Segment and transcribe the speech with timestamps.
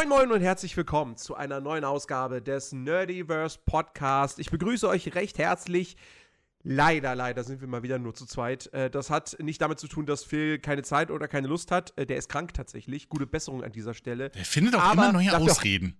[0.00, 4.38] Moin Moin und herzlich willkommen zu einer neuen Ausgabe des Nerdiverse Podcast.
[4.38, 5.98] Ich begrüße euch recht herzlich.
[6.62, 8.72] Leider, leider sind wir mal wieder nur zu zweit.
[8.72, 11.92] Äh, das hat nicht damit zu tun, dass Phil keine Zeit oder keine Lust hat.
[11.98, 13.10] Äh, der ist krank tatsächlich.
[13.10, 14.30] Gute Besserung an dieser Stelle.
[14.30, 15.98] Der findet auch aber immer neue Ausreden.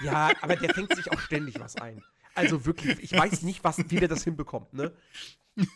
[0.00, 2.02] Auch, ja, aber der fängt sich auch ständig was ein.
[2.38, 4.92] Also wirklich, ich weiß nicht, was, wie der das hinbekommt, ne?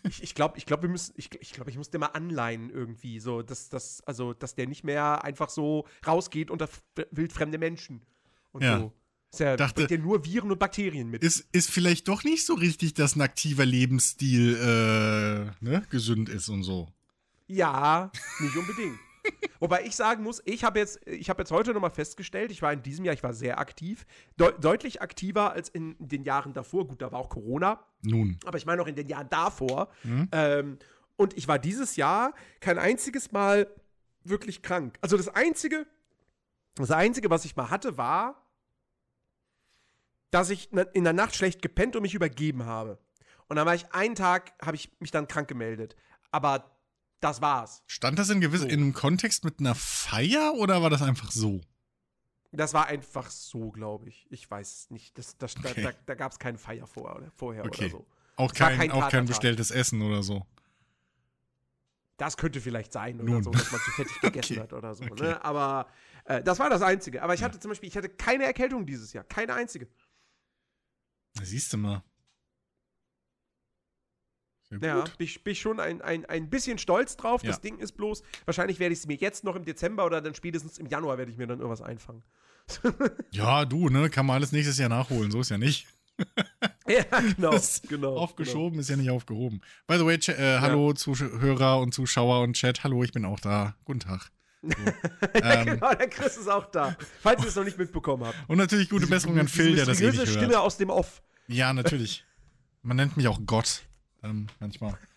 [0.09, 2.71] Ich, ich glaube, ich glaub, wir müssen, ich, ich glaube, ich muss den mal anleihen
[2.71, 6.69] irgendwie, so, dass, dass, also, dass der nicht mehr einfach so rausgeht unter
[7.11, 8.01] wildfremde Menschen
[8.53, 8.79] und ja.
[8.79, 8.93] so.
[9.33, 11.25] Ist ja, Dachte, bringt ja nur Viren und Bakterien mit.
[11.25, 16.49] Ist, ist vielleicht doch nicht so richtig, dass ein aktiver Lebensstil äh, ne, gesund ist
[16.49, 16.89] und so.
[17.47, 18.99] Ja, nicht unbedingt.
[19.61, 22.83] Wobei ich sagen muss, ich habe jetzt, hab jetzt heute nochmal festgestellt, ich war in
[22.83, 24.07] diesem Jahr, ich war sehr aktiv,
[24.39, 26.87] de deutlich aktiver als in den Jahren davor.
[26.89, 27.85] Gut, da war auch Corona.
[28.03, 28.39] Nun.
[28.45, 29.89] Aber ich meine auch in den Jahren davor.
[30.03, 30.29] Mhm.
[30.33, 30.79] Ähm,
[31.17, 33.69] und ich war dieses Jahr kein einziges Mal
[34.25, 34.99] wirklich krank.
[35.01, 35.87] Also das Einzige,
[36.75, 38.43] das Einzige, was ich mal hatte, war,
[40.31, 42.99] dass ich in der Nacht schlecht gepennt und mich übergeben habe.
[43.49, 45.95] Und dann war ich einen Tag, habe ich mich dann krank gemeldet.
[46.31, 46.72] Aber
[47.23, 47.83] das war's.
[47.87, 48.67] Stand das in, gewiss, so.
[48.67, 51.61] in einem Kontext mit einer Feier oder war das einfach so?
[52.51, 54.27] Das war einfach so, glaube ich.
[54.29, 55.17] Ich weiß nicht.
[55.17, 55.83] Das, das, okay.
[55.83, 57.85] Da, da, da gab es keine Feier vor, oder, vorher okay.
[57.87, 58.07] oder so.
[58.37, 60.45] Auch kein, kein, auch kein bestelltes Essen oder so.
[62.17, 63.43] Das könnte vielleicht sein oder Nun.
[63.43, 64.63] so, dass man zu fettig gegessen okay.
[64.63, 65.05] hat oder so.
[65.05, 65.43] Ne?
[65.45, 65.87] Aber
[66.25, 67.23] äh, das war das Einzige.
[67.23, 69.25] Aber ich hatte zum Beispiel, ich hatte keine Erkältung dieses Jahr.
[69.25, 69.89] Keine einzige.
[71.41, 72.03] Siehst du mal.
[74.81, 77.43] Ja, bin ich, bin ich schon ein, ein, ein bisschen stolz drauf.
[77.43, 77.51] Ja.
[77.51, 80.35] Das Ding ist bloß, wahrscheinlich werde ich es mir jetzt noch im Dezember oder dann
[80.35, 82.23] spätestens im Januar werde ich mir dann irgendwas einfangen.
[83.31, 85.87] ja, du, ne, kann man alles nächstes Jahr nachholen, so ist ja nicht.
[86.87, 87.05] ja,
[87.37, 88.17] genau, genau.
[88.17, 88.81] Aufgeschoben genau.
[88.81, 89.61] ist ja nicht aufgehoben.
[89.87, 90.95] By the way, äh, hallo ja.
[90.95, 93.75] Zuhörer und Zuschauer und Chat, hallo, ich bin auch da.
[93.85, 94.31] Guten Tag.
[94.63, 94.69] So.
[95.41, 96.97] ja, ähm, genau, der Chris ist auch da.
[97.21, 98.37] Falls ihr es noch nicht mitbekommen habt.
[98.49, 100.29] Und natürlich gute Besserung an Phil, der das eh nicht hört.
[100.29, 101.23] Stimme aus dem Off.
[101.49, 102.25] Ja, natürlich.
[102.83, 103.83] Man nennt mich auch Gott
[104.23, 104.99] ähm, manchmal.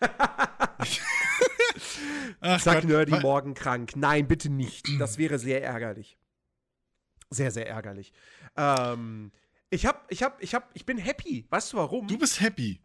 [2.40, 2.84] Ach Sag Gott.
[2.84, 3.96] Nerdy morgen krank.
[3.96, 4.86] Nein, bitte nicht.
[4.98, 6.18] Das wäre sehr ärgerlich.
[7.30, 8.12] Sehr, sehr ärgerlich.
[8.56, 9.32] Ähm,
[9.70, 11.46] ich hab, ich hab, ich hab, ich bin happy.
[11.50, 12.06] Weißt du warum?
[12.06, 12.80] Du bist happy.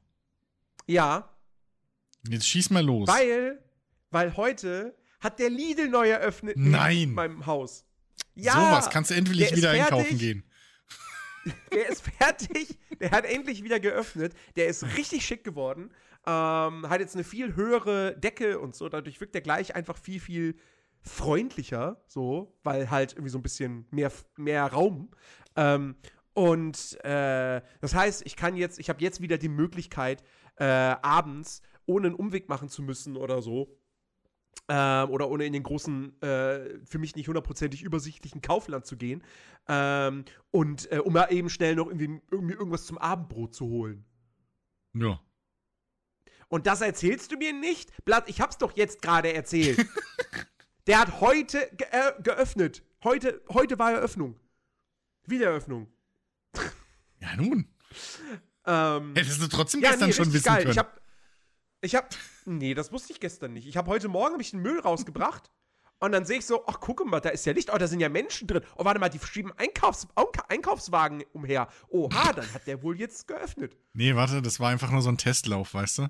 [0.88, 1.30] Ja.
[2.28, 3.08] Jetzt schieß mal los.
[3.08, 3.64] Weil,
[4.10, 6.98] weil heute hat der Lidl neu eröffnet Nein.
[6.98, 7.86] in meinem Haus.
[8.36, 8.54] Ja.
[8.54, 10.44] Sowas kannst du endlich wieder einkaufen gehen.
[11.74, 12.78] Der ist fertig.
[13.00, 14.34] Der hat endlich wieder geöffnet.
[14.56, 15.92] Der ist richtig schick geworden.
[16.26, 18.90] Ähm, hat jetzt eine viel höhere Decke und so.
[18.90, 20.56] Dadurch wirkt der gleich einfach viel, viel
[21.02, 25.10] freundlicher, so, weil halt irgendwie so ein bisschen mehr, mehr Raum.
[25.56, 25.96] Ähm,
[26.34, 30.24] und äh, das heißt, ich kann jetzt, ich habe jetzt wieder die Möglichkeit,
[30.58, 33.76] äh, abends, ohne einen Umweg machen zu müssen oder so,
[34.70, 39.24] ähm, oder ohne in den großen, äh, für mich nicht hundertprozentig übersichtlichen Kaufland zu gehen.
[39.68, 44.06] Ähm, und äh, um da eben schnell noch irgendwie, irgendwie irgendwas zum Abendbrot zu holen.
[44.94, 45.20] Ja.
[46.52, 48.04] Und das erzählst du mir nicht?
[48.04, 49.88] Blatt, ich hab's doch jetzt gerade erzählt.
[50.88, 52.84] Der hat heute ge äh, geöffnet.
[53.06, 54.38] Heute, heute war Eröffnung.
[55.26, 55.88] Wiedereröffnung.
[57.20, 57.74] Ja, nun.
[58.66, 60.58] Ähm, Hättest du trotzdem ja, gestern nee, schon wissen geil.
[60.64, 60.72] können.
[60.72, 61.02] Ich hab,
[61.80, 62.10] ich hab,
[62.44, 63.66] nee, das wusste ich gestern nicht.
[63.66, 65.50] Ich habe heute Morgen hab ich den Müll rausgebracht
[66.00, 67.72] und dann sehe ich so, ach, guck mal, da ist ja Licht.
[67.74, 68.64] Oh, da sind ja Menschen drin.
[68.76, 70.08] Oh, warte mal, die schieben Einkaufs
[70.50, 71.70] Einkaufswagen umher.
[71.88, 73.78] Oha, dann hat der wohl jetzt geöffnet.
[73.94, 76.10] Nee, warte, das war einfach nur so ein Testlauf, weißt du?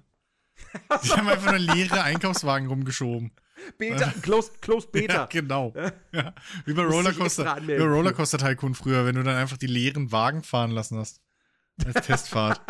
[1.03, 3.31] Die haben einfach nur leere Einkaufswagen rumgeschoben.
[3.77, 5.13] Beta, closed, closed Beta.
[5.13, 5.73] Ja, genau.
[6.11, 6.33] Ja.
[6.65, 10.43] Wie bei Rollercoaster, wie bei Rollercoaster Tycoon früher, wenn du dann einfach die leeren Wagen
[10.43, 11.21] fahren lassen hast.
[11.85, 12.61] Als Testfahrt.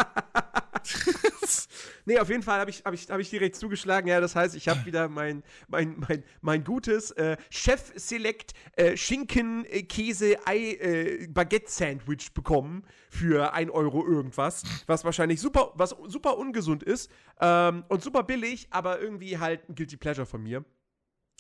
[2.06, 4.08] Nee, auf jeden Fall habe ich, hab ich, hab ich direkt zugeschlagen.
[4.08, 8.96] Ja, das heißt, ich habe wieder mein, mein, mein, mein gutes äh, Chef Select äh,
[8.98, 14.64] Schinken, äh, Käse, Ei, Baguette Sandwich bekommen für 1 Euro irgendwas.
[14.88, 19.76] Was wahrscheinlich super, was super ungesund ist ähm, und super billig, aber irgendwie halt ein
[19.76, 20.64] Guilty Pleasure von mir.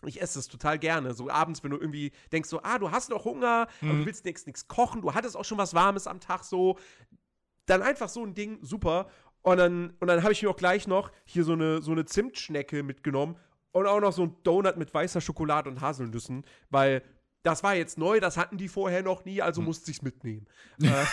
[0.05, 1.13] Ich esse es total gerne.
[1.13, 3.89] So abends, wenn du irgendwie denkst, so, ah, du hast noch Hunger, mhm.
[3.89, 6.77] aber du willst nichts kochen, du hattest auch schon was Warmes am Tag, so.
[7.67, 9.09] Dann einfach so ein Ding, super.
[9.43, 12.05] Und dann, und dann habe ich mir auch gleich noch hier so eine, so eine
[12.05, 13.37] Zimtschnecke mitgenommen
[13.71, 17.01] und auch noch so ein Donut mit weißer Schokolade und Haselnüssen, weil
[17.43, 19.65] das war jetzt neu, das hatten die vorher noch nie, also hm.
[19.65, 20.45] musste ich es mitnehmen.
[20.81, 21.05] äh,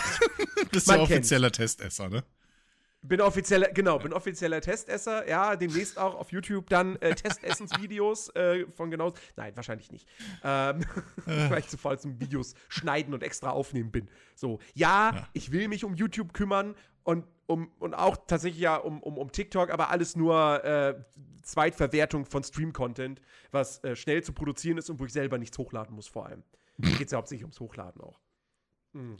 [0.71, 2.23] Bist du offizieller Testesser, ne?
[3.01, 5.25] Bin offizieller, genau, bin offizieller Testesser.
[5.27, 9.13] Ja, demnächst auch auf YouTube dann äh, Testessensvideos äh, von genau.
[9.37, 10.05] Nein, wahrscheinlich nicht.
[10.43, 10.81] Ähm,
[11.25, 11.49] äh.
[11.49, 14.09] weil ich zu faul zum Videos schneiden und extra aufnehmen bin.
[14.35, 16.75] So, ja, ja, ich will mich um YouTube kümmern
[17.09, 21.03] und um und auch tatsächlich ja um, um, um TikTok, aber alles nur äh,
[21.41, 23.19] Zweitverwertung von Stream-Content,
[23.51, 26.43] was äh, schnell zu produzieren ist und wo ich selber nichts hochladen muss, vor allem.
[26.77, 28.19] geht es ja hauptsächlich ums Hochladen auch.
[28.93, 29.17] Mhm.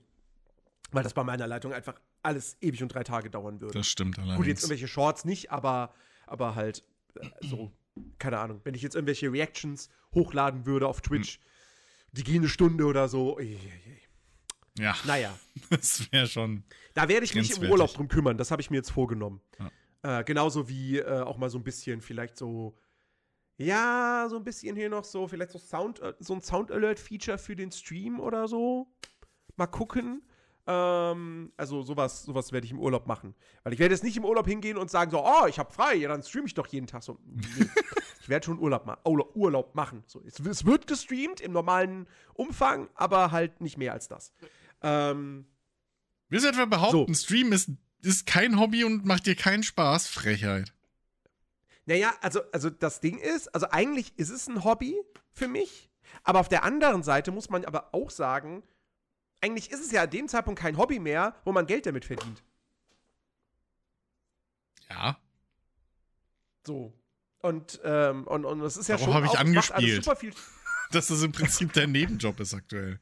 [0.91, 3.73] Weil das bei meiner Leitung einfach alles ewig und drei Tage dauern würde.
[3.73, 4.37] Das stimmt allerdings.
[4.37, 5.93] Gut, jetzt irgendwelche Shorts nicht, aber,
[6.27, 6.83] aber halt
[7.15, 7.71] äh, so,
[8.19, 11.43] keine Ahnung, wenn ich jetzt irgendwelche Reactions hochladen würde auf Twitch, hm.
[12.11, 13.39] die gehen eine Stunde oder so.
[13.39, 14.08] Ey, ey, ey.
[14.79, 14.95] Ja.
[15.05, 15.37] Naja.
[15.69, 16.63] Das wäre schon.
[16.93, 19.41] Da werde ich mich im Urlaub drum kümmern, das habe ich mir jetzt vorgenommen.
[19.59, 20.19] Ja.
[20.19, 22.77] Äh, genauso wie äh, auch mal so ein bisschen vielleicht so.
[23.57, 26.97] Ja, so ein bisschen hier noch so, vielleicht so Sound, äh, so ein Sound Alert
[26.97, 28.87] Feature für den Stream oder so.
[29.57, 30.23] Mal gucken.
[30.65, 33.33] Ähm, also sowas, sowas werde ich im Urlaub machen.
[33.63, 35.95] Weil ich werde jetzt nicht im Urlaub hingehen und sagen so, oh, ich habe frei,
[35.95, 37.17] ja, dann streame ich doch jeden Tag so.
[37.25, 37.65] Nee.
[38.21, 40.03] ich werde schon Urlaub, ma Urlaub machen.
[40.05, 44.31] So, es, es, wird gestreamt im normalen Umfang, aber halt nicht mehr als das.
[44.81, 45.45] Ähm,
[46.29, 47.23] Willst du etwa behaupten, so.
[47.23, 47.69] Stream ist,
[48.01, 50.07] ist kein Hobby und macht dir keinen Spaß?
[50.07, 50.73] Frechheit.
[51.85, 54.95] Naja, also, also das Ding ist, also eigentlich ist es ein Hobby
[55.33, 55.89] für mich,
[56.23, 58.61] aber auf der anderen Seite muss man aber auch sagen,
[59.41, 62.43] eigentlich ist es ja an dem Zeitpunkt kein Hobby mehr, wo man Geld damit verdient.
[64.89, 65.17] Ja.
[66.65, 66.93] So.
[67.41, 69.13] Und, ähm, und, und das ist ja Warum schon.
[69.15, 70.35] habe ich angespielt?
[70.91, 72.99] Dass das im Prinzip dein Nebenjob ist aktuell.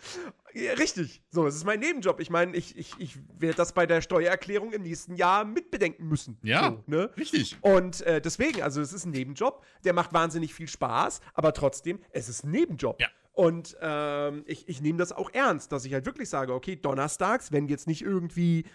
[0.54, 1.22] Ja, richtig.
[1.30, 2.20] So, es ist mein Nebenjob.
[2.20, 6.38] Ich meine, ich, ich, ich werde das bei der Steuererklärung im nächsten Jahr mitbedenken müssen.
[6.42, 7.10] Ja, so, ne?
[7.16, 7.56] richtig.
[7.60, 12.00] Und äh, deswegen, also es ist ein Nebenjob, der macht wahnsinnig viel Spaß, aber trotzdem,
[12.10, 13.00] es ist ein Nebenjob.
[13.00, 13.08] Ja.
[13.32, 17.52] Und ähm, ich, ich nehme das auch ernst, dass ich halt wirklich sage, okay, donnerstags,
[17.52, 18.66] wenn jetzt nicht irgendwie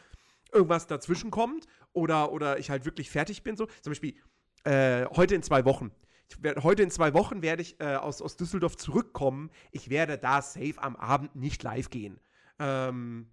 [0.52, 4.16] irgendwas dazwischen kommt oder, oder ich halt wirklich fertig bin, so, zum Beispiel
[4.64, 5.92] äh, heute in zwei Wochen.
[6.40, 9.52] Werd, heute in zwei Wochen werde ich äh, aus, aus Düsseldorf zurückkommen.
[9.72, 12.20] Ich werde da safe am Abend nicht live gehen.
[12.60, 13.28] Ähm,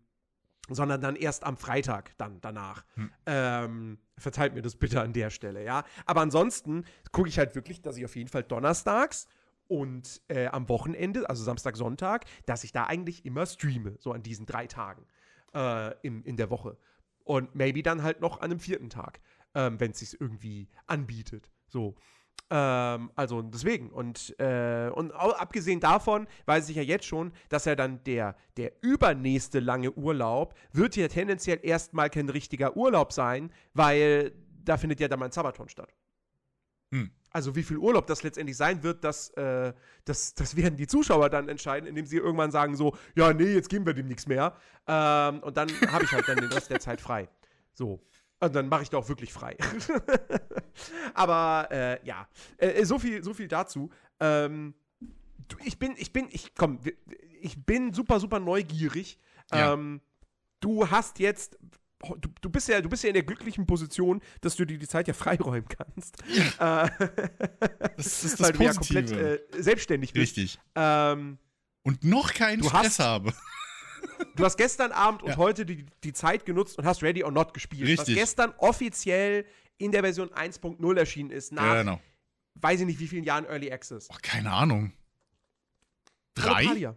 [0.68, 2.84] sondern dann erst am Freitag dann danach.
[2.94, 3.10] Hm.
[3.26, 5.84] Ähm, verzeiht mir das bitte an der Stelle, ja.
[6.06, 9.26] Aber ansonsten gucke ich halt wirklich, dass ich auf jeden Fall donnerstags
[9.68, 14.22] und äh, am Wochenende, also Samstag, Sonntag, dass ich da eigentlich immer streame, so an
[14.22, 15.06] diesen drei Tagen
[15.54, 16.76] äh, in, in der Woche.
[17.24, 19.20] Und maybe dann halt noch an einem vierten Tag,
[19.54, 21.50] ähm, wenn es sich irgendwie anbietet.
[21.68, 21.94] So.
[22.52, 23.90] Ähm, also deswegen.
[23.90, 28.72] Und, äh, und abgesehen davon weiß ich ja jetzt schon, dass ja dann der, der
[28.82, 34.32] übernächste lange Urlaub wird ja tendenziell erstmal kein richtiger Urlaub sein, weil
[34.64, 35.94] da findet ja dann mein Sabaton statt.
[36.92, 37.10] Hm.
[37.30, 39.72] Also wie viel Urlaub das letztendlich sein wird, das, äh,
[40.04, 43.70] das, das werden die Zuschauer dann entscheiden, indem sie irgendwann sagen so, ja, nee, jetzt
[43.70, 44.54] geben wir dem nichts mehr.
[44.86, 47.30] Ähm, und dann habe ich halt dann den Rest der Zeit frei.
[47.72, 48.02] So.
[48.42, 49.56] Und dann mache ich da auch wirklich frei.
[51.14, 53.88] Aber äh, ja, äh, so, viel, so viel dazu.
[54.18, 54.74] Ähm,
[55.46, 56.80] du, ich bin, ich bin, ich komm,
[57.40, 59.20] ich bin super, super neugierig.
[59.52, 59.74] Ja.
[59.74, 60.00] Ähm,
[60.58, 61.56] du hast jetzt,
[62.00, 64.88] du, du, bist ja, du bist ja in der glücklichen Position, dass du dir die
[64.88, 66.16] Zeit ja freiräumen kannst.
[66.58, 66.86] Ja.
[66.86, 66.90] Äh,
[67.96, 69.04] das ist das weil Positive.
[69.04, 70.36] du ja komplett äh, selbstständig bist.
[70.36, 70.58] Richtig.
[70.74, 71.38] Ähm,
[71.84, 73.32] und noch keinen Stress hast, habe.
[74.36, 75.36] Du hast gestern Abend und ja.
[75.36, 77.88] heute die, die Zeit genutzt und hast Ready or Not gespielt.
[77.88, 78.08] Richtig.
[78.08, 79.46] Was gestern offiziell
[79.78, 82.00] in der Version 1.0 erschienen ist, nach, ja, genau.
[82.54, 84.08] weiß ich nicht, wie vielen Jahren Early Access.
[84.10, 84.92] Ach, keine Ahnung.
[86.34, 86.94] Drei?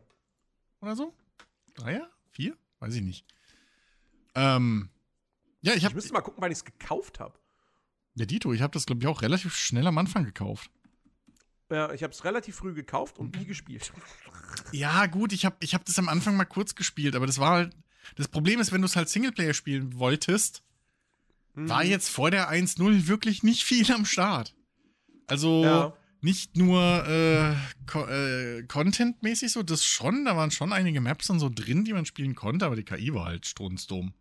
[0.81, 1.13] Oder so?
[1.73, 2.01] Drei?
[2.31, 2.55] Vier?
[2.79, 3.25] Weiß ich nicht.
[4.35, 4.89] Ähm,
[5.61, 5.91] ja, ich habe.
[5.91, 7.37] Ich müsste mal gucken, wann ich es gekauft habe.
[8.15, 10.71] Ja, Dito, ich habe das, glaube ich, auch relativ schnell am Anfang gekauft.
[11.71, 13.91] Ja, ich habe es relativ früh gekauft und nie gespielt.
[14.71, 17.51] Ja, gut, ich habe ich hab das am Anfang mal kurz gespielt, aber das war
[17.51, 17.75] halt.
[18.15, 20.63] Das Problem ist, wenn du es halt Singleplayer spielen wolltest,
[21.53, 21.69] mhm.
[21.69, 24.55] war jetzt vor der 1.0 wirklich nicht viel am Start.
[25.27, 25.93] Also ja.
[26.21, 27.55] nicht nur äh,
[27.85, 31.93] Co äh, Content-mäßig so, das schon, da waren schon einige Maps dann so drin, die
[31.93, 34.13] man spielen konnte, aber die KI war halt strunzdom.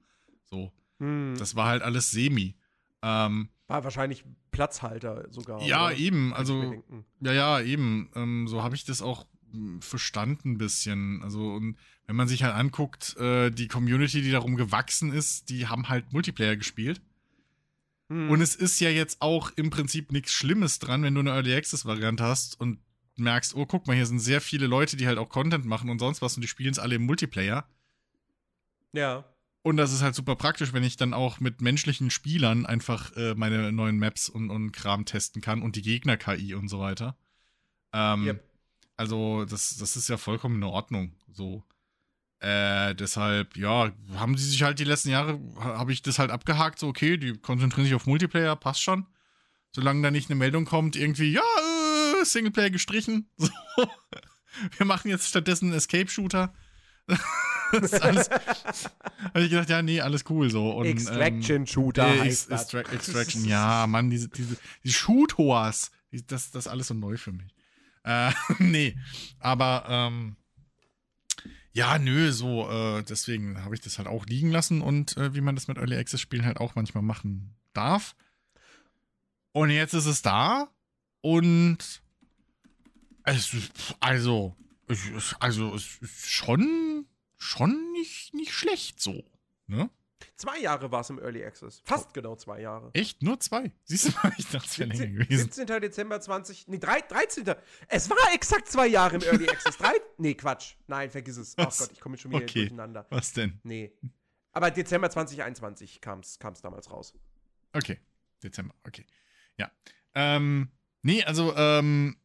[0.45, 0.73] So.
[0.99, 1.37] Mhm.
[1.39, 2.57] Das war halt alles semi.
[3.03, 5.63] Ähm, war wahrscheinlich Platzhalter sogar.
[5.63, 5.97] Ja, oder?
[5.97, 6.35] eben.
[6.35, 6.83] Also,
[7.21, 8.11] ja, ja, eben.
[8.15, 11.23] Ähm, so habe ich das auch hm, verstanden ein bisschen.
[11.23, 15.67] Also, und wenn man sich halt anguckt, äh, die Community, die darum gewachsen ist, die
[15.67, 17.01] haben halt Multiplayer gespielt.
[18.11, 18.31] Hm.
[18.31, 21.55] Und es ist ja jetzt auch im Prinzip nichts Schlimmes dran, wenn du eine Early
[21.55, 22.79] Access Variante hast und
[23.17, 26.01] merkst, oh, guck mal, hier sind sehr viele Leute, die halt auch Content machen und
[26.01, 27.67] sonst was und die spielen es alle im Multiplayer.
[28.93, 29.25] Ja.
[29.65, 33.35] Und das ist halt super praktisch, wenn ich dann auch mit menschlichen Spielern einfach äh,
[33.35, 37.17] meine neuen Maps und, und Kram testen kann und die Gegner-KI und so weiter.
[37.95, 38.45] Ähm, yep.
[38.99, 41.15] Also, das, das ist ja vollkommen in Ordnung.
[41.33, 41.65] So.
[42.41, 46.79] Äh, deshalb, ja, haben sie sich halt die letzten Jahre, habe ich das halt abgehakt,
[46.79, 49.07] so, okay, die konzentrieren sich auf Multiplayer, passt schon.
[49.73, 51.43] Solange da nicht eine Meldung kommt, irgendwie, ja,
[52.21, 53.31] äh, Singleplayer gestrichen.
[53.39, 53.89] So.
[54.77, 56.53] Wir machen jetzt stattdessen einen Escape-Shooter.
[58.03, 60.71] alles, habe ich gedacht, ja, nee, alles cool so.
[60.71, 62.73] Und, Extraction-Shooter ähm, heißt das.
[62.75, 65.91] Extraction, ja, Mann, diese, diese, die Shoot-Hoas,
[66.27, 67.55] das, das ist alles so neu für mich.
[68.05, 68.97] Äh, nee,
[69.41, 70.37] aber, ähm,
[71.73, 75.41] ja, nö, so, äh, deswegen habe ich das halt auch liegen lassen und äh, wie
[75.41, 78.15] man das mit Early Access Spielen halt auch manchmal machen darf.
[79.51, 80.69] Und jetzt ist es da
[81.21, 82.03] und
[83.25, 83.57] es,
[84.01, 84.55] also,
[85.41, 86.94] also, es ist schon,
[87.45, 89.25] schon nicht, nicht schlecht so,
[89.67, 89.91] ne?
[90.37, 91.83] Zwei Jahre war es im Early Access.
[91.85, 92.13] Fast oh.
[92.15, 92.91] genau zwei Jahre.
[92.95, 93.23] Echt?
[93.23, 93.73] Nur zwei?
[93.85, 95.53] Siehst du mal, ich dachte, es wäre länger gewesen.
[95.53, 95.81] 17.
[95.81, 96.69] Dezember 20.
[96.69, 97.55] Nee, 13.
[97.89, 99.77] Es war exakt zwei Jahre im Early Access.
[99.77, 100.75] Drei, nee, Quatsch.
[100.87, 101.57] Nein, vergiss es.
[101.59, 101.81] Was?
[101.81, 102.61] Oh Gott, ich komme schon wieder okay.
[102.61, 103.07] durcheinander.
[103.11, 103.61] Was denn?
[103.63, 103.93] Nee.
[104.53, 107.15] Aber Dezember 2021 kam es damals raus.
[107.73, 108.01] Okay.
[108.43, 109.07] Dezember, okay.
[109.59, 109.71] Ja.
[110.15, 110.71] Ähm,
[111.03, 112.17] nee, also, ähm,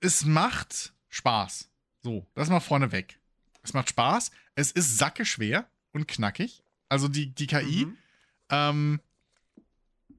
[0.00, 1.71] es macht Spaß.
[2.02, 3.18] So, das mal vorneweg.
[3.62, 4.32] Es macht Spaß.
[4.54, 6.62] Es ist sacke schwer und knackig.
[6.88, 7.86] Also die, die KI.
[7.86, 7.96] Mhm.
[8.50, 9.00] Ähm,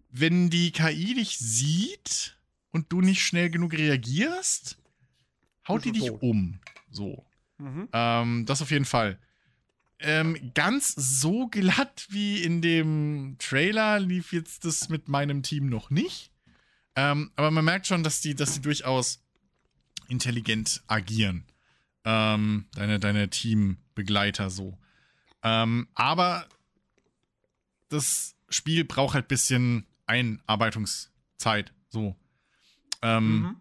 [0.09, 2.37] wenn die KI dich sieht
[2.71, 4.77] und du nicht schnell genug reagierst,
[5.67, 6.21] haut die dich tot.
[6.21, 6.59] um.
[6.89, 7.25] So.
[7.57, 7.89] Mhm.
[7.91, 9.19] Ähm, das auf jeden Fall.
[9.99, 15.89] Ähm, ganz so glatt wie in dem Trailer lief jetzt das mit meinem Team noch
[15.89, 16.31] nicht.
[16.95, 19.21] Ähm, aber man merkt schon, dass die, dass die durchaus
[20.07, 21.45] intelligent agieren
[22.05, 24.77] ähm, deine, deine Teambegleiter so.
[25.43, 26.47] Ähm, aber
[27.89, 32.15] das Spiel braucht halt ein bisschen Einarbeitungszeit, so.
[33.01, 33.55] Ähm, mhm.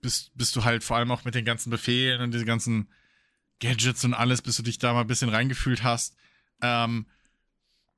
[0.00, 2.88] bis, bis du halt vor allem auch mit den ganzen Befehlen und diese ganzen
[3.60, 6.16] Gadgets und alles, bis du dich da mal ein bisschen reingefühlt hast.
[6.60, 7.06] Ähm,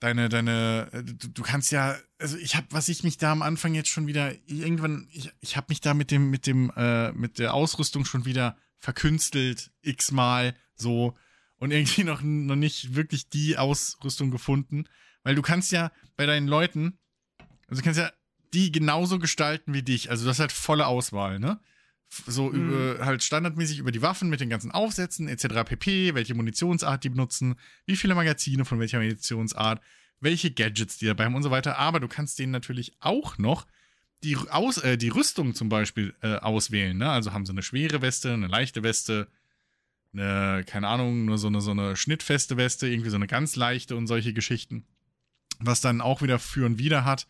[0.00, 3.42] deine, deine, äh, du, du, kannst ja, also ich habe, was ich mich da am
[3.42, 7.12] Anfang jetzt schon wieder, irgendwann, ich, ich habe mich da mit dem, mit dem, äh,
[7.12, 11.18] mit der Ausrüstung schon wieder verkünstelt x-mal so
[11.56, 14.84] und irgendwie noch, noch nicht wirklich die Ausrüstung gefunden.
[15.24, 16.96] Weil du kannst ja bei deinen Leuten,
[17.66, 18.12] also du kannst ja
[18.54, 20.08] die genauso gestalten wie dich.
[20.08, 21.58] Also du hast halt volle Auswahl, ne?
[22.28, 22.70] So mhm.
[22.94, 25.64] über, halt standardmäßig über die Waffen mit den ganzen Aufsätzen etc.
[25.64, 29.82] pp, welche Munitionsart die benutzen, wie viele Magazine von welcher Munitionsart,
[30.20, 31.76] welche Gadgets die dabei haben und so weiter.
[31.76, 33.66] Aber du kannst denen natürlich auch noch
[34.22, 36.96] die, Aus, äh, die Rüstung zum Beispiel äh, auswählen.
[36.96, 37.10] Ne?
[37.10, 39.28] Also haben sie eine schwere Weste, eine leichte Weste,
[40.12, 43.96] eine, keine Ahnung, nur so eine, so eine schnittfeste Weste, irgendwie so eine ganz leichte
[43.96, 44.86] und solche Geschichten.
[45.58, 47.26] Was dann auch wieder für und wieder hat.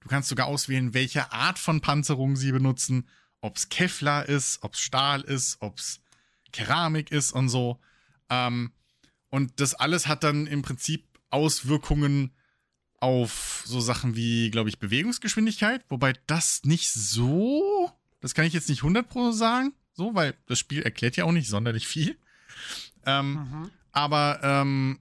[0.00, 3.08] Du kannst sogar auswählen, welche Art von Panzerung sie benutzen.
[3.42, 6.00] Ob es Kevlar ist, ob es Stahl ist, ob es
[6.52, 7.80] Keramik ist und so.
[8.28, 8.72] Ähm,
[9.28, 12.32] und das alles hat dann im Prinzip Auswirkungen
[13.00, 17.90] auf so Sachen wie, glaube ich, Bewegungsgeschwindigkeit, wobei das nicht so,
[18.20, 21.48] das kann ich jetzt nicht 100% sagen, so, weil das Spiel erklärt ja auch nicht
[21.48, 22.16] sonderlich viel.
[23.06, 23.70] Ähm, mhm.
[23.92, 25.00] Aber ähm,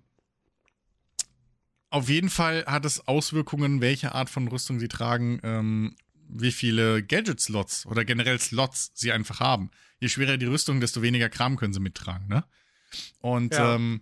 [1.89, 5.95] auf jeden Fall hat es Auswirkungen, welche Art von Rüstung sie tragen, ähm,
[6.29, 9.71] wie viele Gadget-Slots oder generell Slots sie einfach haben.
[9.99, 12.45] Je schwerer die Rüstung, desto weniger Kram können sie mittragen, ne?
[13.19, 13.75] Und ja.
[13.75, 14.01] ähm,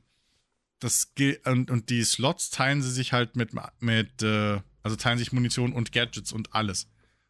[0.79, 1.11] das
[1.45, 5.73] und, und die Slots teilen sie sich halt mit, mit äh, also teilen sich Munition
[5.73, 6.87] und Gadgets und alles.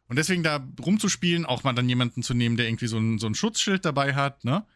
[0.08, 3.26] Und deswegen da rumzuspielen, auch mal dann jemanden zu nehmen, der irgendwie so ein, so
[3.26, 4.66] ein Schutzschild dabei hat, ne?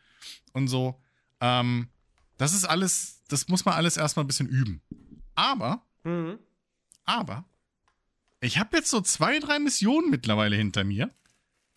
[0.52, 1.00] Und so.
[1.40, 1.88] Ähm,
[2.36, 4.82] das ist alles, das muss man alles erstmal ein bisschen üben.
[5.34, 6.38] Aber, mhm.
[7.04, 7.44] aber,
[8.40, 11.10] ich habe jetzt so zwei, drei Missionen mittlerweile hinter mir,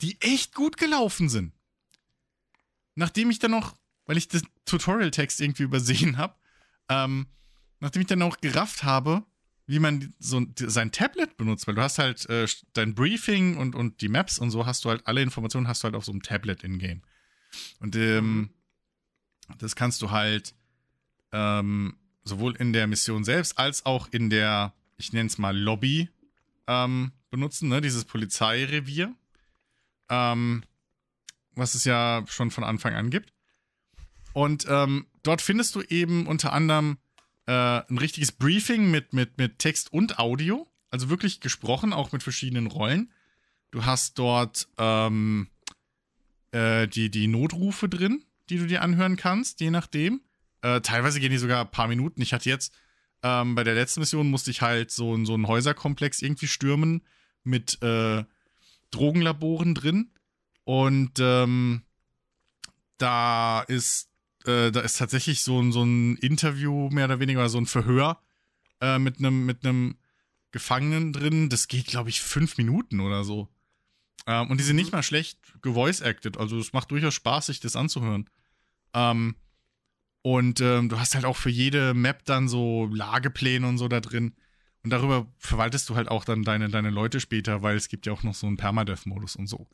[0.02, 1.54] die echt gut gelaufen sind.
[2.96, 6.36] Nachdem ich dann noch, weil ich den Tutorial-Text irgendwie übersehen habe,
[6.90, 7.28] ähm,
[7.80, 9.24] nachdem ich dann auch gerafft habe,
[9.68, 14.02] wie man so sein Tablet benutzt, weil du hast halt äh, dein Briefing und, und
[14.02, 16.22] die Maps und so hast du halt, alle Informationen hast du halt auf so einem
[16.22, 17.02] Tablet in-game.
[17.80, 18.50] Und ähm, mhm.
[19.58, 20.54] das kannst du halt
[21.32, 26.10] ähm, sowohl in der Mission selbst als auch in der, ich nenne es mal Lobby,
[26.68, 27.82] ähm, benutzen, ne?
[27.82, 29.14] Dieses Polizeirevier.
[30.10, 30.64] Ähm,
[31.56, 33.34] was es ja schon von Anfang an gibt.
[34.34, 36.98] Und ähm, dort findest du eben unter anderem
[37.48, 40.68] äh, ein richtiges Briefing mit, mit, mit Text und Audio.
[40.90, 43.12] Also wirklich gesprochen, auch mit verschiedenen Rollen.
[43.72, 45.50] Du hast dort ähm,
[46.52, 50.22] äh, die, die Notrufe drin, die du dir anhören kannst, je nachdem.
[50.62, 52.22] Äh, teilweise gehen die sogar ein paar Minuten.
[52.22, 52.74] Ich hatte jetzt
[53.24, 57.02] ähm, bei der letzten Mission musste ich halt so, so einen Häuserkomplex irgendwie stürmen
[57.44, 58.24] mit äh,
[58.92, 60.12] Drogenlaboren drin.
[60.64, 61.82] Und ähm,
[62.98, 64.10] da ist
[64.48, 68.22] äh, da ist tatsächlich so, ein so ein Interview, mehr oder weniger, so ein Verhör
[68.82, 69.60] äh, mit einem mit
[70.52, 71.50] Gefangenen drin.
[71.50, 73.50] Das geht, glaube ich, fünf Minuten oder so.
[74.28, 74.98] Ähm, und die sind nicht mhm.
[74.98, 76.38] mal schlecht gevoice-acted.
[76.38, 78.30] Also es macht durchaus Spaß, sich das anzuhören.
[78.94, 79.36] Ähm,
[80.22, 84.00] und ähm, du hast halt auch für jede Map dann so Lagepläne und so da
[84.00, 84.34] drin.
[84.84, 88.14] Und darüber verwaltest du halt auch dann deine, deine Leute später, weil es gibt ja
[88.14, 89.68] auch noch so einen Permadeath-Modus und so.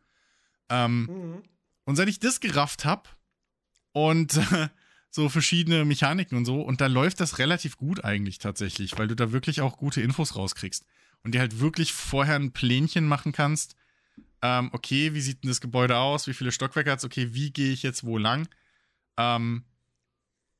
[0.70, 1.44] Ähm, mhm.
[1.86, 3.10] Und seit ich das gerafft habe
[3.94, 4.70] und äh,
[5.10, 9.16] so verschiedene Mechaniken und so, und da läuft das relativ gut eigentlich tatsächlich, weil du
[9.16, 10.86] da wirklich auch gute Infos rauskriegst.
[11.24, 13.76] Und dir halt wirklich vorher ein Plänchen machen kannst.
[14.42, 16.26] Ähm, okay, wie sieht denn das Gebäude aus?
[16.26, 17.06] Wie viele Stockwerke hat es?
[17.06, 18.48] Okay, wie gehe ich jetzt wo lang?
[19.18, 19.64] Ähm,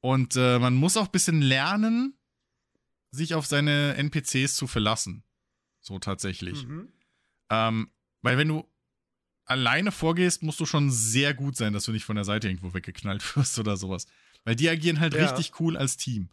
[0.02, 2.16] und äh, man muss auch ein bisschen lernen,
[3.12, 5.24] sich auf seine NPCs zu verlassen.
[5.80, 6.66] So tatsächlich.
[6.66, 6.90] Mhm.
[7.50, 8.71] Ähm, weil wenn du
[9.52, 12.74] alleine vorgehst, musst du schon sehr gut sein, dass du nicht von der Seite irgendwo
[12.74, 14.08] weggeknallt wirst oder sowas.
[14.44, 15.30] Weil die agieren halt ja.
[15.30, 16.30] richtig cool als Team.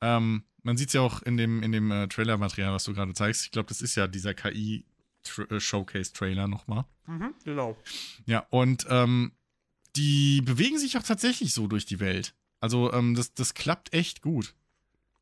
[0.00, 3.12] Ähm, man sieht es ja auch in dem, in dem äh, Trailer-Material, was du gerade
[3.14, 3.44] zeigst.
[3.44, 6.84] Ich glaube, das ist ja dieser KI-Showcase-Trailer äh, nochmal.
[7.06, 7.76] Mhm, genau.
[8.26, 9.32] Ja, und ähm,
[9.94, 12.34] die bewegen sich auch tatsächlich so durch die Welt.
[12.60, 14.54] Also, ähm, das, das klappt echt gut.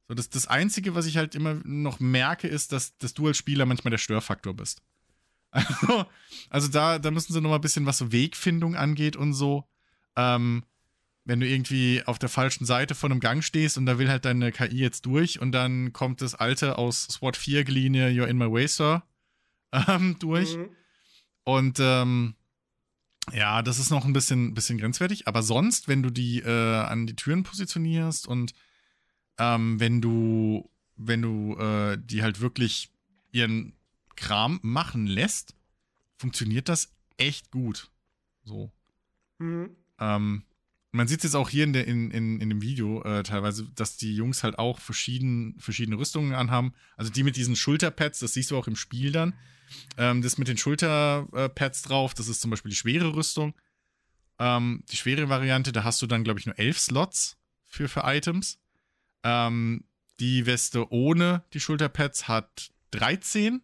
[0.09, 3.37] So, das, das Einzige, was ich halt immer noch merke, ist, dass, dass du als
[3.37, 4.81] Spieler manchmal der Störfaktor bist.
[5.53, 6.07] Also,
[6.49, 9.69] also da, da müssen sie noch mal ein bisschen, was so Wegfindung angeht und so.
[10.17, 10.65] Ähm,
[11.25, 14.25] wenn du irgendwie auf der falschen Seite von einem Gang stehst und da will halt
[14.25, 18.39] deine KI jetzt durch und dann kommt das alte aus SWAT 4 geliehene You're in
[18.39, 19.03] my way, Sir
[19.73, 20.57] ähm, durch.
[20.57, 20.69] Mhm.
[21.45, 22.35] Und ähm,
[23.33, 27.07] ja, das ist noch ein bisschen, bisschen grenzwertig, aber sonst, wenn du die äh, an
[27.07, 28.53] die Türen positionierst und
[29.39, 32.91] ähm, wenn du, wenn du äh, die halt wirklich
[33.31, 33.75] ihren
[34.23, 35.57] Kram machen lässt,
[36.17, 37.91] funktioniert das echt gut.
[38.45, 38.71] So.
[39.39, 39.71] Mhm.
[39.99, 40.45] Ähm,
[40.93, 43.69] man sieht es jetzt auch hier in, der, in, in, in dem Video äh, teilweise,
[43.75, 46.73] dass die Jungs halt auch verschieden, verschiedene Rüstungen anhaben.
[46.97, 49.35] Also die mit diesen Schulterpads, das siehst du auch im Spiel dann.
[49.99, 53.55] Ähm, das mit den Schulterpads drauf, das ist zum Beispiel die schwere Rüstung.
[54.39, 58.03] Ähm, die schwere Variante, da hast du dann, glaube ich, nur elf Slots für, für
[58.05, 58.61] Items.
[59.25, 59.83] Ähm,
[60.21, 63.63] die Weste ohne die Schulterpads hat 13.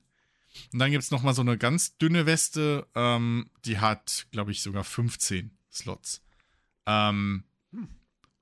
[0.73, 4.63] Und dann gibt es nochmal so eine ganz dünne Weste, ähm, die hat, glaube ich,
[4.63, 6.23] sogar 15 Slots.
[6.87, 7.89] Ähm, hm.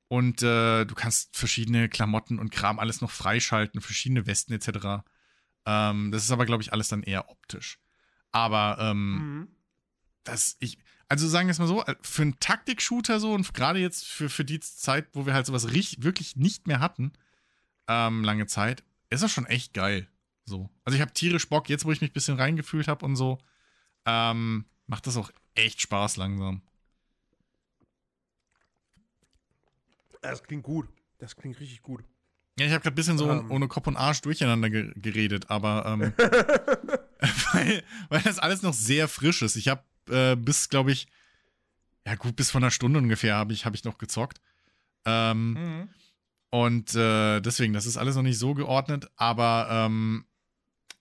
[0.09, 5.05] Und äh, du kannst verschiedene Klamotten und Kram alles noch freischalten, verschiedene Westen etc.
[5.66, 7.81] Ähm, das ist aber, glaube ich, alles dann eher optisch.
[8.33, 9.48] Aber ähm, mhm.
[10.24, 13.79] das, ich, also sagen wir es mal so, äh, für einen Taktik-Shooter so und gerade
[13.81, 17.12] jetzt für, für die Zeit, wo wir halt sowas richtig, wirklich nicht mehr hatten,
[17.88, 20.09] ähm, lange Zeit, ist das schon echt geil.
[20.46, 20.70] So.
[20.85, 23.38] Also ich habe tierisch Bock, jetzt wo ich mich ein bisschen reingefühlt habe und so,
[24.06, 26.62] ähm, macht das auch echt Spaß langsam.
[30.22, 30.88] Das klingt gut.
[31.18, 32.04] Das klingt richtig gut.
[32.59, 33.50] Ja, ich habe gerade ein bisschen so um.
[33.50, 36.12] ohne Kopf und Arsch durcheinander ge geredet, aber ähm,
[37.52, 39.56] weil, weil das alles noch sehr frisch ist.
[39.56, 41.06] Ich habe äh, bis, glaube ich,
[42.06, 44.40] ja gut, bis vor einer Stunde ungefähr habe ich, hab ich noch gezockt.
[45.04, 45.88] Ähm, mhm.
[46.50, 50.24] Und äh, deswegen, das ist alles noch nicht so geordnet, aber ähm,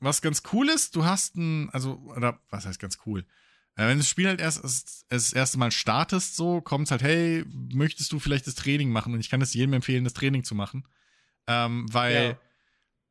[0.05, 3.25] was ganz cool ist, du hast ein, also, oder was heißt ganz cool?
[3.75, 7.03] Äh, wenn das Spiel halt erst das, das erste Mal startest, so kommt es halt,
[7.03, 9.13] hey, möchtest du vielleicht das Training machen?
[9.13, 10.87] Und ich kann es jedem empfehlen, das Training zu machen.
[11.47, 12.37] Ähm, weil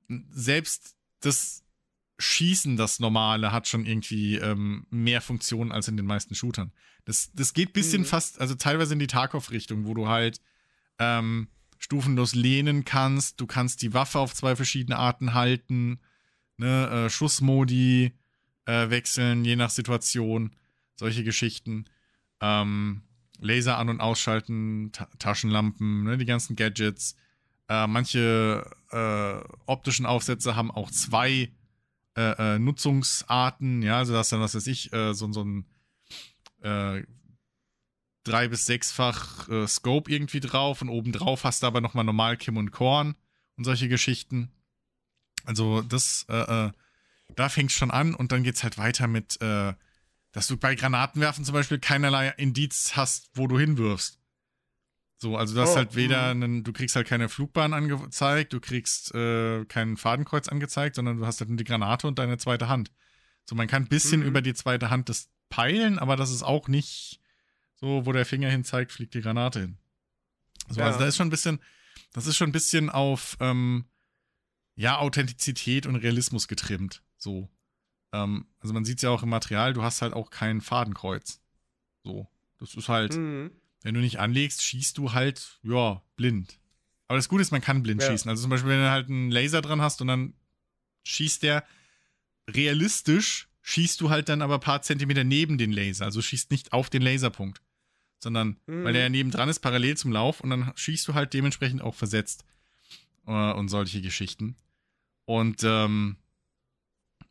[0.09, 0.18] ja.
[0.30, 1.64] selbst das
[2.18, 6.72] Schießen, das normale, hat schon irgendwie ähm, mehr Funktionen als in den meisten Shootern.
[7.04, 8.07] Das, das geht bisschen mhm.
[8.07, 10.40] fast, also teilweise in die Tarkov-Richtung, wo du halt
[10.98, 13.40] ähm, stufenlos lehnen kannst.
[13.40, 16.00] Du kannst die Waffe auf zwei verschiedene Arten halten,
[16.56, 18.12] ne, äh, Schussmodi
[18.66, 20.54] äh, wechseln, je nach Situation,
[20.96, 21.86] solche Geschichten.
[22.40, 23.02] Ähm,
[23.38, 27.16] Laser an- und ausschalten, Ta Taschenlampen, ne, die ganzen Gadgets.
[27.68, 31.50] Äh, manche äh, optischen Aufsätze haben auch zwei
[32.16, 35.66] äh, äh, Nutzungsarten, ja, also das dann, was weiß ich, so, so ein
[38.24, 42.70] drei- bis sechsfach Scope irgendwie drauf und obendrauf hast du aber nochmal normal Kim und
[42.70, 43.16] Korn
[43.56, 44.50] und solche Geschichten.
[45.44, 46.70] Also das, äh, äh,
[47.37, 49.74] da fängt schon an und dann geht's halt weiter mit, äh,
[50.33, 54.18] dass du bei Granatenwerfen zum Beispiel keinerlei Indiz hast, wo du hinwirfst.
[55.16, 56.42] So, also du hast oh, halt weder mhm.
[56.42, 61.26] einen, du kriegst halt keine Flugbahn angezeigt, du kriegst äh, kein Fadenkreuz angezeigt, sondern du
[61.26, 62.90] hast halt nur die Granate und deine zweite Hand.
[63.48, 64.26] So, man kann ein bisschen mhm.
[64.26, 67.20] über die zweite Hand das peilen, aber das ist auch nicht
[67.76, 69.78] so, wo der Finger hin zeigt, fliegt die Granate hin.
[70.68, 70.87] So, ja.
[70.87, 71.61] also da ist schon ein bisschen,
[72.12, 73.85] das ist schon ein bisschen auf, ähm,
[74.76, 77.02] ja, Authentizität und Realismus getrimmt.
[77.16, 77.48] So.
[78.12, 81.40] Ähm, also man sieht es ja auch im Material, du hast halt auch kein Fadenkreuz.
[82.02, 82.28] So.
[82.58, 83.50] Das ist halt, mhm.
[83.82, 86.58] wenn du nicht anlegst, schießt du halt, ja, blind.
[87.08, 88.10] Aber das Gute ist, man kann blind ja.
[88.10, 88.28] schießen.
[88.28, 90.34] Also zum Beispiel, wenn du halt einen Laser dran hast und dann
[91.04, 91.64] schießt der
[92.48, 96.04] realistisch, schießt du halt dann aber ein paar Zentimeter neben den Laser.
[96.06, 97.60] Also schießt nicht auf den Laserpunkt.
[98.18, 98.84] Sondern, mhm.
[98.84, 101.94] weil der ja nebendran ist, parallel zum Lauf und dann schießt du halt dementsprechend auch
[101.94, 102.44] versetzt.
[103.26, 104.54] Uh, und solche Geschichten.
[105.24, 106.16] Und ähm,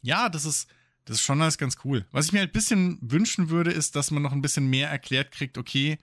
[0.01, 0.69] ja, das ist,
[1.05, 2.05] das ist schon alles ganz cool.
[2.11, 4.89] Was ich mir halt ein bisschen wünschen würde, ist, dass man noch ein bisschen mehr
[4.89, 5.97] erklärt kriegt, okay,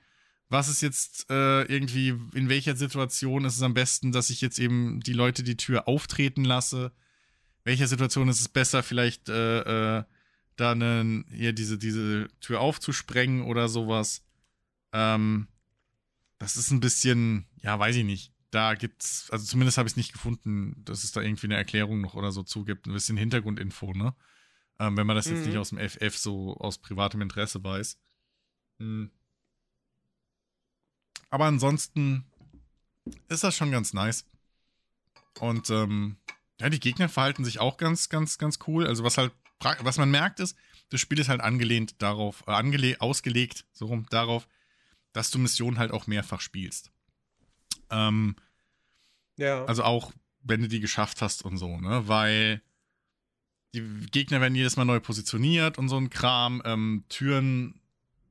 [0.48, 4.59] was ist jetzt äh, irgendwie, in welcher Situation ist es am besten, dass ich jetzt
[4.59, 6.92] eben die Leute die Tür auftreten lasse?
[7.62, 10.05] Welcher Situation ist es besser, vielleicht äh, äh,
[10.57, 10.74] da
[11.31, 14.24] hier diese, diese Tür aufzusprengen oder sowas?
[14.92, 15.46] Ähm,
[16.38, 18.33] das ist ein bisschen, ja, weiß ich nicht.
[18.50, 22.00] Da gibt's, also zumindest habe ich es nicht gefunden, dass es da irgendwie eine Erklärung
[22.00, 22.86] noch oder so zugibt.
[22.86, 24.14] Ein bisschen Hintergrundinfo, ne?
[24.78, 25.46] Ähm, wenn man das jetzt mhm.
[25.46, 27.98] nicht aus dem FF so aus privatem Interesse weiß.
[28.78, 29.10] Mhm.
[31.28, 32.24] Aber ansonsten
[33.28, 34.24] ist das schon ganz nice.
[35.38, 36.16] Und ähm,
[36.60, 38.86] ja, die Gegner verhalten sich auch ganz, ganz, ganz cool.
[38.86, 39.32] Also was halt,
[39.80, 40.56] was man merkt ist,
[40.90, 44.48] das Spiel ist halt angelehnt darauf, äh, angele ausgelegt, so rum, darauf,
[45.12, 46.90] dass du Missionen halt auch mehrfach spielst.
[47.90, 48.37] Ähm,
[49.37, 49.64] ja.
[49.64, 52.09] Also auch, wenn du die geschafft hast und so, ne?
[52.09, 52.62] Weil
[53.74, 56.61] die Gegner werden jedes Mal neu positioniert und so ein Kram.
[56.64, 57.81] Ähm, Türen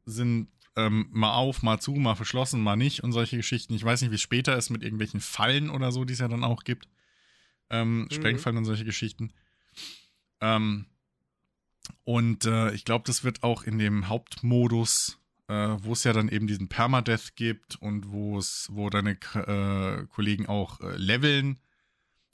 [0.06, 3.74] sind ähm, mal auf, mal zu, mal verschlossen, mal nicht und solche Geschichten.
[3.74, 6.28] Ich weiß nicht, wie es später ist mit irgendwelchen Fallen oder so, die es ja
[6.28, 6.88] dann auch gibt.
[7.70, 8.12] Ähm, mhm.
[8.12, 9.32] Sprengfallen und solche Geschichten.
[10.42, 10.86] Ähm,
[12.04, 15.19] und äh, ich glaube, das wird auch in dem Hauptmodus,
[15.50, 20.06] äh, wo es ja dann eben diesen Permadeath gibt und wo es, wo deine äh,
[20.06, 21.60] Kollegen auch äh, leveln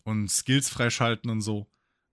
[0.04, 1.66] und Skills freischalten und so.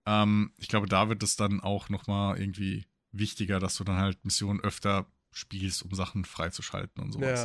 [0.05, 4.23] Ähm, ich glaube, da wird es dann auch nochmal irgendwie wichtiger, dass du dann halt
[4.23, 7.43] Missionen öfter spielst, um Sachen freizuschalten und sowas.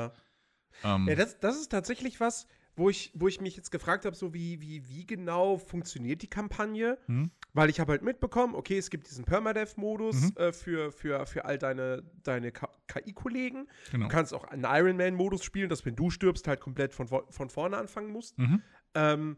[0.85, 2.47] Ja, ähm, ja das, das ist tatsächlich was,
[2.79, 6.29] wo ich, wo ich mich jetzt gefragt habe, so wie, wie, wie genau funktioniert die
[6.29, 6.97] Kampagne?
[7.07, 7.31] Hm?
[7.53, 10.37] Weil ich habe halt mitbekommen, okay, es gibt diesen Permadeath-Modus mhm.
[10.37, 13.69] äh, für, für, für all deine, deine KI-Kollegen.
[13.91, 14.07] Genau.
[14.07, 17.77] Du kannst auch einen Iron-Man-Modus spielen, dass wenn du stirbst, halt komplett von, von vorne
[17.77, 18.39] anfangen musst.
[18.39, 18.63] Mhm.
[18.95, 19.37] Ähm,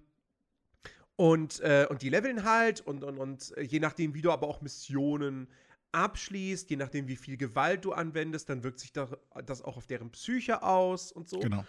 [1.16, 4.61] und, äh, und die leveln halt und, und, und je nachdem, wie du aber auch
[4.61, 5.48] Missionen
[5.92, 10.11] abschließt, je nachdem, wie viel Gewalt du anwendest, dann wirkt sich das auch auf deren
[10.11, 11.40] Psyche aus und so.
[11.40, 11.64] Genau.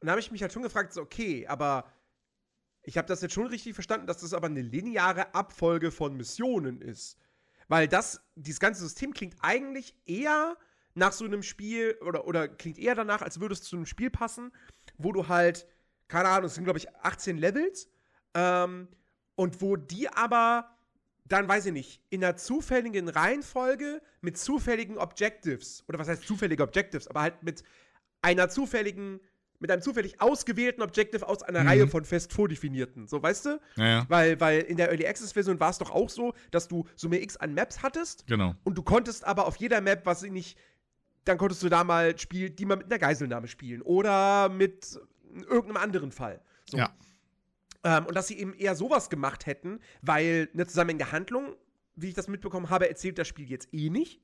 [0.00, 1.90] Und da habe ich mich halt schon gefragt, so, okay, aber
[2.82, 6.80] ich habe das jetzt schon richtig verstanden, dass das aber eine lineare Abfolge von Missionen
[6.80, 7.18] ist.
[7.68, 10.56] Weil das, dieses ganze System klingt eigentlich eher
[10.94, 14.10] nach so einem Spiel oder, oder klingt eher danach, als würde es zu einem Spiel
[14.10, 14.52] passen,
[14.98, 15.66] wo du halt,
[16.08, 17.88] keine Ahnung, es sind, glaube ich, 18 Levels
[18.34, 18.88] ähm,
[19.34, 20.76] und wo die aber
[21.28, 26.62] dann weiß ich nicht, in einer zufälligen Reihenfolge mit zufälligen Objectives, oder was heißt zufällige
[26.62, 27.64] Objectives, aber halt mit
[28.22, 29.20] einer zufälligen,
[29.58, 31.68] mit einem zufällig ausgewählten Objective aus einer mhm.
[31.68, 33.06] Reihe von fest vordefinierten.
[33.06, 33.60] So, weißt du?
[33.76, 34.06] Ja, ja.
[34.08, 37.20] Weil, weil in der Early Access Version war es doch auch so, dass du Summe
[37.22, 38.26] X an Maps hattest.
[38.26, 38.54] Genau.
[38.64, 40.58] Und du konntest aber auf jeder Map, was ich nicht,
[41.24, 43.82] dann konntest du da mal spielen, die mal mit einer Geiselnahme spielen.
[43.82, 44.98] Oder mit
[45.48, 46.40] irgendeinem anderen Fall.
[46.70, 46.78] So.
[46.78, 46.94] Ja.
[47.84, 51.54] Ähm, und dass sie eben eher sowas gemacht hätten, weil eine zusammenhängende Handlung,
[51.94, 54.20] wie ich das mitbekommen habe, erzählt das Spiel jetzt eh nicht.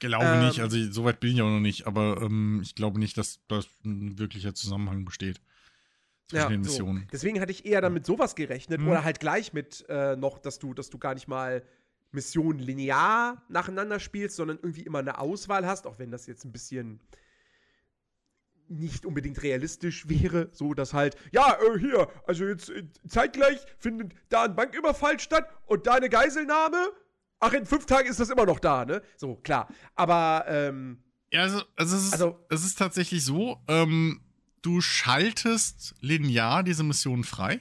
[0.00, 3.16] Glaube ähm, nicht, also soweit bin ich auch noch nicht, aber ähm, ich glaube nicht,
[3.18, 5.40] dass da ein wirklicher Zusammenhang besteht
[6.28, 7.02] zwischen ja, den Missionen.
[7.02, 7.08] So.
[7.12, 8.88] Deswegen hatte ich eher dann mit sowas gerechnet mhm.
[8.88, 11.62] oder halt gleich mit äh, noch, dass du, dass du gar nicht mal
[12.12, 16.52] Missionen linear nacheinander spielst, sondern irgendwie immer eine Auswahl hast, auch wenn das jetzt ein
[16.52, 17.00] bisschen
[18.68, 24.14] nicht unbedingt realistisch wäre, so dass halt, ja, äh, hier, also jetzt äh, zeitgleich findet
[24.28, 26.90] da ein Banküberfall statt und da eine Geiselnahme.
[27.44, 29.02] Ach, in fünf Tagen ist das immer noch da, ne?
[29.16, 29.68] So, klar.
[29.94, 31.02] Aber, ähm.
[31.30, 34.22] Ja, also, also, es, ist, also es ist tatsächlich so, ähm,
[34.62, 37.60] du schaltest linear diese Mission frei.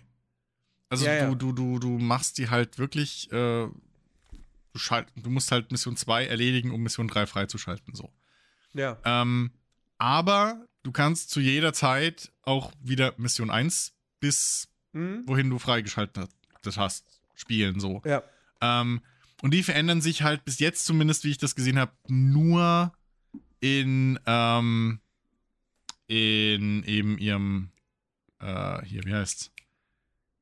[0.87, 1.35] Also ja, du, ja.
[1.35, 3.73] du, du, du machst die halt wirklich, äh, du,
[4.75, 8.09] schalt, du musst halt Mission 2 erledigen, um Mission 3 freizuschalten, so.
[8.73, 8.97] Ja.
[9.03, 9.51] Ähm,
[9.97, 15.23] aber du kannst zu jeder Zeit auch wieder Mission 1 bis mhm.
[15.25, 16.29] wohin du freigeschaltet
[16.77, 18.01] hast, spielen so.
[18.05, 18.23] Ja.
[18.61, 19.01] Ähm,
[19.43, 22.93] und die verändern sich halt bis jetzt zumindest, wie ich das gesehen habe, nur
[23.59, 25.01] in, ähm,
[26.07, 27.71] in eben ihrem,
[28.39, 29.51] äh, hier, wie heißt's?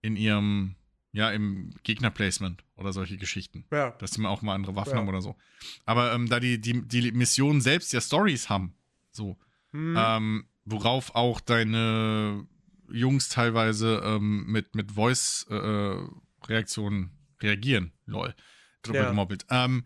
[0.04, 0.76] In ihrem,
[1.14, 3.66] ja, im Gegnerplacement oder solche Geschichten.
[3.72, 3.90] Ja.
[3.90, 5.00] Dass die mal auch mal andere Waffen ja.
[5.00, 5.36] haben oder so.
[5.86, 8.76] Aber ähm, da die, die, die Missionen selbst ja Stories haben,
[9.12, 9.36] so,
[9.72, 9.96] hm.
[9.98, 12.46] Ähm, worauf auch deine
[12.92, 17.94] Jungs teilweise ähm, mit, mit Voice-Reaktionen äh, reagieren.
[18.06, 18.36] Lol.
[18.84, 19.10] Drüber ja.
[19.10, 19.46] gemobbelt.
[19.50, 19.84] Ähm,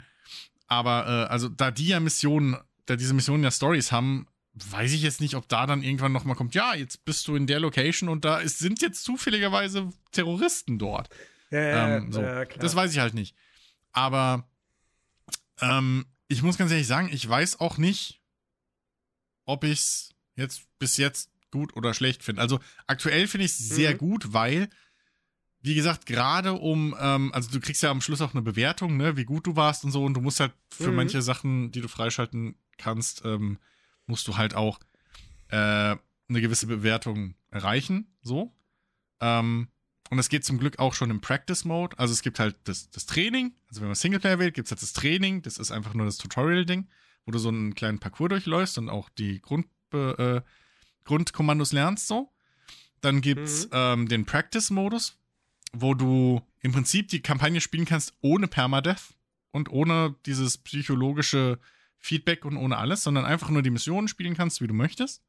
[0.67, 5.01] aber äh, also da die ja Missionen, da diese Missionen ja Stories haben, weiß ich
[5.01, 8.09] jetzt nicht, ob da dann irgendwann nochmal kommt, ja, jetzt bist du in der Location
[8.09, 11.09] und da ist, sind jetzt zufälligerweise Terroristen dort.
[11.51, 12.21] Ja, ähm, so.
[12.21, 12.61] ja klar.
[12.61, 13.35] Das weiß ich halt nicht.
[13.91, 14.47] Aber
[15.61, 18.21] ähm, ich muss ganz ehrlich sagen, ich weiß auch nicht,
[19.45, 22.41] ob ich es jetzt bis jetzt gut oder schlecht finde.
[22.41, 23.97] Also aktuell finde ich es sehr mhm.
[23.97, 24.69] gut, weil
[25.65, 29.17] wie gesagt, gerade um, ähm, also du kriegst ja am Schluss auch eine Bewertung, ne,
[29.17, 30.95] wie gut du warst und so, und du musst halt für mhm.
[30.95, 33.57] manche Sachen, die du freischalten kannst, ähm,
[34.05, 34.79] musst du halt auch
[35.49, 38.55] äh, eine gewisse Bewertung erreichen, so.
[39.19, 39.69] Ähm,
[40.11, 41.97] und es geht zum Glück auch schon im Practice-Mode.
[41.97, 43.55] Also es gibt halt das, das Training.
[43.69, 45.41] Also wenn man Singleplayer wählt, gibt es halt das Training.
[45.41, 46.87] Das ist einfach nur das Tutorial-Ding,
[47.25, 50.41] wo du so einen kleinen Parcours durchläufst und auch die Grund, äh,
[51.05, 52.31] Grundkommandos lernst so.
[53.01, 53.71] Dann gibt es mhm.
[53.73, 55.17] ähm, den Practice-Modus,
[55.81, 59.15] wo du im Prinzip die Kampagne spielen kannst ohne Permadeath
[59.51, 61.59] und ohne dieses psychologische
[61.97, 65.23] Feedback und ohne alles, sondern einfach nur die Missionen spielen kannst, wie du möchtest.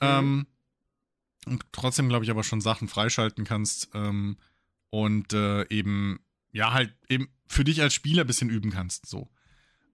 [0.00, 0.06] Mhm.
[0.08, 0.46] Ähm,
[1.46, 4.36] und trotzdem, glaube ich, aber schon Sachen freischalten kannst ähm,
[4.90, 6.20] und äh, eben,
[6.52, 9.06] ja, halt eben für dich als Spieler ein bisschen üben kannst.
[9.06, 9.30] So.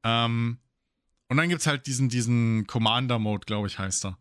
[0.02, 0.58] Ähm,
[1.28, 4.18] und dann gibt es halt diesen, diesen Commander-Mode, glaube ich, heißt er.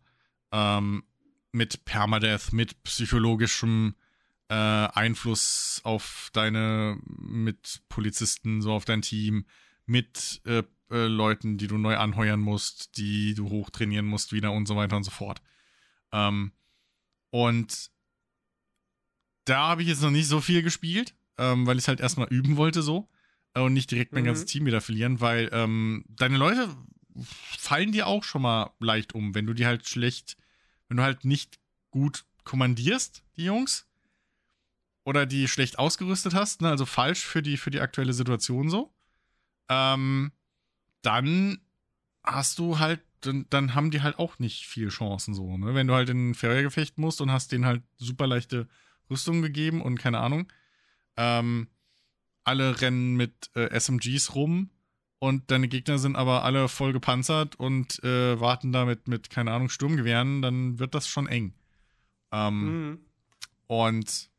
[0.52, 1.04] Ähm,
[1.52, 3.94] mit Permadeath, mit psychologischem
[4.48, 9.46] äh, Einfluss auf deine Mitpolizisten, so auf dein Team,
[9.86, 14.66] mit äh, äh, Leuten, die du neu anheuern musst, die du hochtrainieren musst wieder und
[14.66, 15.42] so weiter und so fort.
[16.12, 16.52] Ähm,
[17.30, 17.90] und
[19.44, 22.28] da habe ich jetzt noch nicht so viel gespielt, ähm, weil ich es halt erstmal
[22.28, 23.08] üben wollte so
[23.54, 24.26] äh, und nicht direkt mein mhm.
[24.26, 26.68] ganzes Team wieder verlieren, weil ähm, deine Leute
[27.58, 30.36] fallen dir auch schon mal leicht um, wenn du die halt schlecht,
[30.88, 31.58] wenn du halt nicht
[31.90, 33.85] gut kommandierst, die Jungs,
[35.06, 38.92] oder die schlecht ausgerüstet hast, ne, also falsch für die, für die aktuelle Situation so,
[39.68, 40.32] ähm,
[41.00, 41.60] dann
[42.24, 45.74] hast du halt dann, dann haben die halt auch nicht viel Chancen so, ne?
[45.74, 48.68] Wenn du halt in ein Feuergefecht musst und hast denen halt super leichte
[49.08, 50.52] Rüstung gegeben und keine Ahnung.
[51.16, 51.68] Ähm,
[52.44, 54.70] alle rennen mit äh, SMGs rum
[55.18, 59.52] und deine Gegner sind aber alle voll gepanzert und äh, warten da mit, mit, keine
[59.52, 61.54] Ahnung, Sturmgewehren, dann wird das schon eng.
[62.32, 62.98] Ähm, mhm.
[63.66, 64.30] Und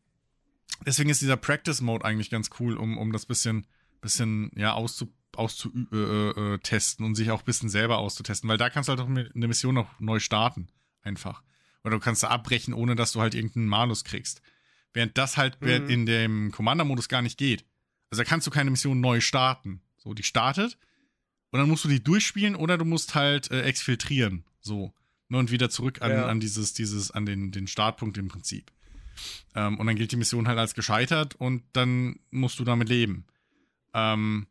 [0.86, 3.66] deswegen ist dieser Practice-Mode eigentlich ganz cool, um, um das bisschen,
[4.02, 8.70] bisschen ja, auszuprobieren auszutesten äh, äh, und sich auch ein bisschen selber auszutesten, weil da
[8.70, 10.68] kannst du halt auch eine Mission noch neu starten.
[11.02, 11.44] Einfach.
[11.84, 14.42] Oder du kannst da abbrechen, ohne dass du halt irgendeinen Malus kriegst.
[14.94, 15.90] Während das halt mhm.
[15.90, 17.66] in dem Commander-Modus gar nicht geht.
[18.10, 19.82] Also da kannst du keine Mission neu starten.
[19.98, 20.78] So, die startet
[21.52, 24.44] und dann musst du die durchspielen oder du musst halt äh, exfiltrieren.
[24.60, 24.94] So.
[25.30, 26.26] Ne, und wieder zurück an, ja.
[26.26, 28.72] an dieses, dieses, an den, den Startpunkt im Prinzip.
[29.56, 33.26] Ähm, und dann gilt die Mission halt als gescheitert und dann musst du damit leben.
[33.94, 34.48] Ähm,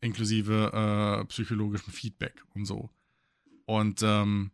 [0.00, 2.90] inklusive äh, psychologischem Feedback und so.
[3.66, 4.50] Und ähm,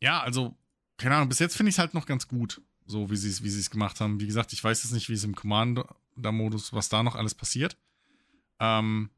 [0.00, 0.56] ja, also,
[0.96, 3.42] keine Ahnung, bis jetzt finde ich es halt noch ganz gut, so wie sie es
[3.42, 4.20] wie gemacht haben.
[4.20, 7.76] Wie gesagt, ich weiß jetzt nicht, wie es im Commander-Modus, was da noch alles passiert.
[8.60, 9.10] Ähm,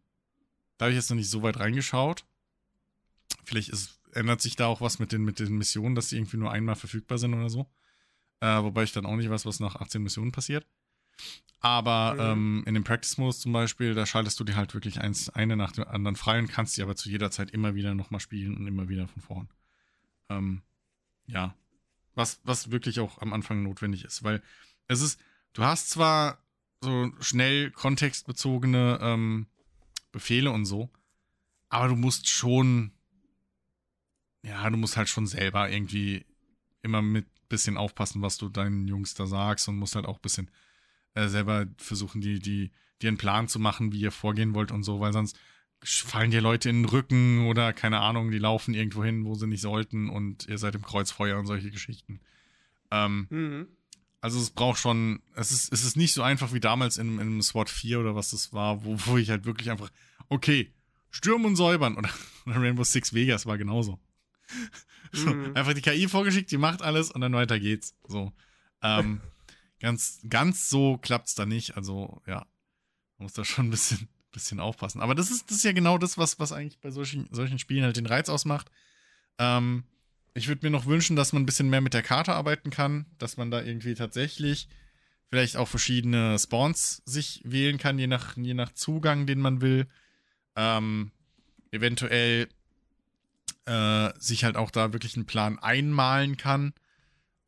[0.77, 2.25] da habe ich jetzt noch nicht so weit reingeschaut.
[3.45, 6.39] Vielleicht ist, ändert sich da auch was mit den, mit den Missionen, dass die irgendwie
[6.39, 7.67] nur einmal verfügbar sind oder so.
[8.41, 10.67] Äh, wobei ich dann auch nicht weiß, was nach 18 Missionen passiert.
[11.61, 12.21] Aber mhm.
[12.21, 15.73] ähm, in dem Practice-Modus zum Beispiel, da schaltest du dir halt wirklich eins, eine nach
[15.73, 18.67] dem anderen frei und kannst die aber zu jeder Zeit immer wieder nochmal spielen und
[18.67, 19.49] immer wieder von vorn.
[20.31, 20.63] Ähm,
[21.27, 21.55] ja.
[22.15, 24.43] Was, was wirklich auch am Anfang notwendig ist, weil
[24.89, 25.21] es ist,
[25.53, 26.43] du hast zwar
[26.81, 29.47] so schnell kontextbezogene ähm,
[30.13, 30.91] Befehle und so,
[31.69, 32.93] aber du musst schon,
[34.43, 36.25] ja, du musst halt schon selber irgendwie
[36.83, 40.51] immer mit bisschen aufpassen, was du deinen Jungs da sagst und musst halt auch bisschen
[41.15, 42.71] äh, selber versuchen, die, die,
[43.03, 45.39] dir einen Plan zu machen, wie ihr vorgehen wollt und so, weil sonst
[45.83, 49.47] fallen dir Leute in den Rücken oder keine Ahnung, die laufen irgendwo hin, wo sie
[49.47, 52.21] nicht sollten und ihr seid im Kreuzfeuer und solche Geschichten.
[52.91, 53.69] Ähm, mhm.
[54.21, 57.43] Also es braucht schon, es ist, es ist nicht so einfach wie damals in, in
[57.43, 59.91] SWAT 4 oder was das war, wo, wo ich halt wirklich einfach,
[60.29, 60.71] okay,
[61.11, 61.97] stürmen und säubern.
[61.97, 62.11] Oder,
[62.47, 63.99] oder Rainbow Six Vegas war genauso.
[65.13, 65.57] Mhm.
[65.57, 67.97] einfach die KI vorgeschickt, die macht alles und dann weiter geht's.
[68.07, 68.33] So.
[68.81, 69.21] Ähm,
[69.81, 71.77] ganz, ganz so klappt's da nicht.
[71.77, 72.47] Also, ja,
[73.19, 75.01] man muss da schon ein bisschen, bisschen aufpassen.
[75.01, 77.83] Aber das ist, das ist ja genau das, was, was eigentlich bei solchen, solchen Spielen
[77.83, 78.71] halt den Reiz ausmacht.
[79.39, 79.83] Ähm,
[80.35, 83.07] ich würde mir noch wünschen, dass man ein bisschen mehr mit der Karte arbeiten kann,
[83.19, 84.69] dass man da irgendwie tatsächlich
[85.29, 89.89] vielleicht auch verschiedene Spawns sich wählen kann, je nach, je nach Zugang, den man will.
[90.57, 91.13] Ähm,
[91.71, 92.49] eventuell
[93.67, 96.73] äh, sich halt auch da wirklich einen Plan einmalen kann.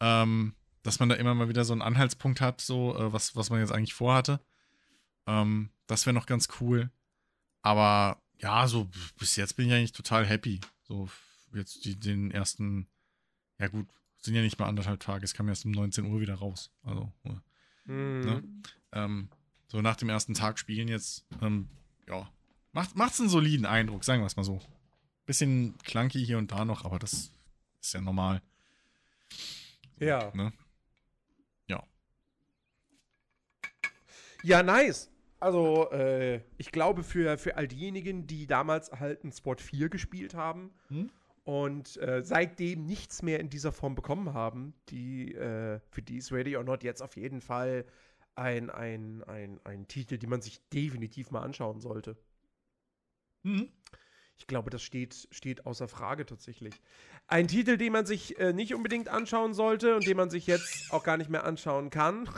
[0.01, 3.51] Ähm, dass man da immer mal wieder so einen Anhaltspunkt hat, so äh, was, was
[3.51, 4.41] man jetzt eigentlich vorhatte.
[5.27, 6.91] Ähm, das wäre noch ganz cool.
[7.63, 10.61] Aber ja, so bis jetzt bin ich eigentlich total happy.
[10.83, 11.09] So
[11.55, 12.89] jetzt die, den ersten,
[13.59, 13.87] ja gut,
[14.19, 16.71] sind ja nicht mal anderthalb Tage, es kam erst um 19 Uhr wieder raus.
[16.83, 17.13] Also,
[17.85, 18.21] mhm.
[18.21, 18.43] ne?
[18.93, 19.29] ähm,
[19.69, 21.69] so nach dem ersten Tag spielen jetzt, ähm,
[22.09, 22.29] ja,
[22.73, 24.61] macht, macht's einen soliden Eindruck, sagen wir es mal so.
[25.27, 27.33] Bisschen clunky hier und da noch, aber das
[27.81, 28.43] ist ja normal.
[29.99, 30.33] Ja.
[30.35, 30.53] Ne?
[34.43, 35.09] Ja, nice.
[35.39, 40.35] Also, äh, ich glaube, für, für all diejenigen, die damals halt ein Sport 4 gespielt
[40.35, 41.11] haben hm?
[41.45, 46.33] und äh, seitdem nichts mehr in dieser Form bekommen haben, die, äh, für die ist
[46.33, 47.85] Ready or Not jetzt auf jeden Fall
[48.35, 52.17] ein, ein, ein, ein Titel, den man sich definitiv mal anschauen sollte.
[53.43, 53.69] Mhm.
[54.43, 56.75] Ich glaube, das steht, steht außer Frage tatsächlich.
[57.29, 60.93] Ein Titel, den man sich äh, nicht unbedingt anschauen sollte und den man sich jetzt
[60.93, 62.29] auch gar nicht mehr anschauen kann,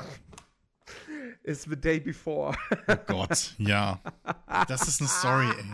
[1.43, 2.55] ist The Day Before.
[2.89, 4.03] Oh Gott, ja.
[4.69, 5.65] Das ist eine Story, ey.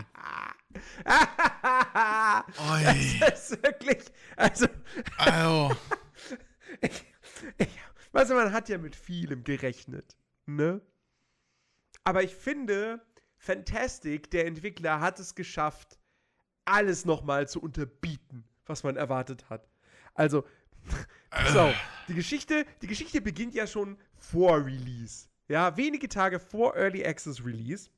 [2.71, 3.19] Oi.
[3.19, 4.05] Das ist wirklich,
[4.37, 4.67] also.
[5.19, 5.77] also.
[6.81, 7.05] ich,
[7.59, 7.69] ich,
[8.13, 10.17] weißt du, man hat ja mit vielem gerechnet,
[10.47, 10.81] ne?
[12.05, 13.05] Aber ich finde,
[13.37, 16.00] Fantastic, der Entwickler, hat es geschafft,
[16.71, 19.69] alles nochmal zu unterbieten, was man erwartet hat.
[20.15, 20.45] Also,
[21.53, 21.73] so,
[22.09, 25.29] die Geschichte, die Geschichte beginnt ja schon vor Release.
[25.49, 27.91] Ja, wenige Tage vor Early Access Release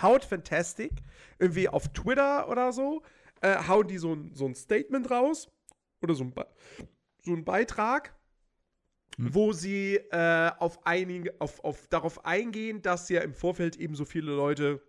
[0.00, 1.02] haut Fantastic
[1.38, 3.02] irgendwie auf Twitter oder so,
[3.40, 5.50] äh, hauen die so ein, so ein Statement raus
[6.00, 6.34] oder so ein,
[7.22, 8.14] so ein Beitrag,
[9.16, 9.34] hm.
[9.34, 14.04] wo sie äh, auf einige, auf, auf, darauf eingehen, dass ja im Vorfeld eben so
[14.04, 14.80] viele Leute,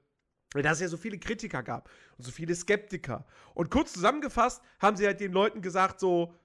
[0.62, 3.26] dass es ja so viele Kritiker gab und so viele Skeptiker.
[3.54, 6.36] Und kurz zusammengefasst haben sie halt den Leuten gesagt so,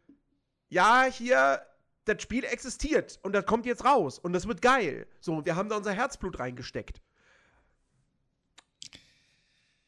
[0.71, 1.63] ja, hier,
[2.05, 5.07] das Spiel existiert und das kommt jetzt raus und das wird geil.
[5.21, 7.03] So, wir haben da unser Herzblut reingesteckt.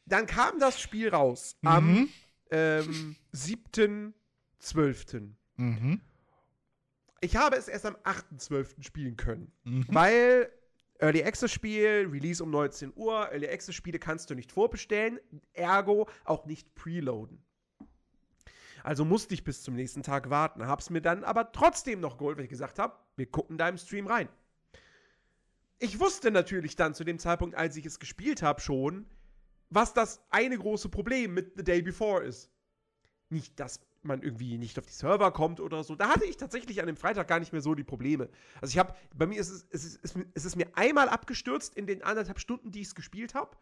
[0.05, 1.69] Dann kam das Spiel raus mhm.
[1.69, 2.09] am
[2.51, 5.31] ähm, 7.12.
[5.57, 6.01] Mhm.
[7.21, 8.83] Ich habe es erst am 8.12.
[8.83, 9.87] spielen können, mhm.
[9.89, 10.51] weil
[11.01, 15.19] Early Access Spiel, Release um 19 Uhr, Early Access Spiele kannst du nicht vorbestellen,
[15.55, 17.43] ergo auch nicht preloaden.
[18.83, 20.67] Also musste ich bis zum nächsten Tag warten.
[20.67, 23.79] Hab's mir dann aber trotzdem noch geholt, weil ich gesagt habe, wir gucken da im
[23.79, 24.29] Stream rein.
[25.79, 29.07] Ich wusste natürlich dann zu dem Zeitpunkt, als ich es gespielt habe, schon,
[29.71, 32.51] was das eine große Problem mit The Day Before ist.
[33.31, 35.95] Nicht, dass man irgendwie nicht auf die Server kommt oder so.
[35.95, 38.29] Da hatte ich tatsächlich an dem Freitag gar nicht mehr so die Probleme.
[38.61, 41.87] Also ich habe, bei mir ist es, es, ist, es ist mir einmal abgestürzt in
[41.87, 43.57] den anderthalb Stunden, die ich es gespielt habe.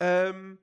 [0.00, 0.58] Ähm,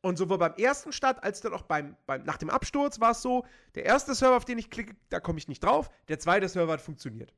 [0.00, 3.22] und sowohl beim ersten Start als dann auch beim, beim nach dem Absturz war es
[3.22, 5.90] so, der erste Server, auf den ich klicke, da komme ich nicht drauf.
[6.08, 7.34] Der zweite Server hat funktioniert.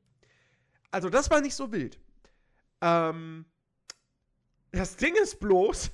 [0.91, 1.99] Also das war nicht so wild.
[2.81, 3.45] Ähm,
[4.71, 5.91] das Ding ist bloß,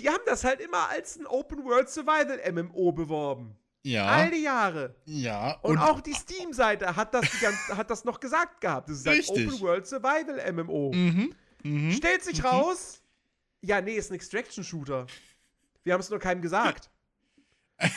[0.00, 3.56] die haben das halt immer als ein Open World Survival MMO beworben.
[3.82, 4.06] Ja.
[4.06, 4.94] All die Jahre.
[5.06, 5.52] Ja.
[5.62, 7.26] Und, und auch die Steam-Seite hat, das
[7.70, 8.90] hat das noch gesagt gehabt.
[8.90, 10.92] Das ist ein Open World Survival MMO.
[10.92, 11.34] Mhm.
[11.62, 11.92] Mhm.
[11.92, 12.46] Stellt sich mhm.
[12.46, 13.02] raus,
[13.62, 15.06] ja, nee, ist ein Extraction-Shooter.
[15.82, 16.90] Wir haben es nur keinem gesagt.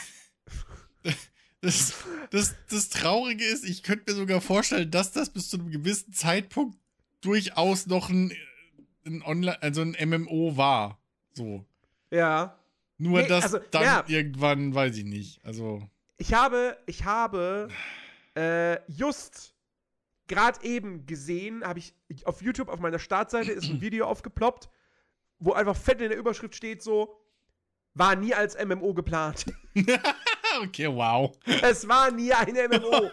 [1.60, 1.94] Das,
[2.28, 6.12] das, das Traurige ist, ich könnte mir sogar vorstellen, dass das bis zu einem gewissen
[6.12, 6.76] Zeitpunkt
[7.22, 8.36] durchaus noch ein,
[9.06, 10.98] ein Online, also ein MMO war.
[11.32, 11.64] So.
[12.14, 12.58] Ja.
[12.98, 14.04] Nur nee, dass also, dann ja.
[14.06, 15.44] irgendwann, weiß ich nicht.
[15.44, 15.82] Also.
[16.16, 17.68] Ich habe, ich habe
[18.36, 19.54] äh, just
[20.28, 24.68] gerade eben gesehen, habe ich auf YouTube auf meiner Startseite ist ein Video aufgeploppt
[25.38, 27.20] wo einfach fett in der Überschrift steht so,
[27.94, 29.46] war nie als MMO geplant.
[30.62, 31.36] okay, wow.
[31.62, 33.10] Es war nie ein MMO.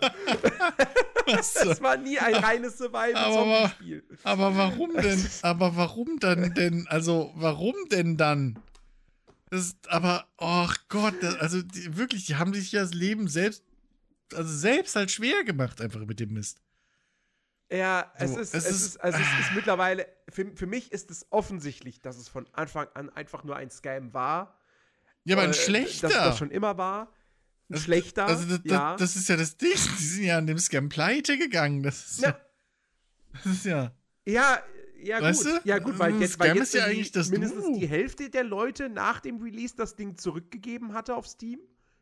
[1.37, 4.03] es war nie ein reines Survival-Zombie-Spiel.
[4.23, 5.29] Aber, aber warum denn?
[5.41, 6.87] Aber warum dann denn?
[6.89, 8.59] Also, warum denn dann?
[9.51, 13.65] Das, aber, oh Gott, das, also die, wirklich, die haben sich ja das Leben selbst,
[14.33, 16.61] also selbst halt schwer gemacht, einfach mit dem Mist.
[17.69, 21.11] Ja, so, es, ist, es, es, ist, also es ist mittlerweile, für, für mich ist
[21.11, 24.57] es offensichtlich, dass es von Anfang an einfach nur ein Scam war.
[25.25, 26.07] Ja, aber ein äh, schlechter.
[26.07, 27.13] Dass das schon immer war.
[27.69, 28.27] Ein also, schlechter.
[28.27, 28.95] Also, das, ja.
[28.95, 29.71] das, ist ja das Ding.
[29.99, 31.83] Die sind ja an dem Scam pleite gegangen.
[31.83, 32.39] Das ist ja.
[33.33, 33.91] Das ist ja.
[34.25, 34.63] Ja,
[35.03, 35.61] ja, weißt gut.
[35.63, 35.69] Du?
[35.69, 37.79] Ja, gut, weil jetzt, weil jetzt ja mindestens du.
[37.79, 41.59] die Hälfte der Leute nach dem Release das Ding zurückgegeben hatte auf Steam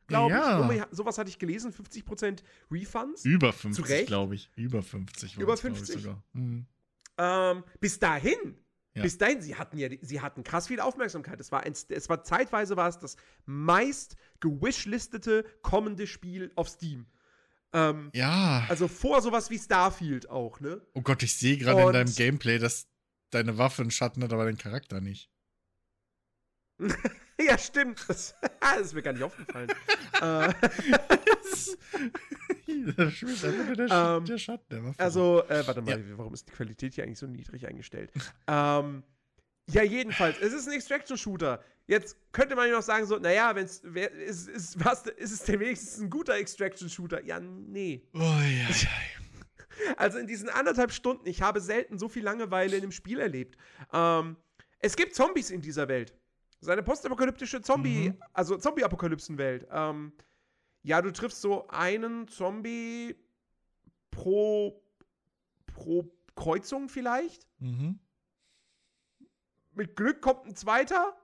[0.09, 0.73] glaube ja.
[0.73, 0.84] ich.
[0.91, 3.23] Sowas hatte ich gelesen, 50% Refunds.
[3.23, 4.49] Über 50, glaube ich.
[4.55, 5.38] Über 50.
[5.38, 6.23] Über 50 sogar.
[6.34, 6.65] Mhm.
[7.17, 8.57] Ähm, bis dahin.
[8.95, 9.03] Ja.
[9.03, 11.39] Bis dahin, sie hatten ja, sie hatten krass viel Aufmerksamkeit.
[11.39, 13.15] Es war, ein, es war zeitweise war es das
[13.45, 17.05] meist gewishlistete kommende Spiel auf Steam.
[17.71, 18.65] Ähm, ja.
[18.67, 20.82] Also vor sowas wie Starfield auch, ne?
[20.95, 22.88] Oh Gott, ich sehe gerade in deinem Gameplay, dass
[23.32, 25.30] deine Waffe einen Schatten hat, aber den Charakter nicht.
[27.39, 28.03] ja, stimmt.
[28.07, 29.69] Das, das, ist mir gar nicht aufgefallen.
[30.21, 30.53] äh,
[32.67, 34.99] der, ähm, der Schatten der Waffe.
[34.99, 36.17] Also, äh, warte mal, ja.
[36.17, 38.11] warum ist die Qualität hier eigentlich so niedrig eingestellt?
[38.47, 39.03] ähm,
[39.71, 41.63] ja, jedenfalls, es ist ein Extraction-Shooter.
[41.86, 45.43] Jetzt könnte man ja noch sagen, so, naja, wenn es ist, ist, was, ist es
[45.43, 47.23] denn wenigstens ein guter Extraction-Shooter?
[47.23, 48.03] Ja, nee.
[48.13, 49.18] Oh, ja, ja.
[49.97, 53.57] Also in diesen anderthalb Stunden, ich habe selten so viel Langeweile in einem Spiel erlebt.
[53.93, 54.38] Ähm,
[54.80, 56.13] es gibt Zombies in dieser Welt.
[56.61, 58.23] Seine postapokalyptische Zombie, mhm.
[58.34, 59.67] also Zombie-Apokalypsen-Welt.
[59.71, 60.13] Ähm,
[60.84, 63.15] ja, du triffst so einen Zombie
[64.11, 64.82] pro,
[65.67, 67.47] pro Kreuzung vielleicht.
[67.59, 67.99] Mhm.
[69.71, 71.15] Mit Glück kommt ein zweiter,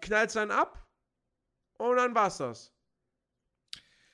[0.00, 0.86] knallt dann ab
[1.78, 2.74] und dann war's das.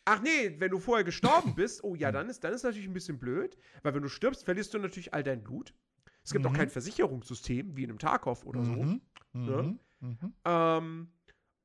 [0.06, 2.94] Ach nee, wenn du vorher gestorben bist, oh ja, dann ist, dann ist natürlich ein
[2.94, 5.74] bisschen blöd, weil wenn du stirbst, verlierst du natürlich all dein Blut.
[6.22, 6.50] Es gibt mhm.
[6.50, 8.72] auch kein Versicherungssystem wie in einem Tarkov oder so.
[8.72, 9.00] Mhm.
[9.32, 9.78] Ne?
[10.00, 10.34] Mhm.
[10.44, 11.12] Ähm,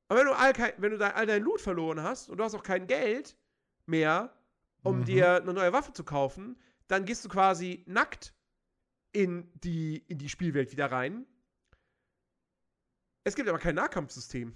[0.08, 2.62] aber wenn du, all, wenn du all dein Loot verloren hast und du hast auch
[2.62, 3.36] kein Geld
[3.86, 4.36] mehr,
[4.82, 5.04] um mhm.
[5.04, 8.34] dir eine neue Waffe zu kaufen, dann gehst du quasi nackt
[9.12, 11.26] in die, in die Spielwelt wieder rein.
[13.24, 14.52] Es gibt aber kein Nahkampfsystem.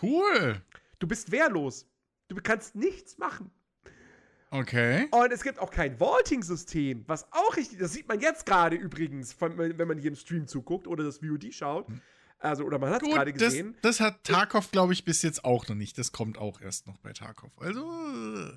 [0.00, 0.62] Cool.
[0.98, 1.86] Du bist wehrlos.
[2.28, 3.50] Du kannst nichts machen.
[4.50, 5.08] Okay.
[5.10, 9.36] Und es gibt auch kein Vaulting-System, was auch richtig, das sieht man jetzt gerade übrigens,
[9.40, 11.86] wenn man hier im Stream zuguckt oder das VOD schaut.
[12.38, 13.74] Also, oder man hat es gerade gesehen.
[13.82, 15.98] Das, das hat Tarkov, glaube ich, bis jetzt auch noch nicht.
[15.98, 17.50] Das kommt auch erst noch bei Tarkov.
[17.58, 18.52] Also.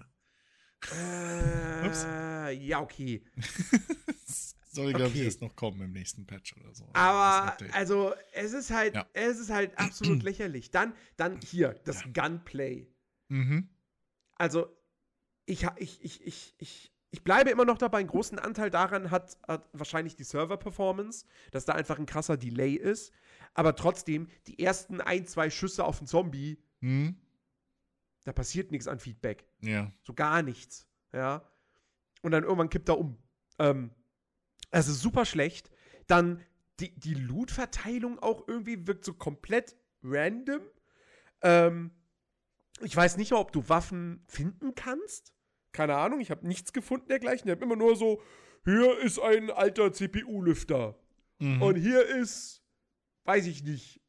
[0.93, 3.24] Äh, ja, okay.
[4.74, 5.19] Soll, glaube okay.
[5.19, 6.88] ich, erst noch kommen im nächsten Patch oder so.
[6.93, 9.05] Aber, also, es ist halt, ja.
[9.13, 10.72] es ist halt absolut lächerlich.
[10.72, 12.07] Dann, dann hier, das ja.
[12.13, 12.88] Gunplay.
[13.32, 13.70] Mhm.
[14.36, 14.68] Also,
[15.46, 19.38] ich, ich, ich, ich, ich, ich bleibe immer noch dabei, einen großen Anteil daran hat,
[19.48, 23.14] hat wahrscheinlich die Server-Performance, dass da einfach ein krasser Delay ist.
[23.54, 27.16] Aber trotzdem, die ersten ein, zwei Schüsse auf einen Zombie, mhm.
[28.26, 29.46] da passiert nichts an Feedback.
[29.62, 29.92] Ja.
[30.02, 30.88] So gar nichts.
[31.14, 31.50] Ja.
[32.22, 33.18] Und dann irgendwann kippt er um.
[33.60, 33.92] Ähm,
[34.72, 35.72] also super schlecht.
[36.08, 36.42] Dann
[36.82, 40.62] die, die Loot-Verteilung auch irgendwie wirkt so komplett random.
[41.42, 41.92] Ähm,
[42.84, 45.34] ich weiß nicht, ob du Waffen finden kannst.
[45.72, 47.48] Keine Ahnung, ich habe nichts gefunden dergleichen.
[47.48, 48.22] Ich habe immer nur so,
[48.66, 50.96] hier ist ein alter CPU-Lüfter.
[51.40, 51.62] Mhm.
[51.62, 52.62] Und hier ist,
[53.26, 54.02] weiß ich nicht,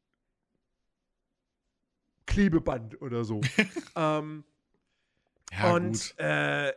[2.25, 3.41] Klebeband oder so.
[3.95, 4.43] ähm,
[5.51, 6.73] ja, und äh,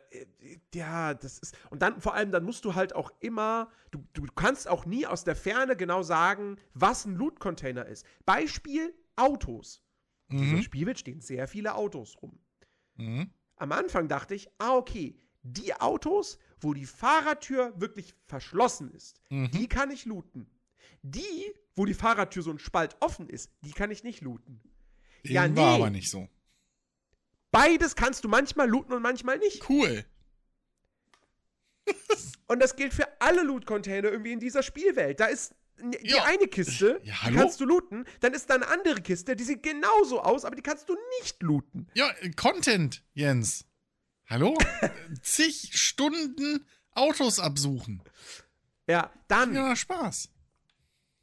[0.75, 1.57] ja, das ist.
[1.71, 5.07] Und dann vor allem, dann musst du halt auch immer, du, du kannst auch nie
[5.07, 8.07] aus der Ferne genau sagen, was ein Loot-Container ist.
[8.27, 9.83] Beispiel Autos.
[10.29, 10.51] In mhm.
[10.51, 12.39] dieser Spielwelt stehen sehr viele Autos rum.
[12.97, 13.31] Mhm.
[13.57, 19.51] Am Anfang dachte ich, ah, okay, die Autos, wo die Fahrertür wirklich verschlossen ist, mhm.
[19.51, 20.51] die kann ich looten.
[21.03, 24.61] Die, wo die Fahrertür so ein Spalt offen ist, die kann ich nicht looten.
[25.23, 25.57] Eben ja, nee.
[25.57, 26.29] war aber nicht so.
[27.51, 29.69] Beides kannst du manchmal looten und manchmal nicht.
[29.69, 30.05] Cool.
[32.49, 35.21] und das gilt für alle Loot-Container irgendwie in dieser Spielwelt.
[35.21, 36.25] Da ist die ja.
[36.25, 39.63] eine Kiste, ja, die kannst du looten, dann ist da eine andere Kiste, die sieht
[39.63, 41.89] genauso aus, aber die kannst du nicht looten.
[41.95, 43.67] Ja, Content, Jens.
[44.29, 44.57] Hallo?
[45.23, 48.03] Zig Stunden Autos absuchen.
[48.89, 49.55] Ja, dann.
[49.55, 50.31] Ja, Spaß.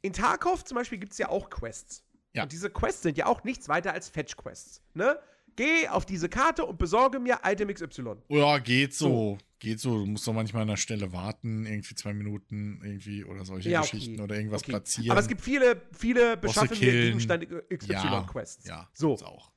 [0.02, 2.04] In Tarkov zum Beispiel gibt es ja auch Quests.
[2.32, 2.44] Ja.
[2.44, 4.82] Und diese Quests sind ja auch nichts weiter als Fetch-Quests.
[4.94, 5.18] Ne?
[5.56, 8.16] Geh auf diese Karte und besorge mir Item XY.
[8.28, 9.08] Ja, geht so.
[9.08, 9.38] so.
[9.58, 9.98] Geht so.
[9.98, 13.80] Du musst doch manchmal an der Stelle warten, irgendwie zwei Minuten irgendwie oder solche ja,
[13.80, 13.90] okay.
[13.92, 14.72] Geschichten oder irgendwas okay.
[14.72, 15.10] platzieren.
[15.12, 18.66] Aber es gibt viele, viele beschaffen mir Gegenstand XY-Quests.
[18.66, 19.14] Ja, ja, so.
[19.14, 19.52] auch.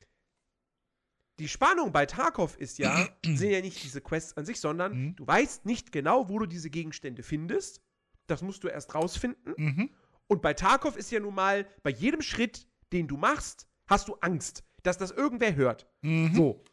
[1.40, 5.16] Die Spannung bei Tarkov ist ja, sind ja nicht diese Quests an sich, sondern mhm.
[5.16, 7.82] du weißt nicht genau, wo du diese Gegenstände findest.
[8.28, 9.54] Das musst du erst rausfinden.
[9.58, 9.90] Mhm.
[10.28, 14.16] Und bei Tarkov ist ja nun mal, bei jedem Schritt, den du machst, hast du
[14.16, 15.86] Angst dass das irgendwer hört.
[16.02, 16.34] Mhm.
[16.34, 16.64] So.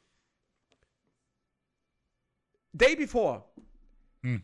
[2.72, 3.44] Day before.
[4.22, 4.42] Mhm.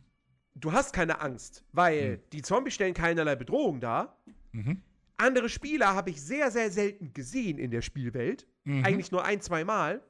[0.55, 2.31] Du hast keine Angst, weil mhm.
[2.33, 4.21] die Zombies stellen keinerlei Bedrohung dar.
[4.53, 4.83] Mhm.
[5.16, 8.47] Andere Spieler habe ich sehr, sehr selten gesehen in der Spielwelt.
[8.64, 8.85] Mhm.
[8.85, 10.03] Eigentlich nur ein, zwei Mal.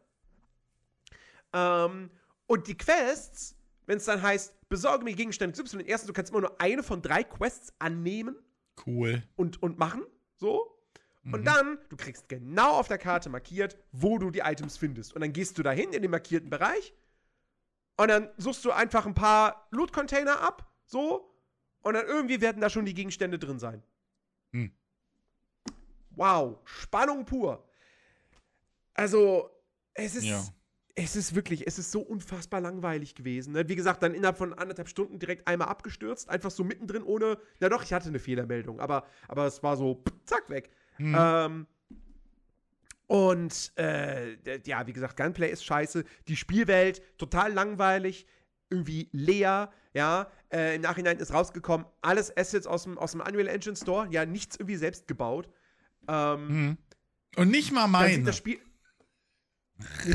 [1.52, 2.10] Ähm,
[2.46, 3.56] und die Quests,
[3.86, 7.02] wenn es dann heißt, besorge mir Gegenstände Y, erstens, du kannst immer nur eine von
[7.02, 8.36] drei Quests annehmen.
[8.86, 9.22] Cool.
[9.36, 10.04] Und, und machen.
[10.36, 10.79] So.
[11.24, 11.44] Und mhm.
[11.44, 15.14] dann, du kriegst genau auf der Karte markiert, wo du die Items findest.
[15.14, 16.94] Und dann gehst du dahin in den markierten Bereich
[17.96, 21.30] und dann suchst du einfach ein paar Loot-Container ab, so,
[21.82, 23.82] und dann irgendwie werden da schon die Gegenstände drin sein.
[24.52, 24.72] Mhm.
[26.10, 27.68] Wow, Spannung pur.
[28.94, 29.50] Also,
[29.94, 30.24] es ist.
[30.24, 30.42] Ja.
[30.96, 33.52] Es ist wirklich, es ist so unfassbar langweilig gewesen.
[33.52, 33.66] Ne?
[33.68, 37.38] Wie gesagt, dann innerhalb von anderthalb Stunden direkt einmal abgestürzt, einfach so mittendrin ohne.
[37.60, 40.68] Na doch, ich hatte eine Fehlermeldung, aber, aber es war so, zack, weg.
[40.98, 41.16] Mhm.
[41.18, 41.66] Ähm,
[43.06, 46.04] und äh, ja, wie gesagt, Gunplay ist scheiße.
[46.28, 48.26] Die Spielwelt total langweilig,
[48.68, 49.72] irgendwie leer.
[49.92, 54.06] Ja, äh, im Nachhinein ist rausgekommen, alles Assets aus dem, aus dem Unreal Engine Store.
[54.12, 55.48] Ja, nichts irgendwie selbst gebaut.
[56.06, 56.78] Ähm, mhm.
[57.36, 58.22] Und nicht mal meine.
[58.22, 58.60] Das Spiel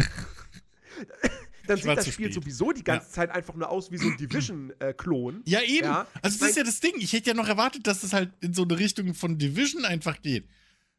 [1.67, 2.33] dann sieht das Spiel spät.
[2.33, 3.13] sowieso die ganze ja.
[3.13, 5.43] Zeit einfach nur aus wie so ein Division-Klon.
[5.45, 5.87] Äh, ja, eben.
[5.87, 6.07] Ja?
[6.21, 6.93] Also, das ist ja das Ding.
[6.97, 9.85] Ich hätte ja noch erwartet, dass es das halt in so eine Richtung von Division
[9.85, 10.47] einfach geht.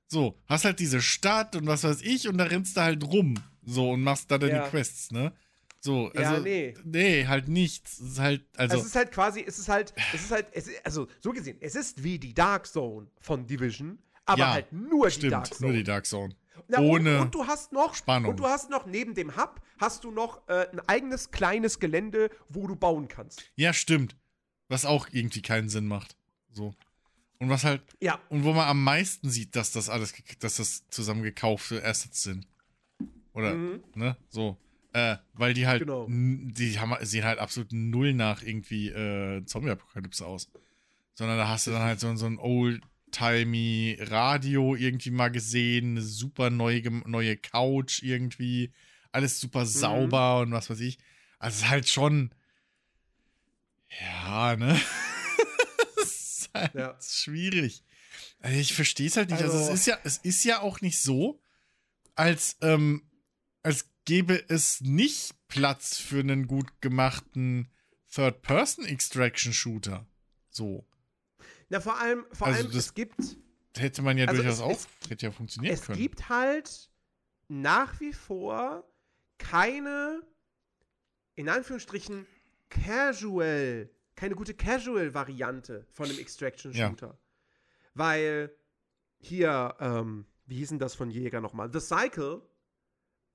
[0.09, 3.35] So, hast halt diese Stadt und was weiß ich und da rennst du halt rum.
[3.65, 4.69] So, und machst da deine ja.
[4.69, 5.33] Quests, ne?
[5.81, 6.75] So, also, ja, nee.
[6.85, 7.99] Nee, halt nichts.
[7.99, 8.79] Es ist halt, also.
[8.79, 11.59] Es ist halt quasi, es ist halt, es ist halt, es ist, also, so gesehen,
[11.61, 15.55] es ist wie die Dark Zone von Division, aber ja, halt nur stimmt, die Dark
[15.55, 15.67] Zone.
[15.67, 16.35] Nur die Dark Zone.
[16.69, 18.31] Ja, Ohne und, und, du hast noch Spannung.
[18.31, 22.31] Und du hast noch neben dem Hub hast du noch äh, ein eigenes kleines Gelände,
[22.49, 23.45] wo du bauen kannst.
[23.57, 24.17] Ja, stimmt.
[24.69, 26.17] Was auch irgendwie keinen Sinn macht.
[26.53, 26.75] So.
[27.39, 27.83] Und was halt.
[28.01, 28.19] Ja.
[28.29, 32.47] Und wo man am meisten sieht, dass das alles, dass das zusammen gekaufte Assets sind.
[33.33, 33.83] Oder, mhm.
[33.95, 34.17] ne?
[34.31, 34.57] So.
[34.93, 36.07] Äh, weil die halt, genau.
[36.09, 40.51] die haben, sehen halt absolut null nach irgendwie äh, Zombie-Apokalypse aus.
[41.15, 46.03] Sondern da hast du dann halt so, so ein old-timey Radio irgendwie mal gesehen, eine
[46.03, 48.73] super neue, neue Couch irgendwie,
[49.13, 49.67] alles super mhm.
[49.67, 50.99] sauber und was weiß ich.
[51.39, 52.31] Also es ist halt schon,
[54.01, 54.81] ja, ne?
[56.65, 56.99] ist halt ja.
[57.01, 57.85] schwierig.
[58.41, 59.43] Also ich verstehe es halt nicht.
[59.43, 61.43] Also, also, es ist ja, es ist ja auch nicht so,
[62.15, 63.11] als, ähm,
[63.63, 67.71] als gäbe es nicht Platz für einen gut gemachten
[68.13, 70.07] Third-Person-Extraction-Shooter.
[70.49, 70.87] So.
[71.69, 73.37] Na, vor allem, vor also allem, es gibt.
[73.77, 75.99] Hätte man ja also durchaus es, auch, es, hätte ja funktionieren es können.
[75.99, 76.91] Es gibt halt
[77.49, 78.91] nach wie vor
[79.39, 80.23] keine,
[81.35, 82.27] in Anführungsstrichen,
[82.71, 87.07] Casual, keine gute Casual-Variante von einem Extraction-Shooter.
[87.07, 87.19] Ja.
[87.95, 88.51] Weil
[89.19, 91.71] hier, ähm, wie hieß denn das von Jäger nochmal?
[91.73, 92.43] The Cycle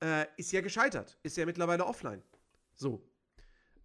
[0.04, 1.18] äh, ist ja gescheitert.
[1.24, 2.22] Ist ja mittlerweile offline.
[2.76, 3.08] So.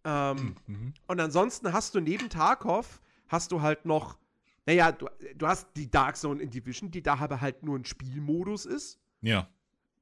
[0.05, 0.95] Ähm, mhm.
[1.07, 4.19] Und ansonsten hast du neben Tarkov, hast du halt noch,
[4.65, 7.85] naja, du, du hast die Dark Zone in Division, die da aber halt nur ein
[7.85, 9.01] Spielmodus ist.
[9.21, 9.49] Ja.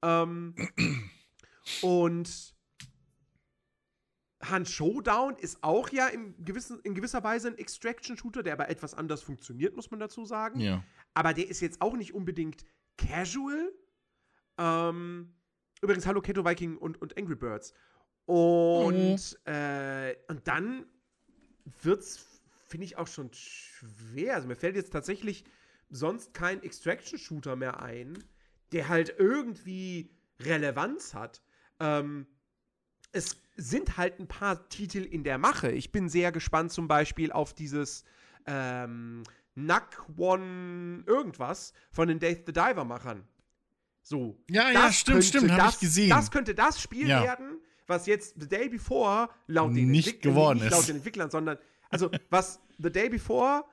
[0.02, 0.54] Ähm,
[1.82, 2.53] und
[4.50, 8.94] Han Showdown ist auch ja in, gewissen, in gewisser Weise ein Extraction-Shooter, der aber etwas
[8.94, 10.60] anders funktioniert, muss man dazu sagen.
[10.60, 10.82] Ja.
[11.14, 12.64] Aber der ist jetzt auch nicht unbedingt
[12.96, 13.72] casual.
[14.58, 15.34] Ähm,
[15.84, 17.74] Übrigens, Hallo Keto Viking und, und Angry Birds.
[18.24, 19.52] Und, mhm.
[19.52, 20.86] äh, und dann
[21.82, 22.24] wird's,
[22.66, 24.36] finde ich, auch schon schwer.
[24.36, 25.44] Also mir fällt jetzt tatsächlich
[25.90, 28.16] sonst kein Extraction-Shooter mehr ein,
[28.72, 31.42] der halt irgendwie Relevanz hat.
[31.80, 32.26] Ähm,
[33.12, 35.70] es sind halt ein paar Titel in der Mache.
[35.70, 38.04] Ich bin sehr gespannt zum Beispiel auf dieses
[38.46, 39.22] ähm,
[39.54, 43.24] Nuck One irgendwas von den Death the Diver-Machern.
[44.02, 44.36] So.
[44.50, 46.10] Ja, ja, stimmt, stimmt, habe ich gesehen.
[46.10, 47.22] Das könnte das Spiel ja.
[47.22, 51.58] werden, was jetzt The Day Before laut den nicht geworden nicht laut den Entwicklern, sondern
[51.90, 53.64] also was The Day Before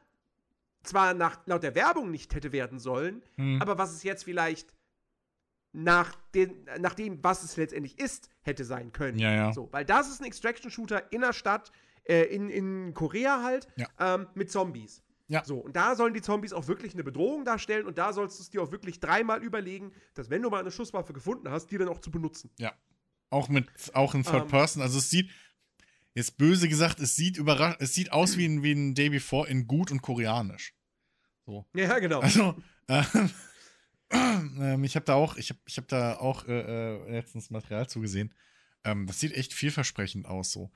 [0.84, 3.62] zwar nach, laut der Werbung nicht hätte werden sollen, hm.
[3.62, 4.74] aber was es jetzt vielleicht
[5.74, 9.18] nach, den, nach dem, was es letztendlich ist, hätte sein können.
[9.20, 9.54] Ja, ja.
[9.54, 11.72] So, weil das ist ein Extraction-Shooter in der Stadt,
[12.04, 13.88] äh, in, in Korea halt, ja.
[14.00, 15.02] ähm, mit Zombies.
[15.28, 15.46] Ja.
[15.46, 18.44] So, und da sollen die Zombies auch wirklich eine Bedrohung darstellen und da sollst du
[18.44, 21.78] es dir auch wirklich dreimal überlegen, dass wenn du mal eine Schusswaffe gefunden hast, die
[21.78, 22.52] dann auch zu benutzen.
[22.58, 22.74] Ja.
[23.30, 24.48] Auch mit, auch in Third ähm.
[24.50, 24.82] Person.
[24.82, 25.30] Also es sieht,
[26.14, 29.48] jetzt böse gesagt, es sieht überrasch es sieht aus wie ein, wie ein Day Before
[29.48, 30.74] in gut und koreanisch.
[31.46, 31.66] So.
[31.74, 32.20] Ja, genau.
[32.20, 32.56] Also,
[32.88, 33.02] äh,
[34.60, 37.88] äh, ich habe da auch, ich habe ich hab da auch äh, äh, letztens Material
[37.88, 38.34] zugesehen.
[38.84, 40.72] Ähm, das sieht echt vielversprechend aus, so.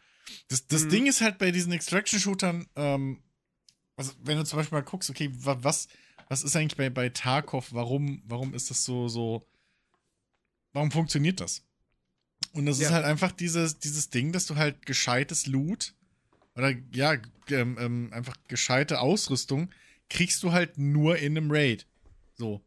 [0.47, 0.89] Das, das mhm.
[0.89, 3.23] Ding ist halt bei diesen Extraction-Shootern, ähm,
[3.95, 5.87] also wenn du zum Beispiel mal guckst, okay, was,
[6.27, 9.47] was ist eigentlich bei, bei Tarkov, warum, warum ist das so, so,
[10.73, 11.63] warum funktioniert das?
[12.53, 12.87] Und das ja.
[12.87, 15.93] ist halt einfach dieses, dieses Ding, dass du halt gescheites Loot
[16.55, 17.15] oder ja,
[17.49, 19.69] ähm, ähm, einfach gescheite Ausrüstung
[20.09, 21.87] kriegst du halt nur in einem Raid.
[22.35, 22.65] So.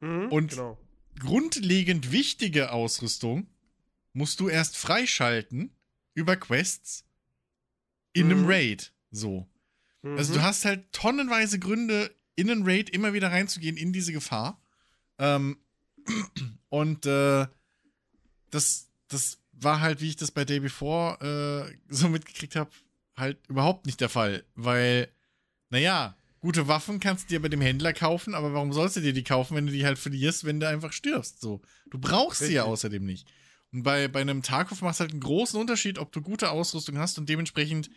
[0.00, 0.78] Mhm, Und genau.
[1.18, 3.46] grundlegend wichtige Ausrüstung
[4.12, 5.70] musst du erst freischalten
[6.14, 7.04] über Quests
[8.12, 8.32] in mhm.
[8.32, 8.92] einem Raid.
[9.10, 9.48] So.
[10.02, 10.16] Mhm.
[10.16, 14.60] Also du hast halt tonnenweise Gründe, in einen Raid immer wieder reinzugehen in diese Gefahr.
[15.18, 15.58] Ähm,
[16.68, 17.46] und äh,
[18.50, 22.70] das, das war halt, wie ich das bei Day Before äh, so mitgekriegt habe,
[23.16, 24.44] halt überhaupt nicht der Fall.
[24.54, 25.08] Weil,
[25.68, 29.12] naja, gute Waffen kannst du dir bei dem Händler kaufen, aber warum sollst du dir
[29.12, 31.40] die kaufen, wenn du die halt verlierst, wenn du einfach stirbst?
[31.40, 31.60] So.
[31.90, 32.48] Du brauchst Richtig.
[32.48, 33.26] sie ja außerdem nicht.
[33.72, 36.98] Und bei, bei einem Tarkov machst du halt einen großen Unterschied, ob du gute Ausrüstung
[36.98, 37.90] hast und dementsprechend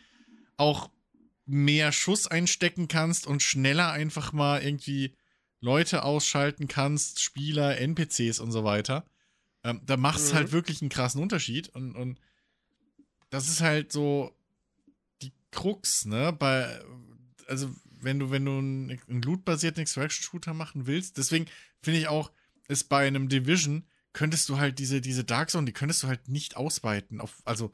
[0.57, 0.89] auch
[1.45, 5.15] mehr Schuss einstecken kannst und schneller einfach mal irgendwie
[5.59, 9.05] Leute ausschalten kannst, Spieler, NPCs und so weiter.
[9.63, 10.37] Ähm, da macht es mhm.
[10.37, 11.69] halt wirklich einen krassen Unterschied.
[11.69, 12.19] Und, und
[13.29, 14.35] das ist halt so
[15.21, 16.33] die Krux, ne?
[16.33, 16.81] Bei,
[17.47, 17.73] also,
[18.03, 21.45] wenn du, wenn du einen, einen loot-basierten Extraction-Shooter machen willst, deswegen
[21.81, 22.31] finde ich auch,
[22.67, 26.27] ist bei einem Division könntest du halt diese, diese Dark Zone, die könntest du halt
[26.29, 27.19] nicht ausweiten.
[27.19, 27.71] Auf, also,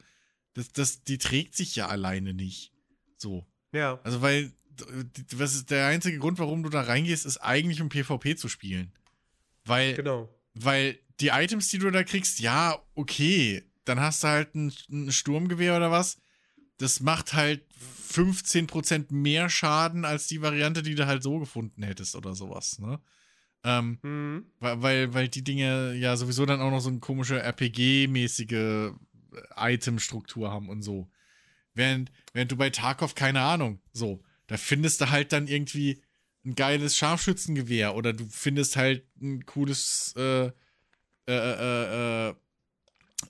[0.54, 2.72] das, das, die trägt sich ja alleine nicht.
[3.16, 3.46] So.
[3.72, 4.00] Ja.
[4.02, 4.52] Also, weil,
[5.32, 8.92] was ist der einzige Grund, warum du da reingehst, ist eigentlich, um PvP zu spielen.
[9.64, 10.28] Weil, genau.
[10.54, 15.12] weil die Items, die du da kriegst, ja, okay, dann hast du halt ein, ein
[15.12, 16.18] Sturmgewehr oder was.
[16.80, 17.62] Das macht halt
[18.10, 23.00] 15% mehr Schaden als die Variante, die du halt so gefunden hättest oder sowas, ne?
[23.62, 24.46] Ähm, mhm.
[24.58, 28.92] weil, weil die Dinge ja sowieso dann auch noch so eine komische RPG-mäßige äh,
[29.54, 31.10] Item-Struktur haben und so.
[31.74, 36.02] Während, während du bei Tarkov, keine Ahnung, so, da findest du halt dann irgendwie
[36.44, 40.52] ein geiles Scharfschützengewehr oder du findest halt ein cooles äh, äh,
[41.28, 42.34] äh, äh,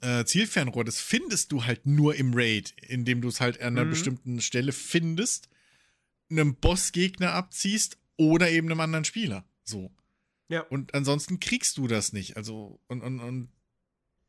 [0.01, 0.85] äh Zielfernrohr.
[0.85, 3.91] Das findest du halt nur im Raid, indem du es halt an einer mhm.
[3.91, 5.49] bestimmten Stelle findest,
[6.31, 9.45] einem Bossgegner abziehst oder eben einem anderen Spieler.
[9.65, 9.91] So.
[10.49, 10.63] Ja.
[10.63, 12.37] Und ansonsten kriegst du das nicht.
[12.37, 13.49] Also, und, und, und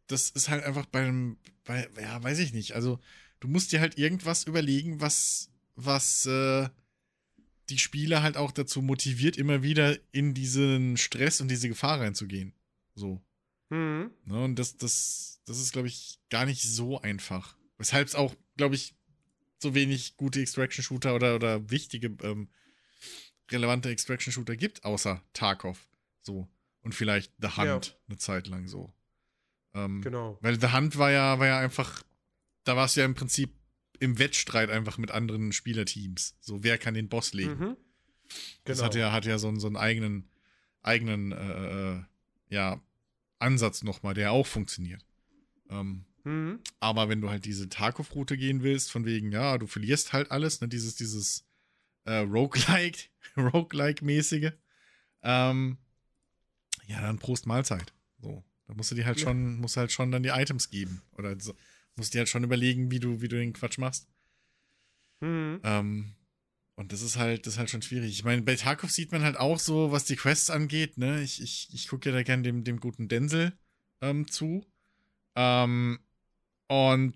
[0.08, 2.74] das ist halt einfach beim, bei, ja, weiß ich nicht.
[2.74, 3.00] Also,
[3.40, 6.70] du musst dir halt irgendwas überlegen, was, was äh,
[7.70, 12.54] die Spieler halt auch dazu motiviert, immer wieder in diesen Stress und diese Gefahr reinzugehen.
[12.96, 13.22] So.
[13.72, 14.12] Mhm.
[14.26, 17.58] Ne, und das, das, das ist, glaube ich, gar nicht so einfach.
[17.78, 18.96] Weshalb es auch, glaube ich,
[19.60, 22.50] so wenig gute Extraction-Shooter oder, oder wichtige, ähm,
[23.50, 25.88] relevante Extraction-Shooter gibt, außer Tarkov.
[26.22, 26.48] So.
[26.82, 27.94] Und vielleicht The Hunt ja.
[28.10, 28.94] eine Zeit lang so.
[29.74, 30.38] Ähm, genau.
[30.42, 32.04] Weil The Hunt war ja, war ja einfach,
[32.66, 33.56] da war es ja im Prinzip
[34.00, 36.36] im Wettstreit einfach mit anderen Spielerteams.
[36.42, 37.52] So, wer kann den Boss legen?
[37.52, 37.58] Mhm.
[37.60, 37.78] Genau.
[38.66, 40.30] Das hat ja, hat ja so, einen, so einen eigenen,
[40.82, 42.04] eigenen, äh, äh,
[42.50, 42.82] ja,
[43.42, 45.06] Ansatz nochmal, der auch funktioniert.
[45.70, 46.60] Ähm, mhm.
[46.80, 50.62] Aber wenn du halt diese Tarkov-Route gehen willst, von wegen, ja, du verlierst halt alles,
[50.62, 51.46] ne, dieses, dieses
[52.06, 54.52] äh, Roguelike, Roguelike-mäßige,
[55.24, 55.78] ähm,
[56.88, 57.94] ja, dann Prost Mahlzeit.
[58.20, 58.44] So.
[58.68, 59.28] Da musst du dir halt ja.
[59.28, 61.02] schon, musst halt schon dann die Items geben.
[61.18, 61.54] Oder so,
[61.96, 64.08] musst dir halt schon überlegen, wie du, wie du den Quatsch machst.
[65.20, 65.60] Mhm.
[65.64, 66.14] Ähm,
[66.82, 68.10] und das ist halt, das ist halt schon schwierig.
[68.12, 71.22] Ich meine, bei Tarkov sieht man halt auch so, was die Quests angeht, ne?
[71.22, 73.54] Ich, ich, ich gucke ja da gerne dem, dem guten Denzel
[74.02, 74.66] ähm, zu.
[75.36, 76.00] Ähm,
[76.68, 77.14] und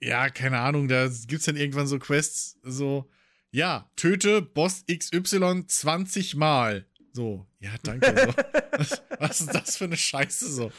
[0.00, 3.10] ja, keine Ahnung, da gibt es dann irgendwann so Quests, so,
[3.50, 6.86] ja, töte Boss XY 20 Mal.
[7.12, 8.14] So, ja, danke.
[8.16, 8.34] So.
[8.78, 10.70] was, was, ist das für eine Scheiße so?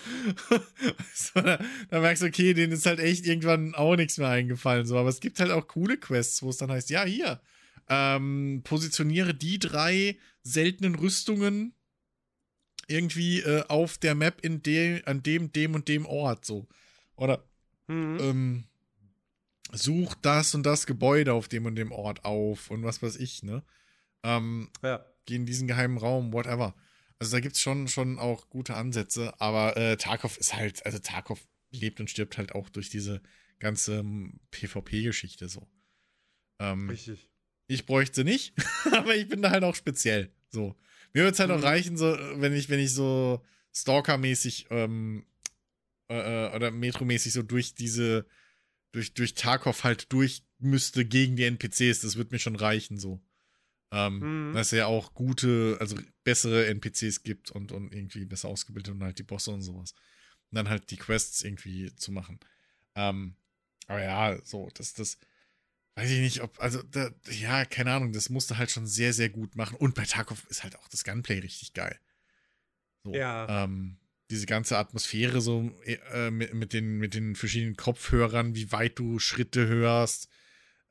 [1.13, 1.59] so da,
[1.89, 4.85] da, merkst du, okay, denen ist halt echt irgendwann auch nichts mehr eingefallen.
[4.85, 7.41] So, aber es gibt halt auch coole Quests, wo es dann heißt, ja, hier,
[7.89, 11.73] ähm, positioniere die drei seltenen Rüstungen
[12.87, 16.45] irgendwie äh, auf der Map in de, an dem, dem und dem Ort.
[16.45, 16.67] So.
[17.15, 17.43] Oder
[17.87, 18.17] mhm.
[18.19, 18.63] ähm,
[19.71, 23.43] such das und das Gebäude auf dem und dem Ort auf und was weiß ich,
[23.43, 23.63] ne?
[24.23, 26.75] Ähm, ja geh in diesen geheimen Raum, whatever.
[27.19, 30.99] Also da gibt es schon, schon auch gute Ansätze, aber äh, Tarkov ist halt, also
[30.99, 33.21] Tarkov lebt und stirbt halt auch durch diese
[33.59, 35.67] ganze ähm, PvP-Geschichte so.
[36.59, 37.29] Ähm, Richtig.
[37.67, 38.53] Ich bräuchte sie nicht,
[38.91, 40.31] aber ich bin da halt auch speziell.
[40.49, 40.75] So.
[41.13, 41.57] Mir würde es halt mhm.
[41.57, 43.41] auch reichen, so, wenn ich, wenn ich so
[43.73, 45.25] Stalker-mäßig ähm,
[46.09, 48.25] äh, äh, oder Metro-mäßig so durch diese,
[48.91, 52.01] durch, durch Tarkov halt durch müsste gegen die NPCs.
[52.01, 53.21] Das würde mir schon reichen, so.
[53.91, 54.53] Ähm, mhm.
[54.53, 59.03] Dass es ja auch gute, also bessere NPCs gibt und, und irgendwie besser ausgebildet und
[59.03, 59.93] halt die Bosse und sowas.
[60.51, 62.39] Und dann halt die Quests irgendwie zu machen.
[62.95, 63.35] Ähm,
[63.87, 65.17] aber ja, so, das, das,
[65.95, 69.29] weiß ich nicht, ob, also, da, ja, keine Ahnung, das musste halt schon sehr, sehr
[69.29, 69.77] gut machen.
[69.77, 71.97] Und bei Tarkov ist halt auch das Gunplay richtig geil.
[73.03, 73.63] So, ja.
[73.63, 73.97] Ähm,
[74.29, 79.19] diese ganze Atmosphäre so äh, mit, mit, den, mit den verschiedenen Kopfhörern, wie weit du
[79.19, 80.29] Schritte hörst,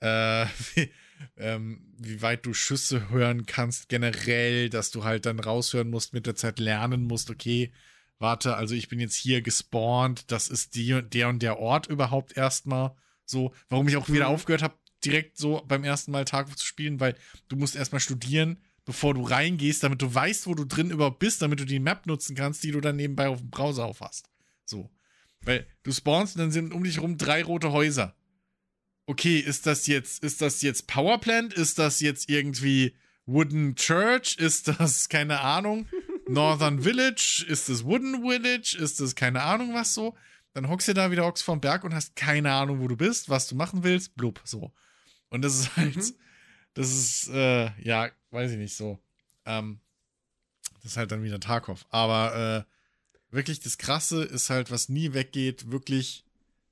[0.01, 0.91] äh, wie,
[1.37, 6.27] ähm, wie weit du Schüsse hören kannst, generell, dass du halt dann raushören musst, mit
[6.27, 7.73] der Zeit lernen musst, okay,
[8.19, 12.37] warte, also ich bin jetzt hier gespawnt, das ist die, der und der Ort überhaupt
[12.37, 12.95] erstmal.
[13.27, 14.35] So, warum ich auch wieder mhm.
[14.35, 17.17] aufgehört habe, direkt so beim ersten Mal Tag zu spielen, weil
[17.49, 21.43] du musst erstmal studieren, bevor du reingehst, damit du weißt, wo du drin überhaupt bist,
[21.43, 24.29] damit du die Map nutzen kannst, die du dann nebenbei auf dem Browser aufhast.
[24.65, 24.91] So.
[25.43, 28.15] Weil du spawnst und dann sind um dich rum drei rote Häuser
[29.07, 31.55] okay, ist das jetzt, ist das jetzt Powerplant?
[31.55, 32.95] Ist das jetzt irgendwie
[33.27, 34.37] Wooden Church?
[34.39, 35.87] Ist das, keine Ahnung,
[36.29, 37.45] Northern Village?
[37.47, 38.77] Ist das Wooden Village?
[38.79, 40.15] Ist das keine Ahnung was so?
[40.53, 43.29] Dann hockst du da wieder Ochs vom Berg und hast keine Ahnung, wo du bist,
[43.29, 44.73] was du machen willst, blub, so.
[45.35, 46.15] Und das ist halt, mhm.
[46.75, 49.01] das ist, äh, ja, weiß ich nicht so.
[49.45, 49.81] Ähm,
[50.77, 51.87] das ist halt dann wieder Tarkov.
[51.91, 56.25] Aber äh, wirklich das Krasse ist halt, was nie weggeht, wirklich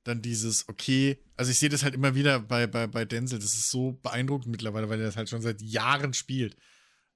[0.05, 3.55] dann dieses, okay, also ich sehe das halt immer wieder bei, bei, bei Denzel, das
[3.55, 6.57] ist so beeindruckend mittlerweile, weil er das halt schon seit Jahren spielt.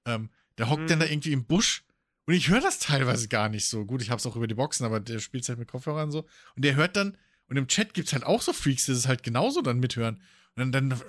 [0.05, 0.87] Ähm, der hockt mhm.
[0.87, 1.85] dann da irgendwie im Busch
[2.25, 3.85] Und ich höre das teilweise gar nicht so.
[3.85, 6.25] Gut, ich habe es auch über die Boxen, aber der spielt halt mit Kopfhörern so.
[6.57, 7.17] Und der hört dann,
[7.47, 10.21] und im Chat gibt es halt auch so Freaks, die das halt genauso dann mithören.
[10.57, 11.01] Und dann, dann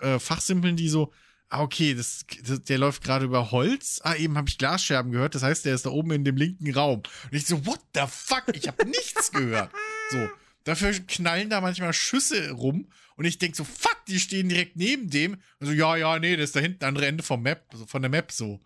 [0.00, 1.12] äh, fachsimpeln die so,
[1.48, 4.00] ah, okay, das, das der läuft gerade über Holz.
[4.02, 5.34] Ah, eben habe ich Glasscherben gehört.
[5.34, 7.00] Das heißt, der ist da oben in dem linken Raum.
[7.00, 8.44] Und ich so, what the fuck?
[8.54, 9.70] Ich habe nichts gehört.
[10.10, 10.28] So.
[10.64, 15.08] Dafür knallen da manchmal Schüsse rum und ich denke so, fuck, die stehen direkt neben
[15.08, 15.38] dem.
[15.60, 18.10] Also, ja, ja, nee, das ist da hinten andere Ende vom Map, also von der
[18.10, 18.60] Map so.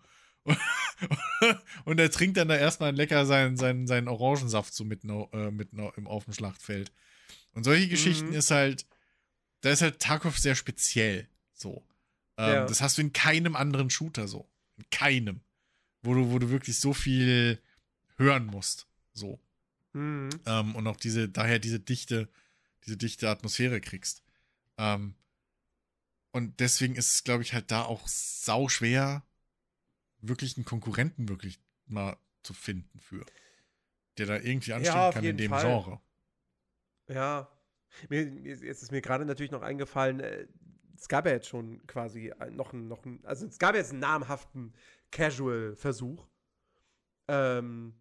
[1.85, 5.79] und er trinkt dann da erstmal lecker seinen, seinen, seinen Orangensaft so mitten, äh, mitten
[5.95, 6.91] im, auf dem Schlachtfeld.
[7.53, 7.91] Und solche mhm.
[7.91, 8.85] Geschichten ist halt,
[9.61, 11.27] da ist halt Tarkov sehr speziell.
[11.53, 11.83] So.
[12.37, 12.65] Ähm, ja.
[12.65, 14.49] Das hast du in keinem anderen Shooter so.
[14.77, 15.41] In keinem.
[16.01, 17.61] Wo du, wo du wirklich so viel
[18.17, 18.87] hören musst.
[19.13, 19.39] So.
[19.93, 20.29] Mhm.
[20.45, 22.29] Ähm, und auch diese, daher diese dichte,
[22.85, 24.23] diese dichte Atmosphäre kriegst.
[24.77, 25.15] Ähm,
[26.31, 29.23] und deswegen ist es, glaube ich, halt da auch sau schwer,
[30.21, 33.25] wirklich einen Konkurrenten wirklich mal zu finden für.
[34.17, 35.65] Der da irgendwie anstehen ja, kann in dem Fall.
[35.65, 36.01] Genre.
[37.07, 37.49] Ja.
[38.09, 40.47] Mir, jetzt ist mir gerade natürlich noch eingefallen, äh,
[40.95, 44.01] es gab ja jetzt schon quasi noch einen, noch einen, also es gab jetzt einen
[44.01, 44.73] namhaften
[45.11, 46.27] Casual-Versuch.
[47.27, 47.93] Ähm,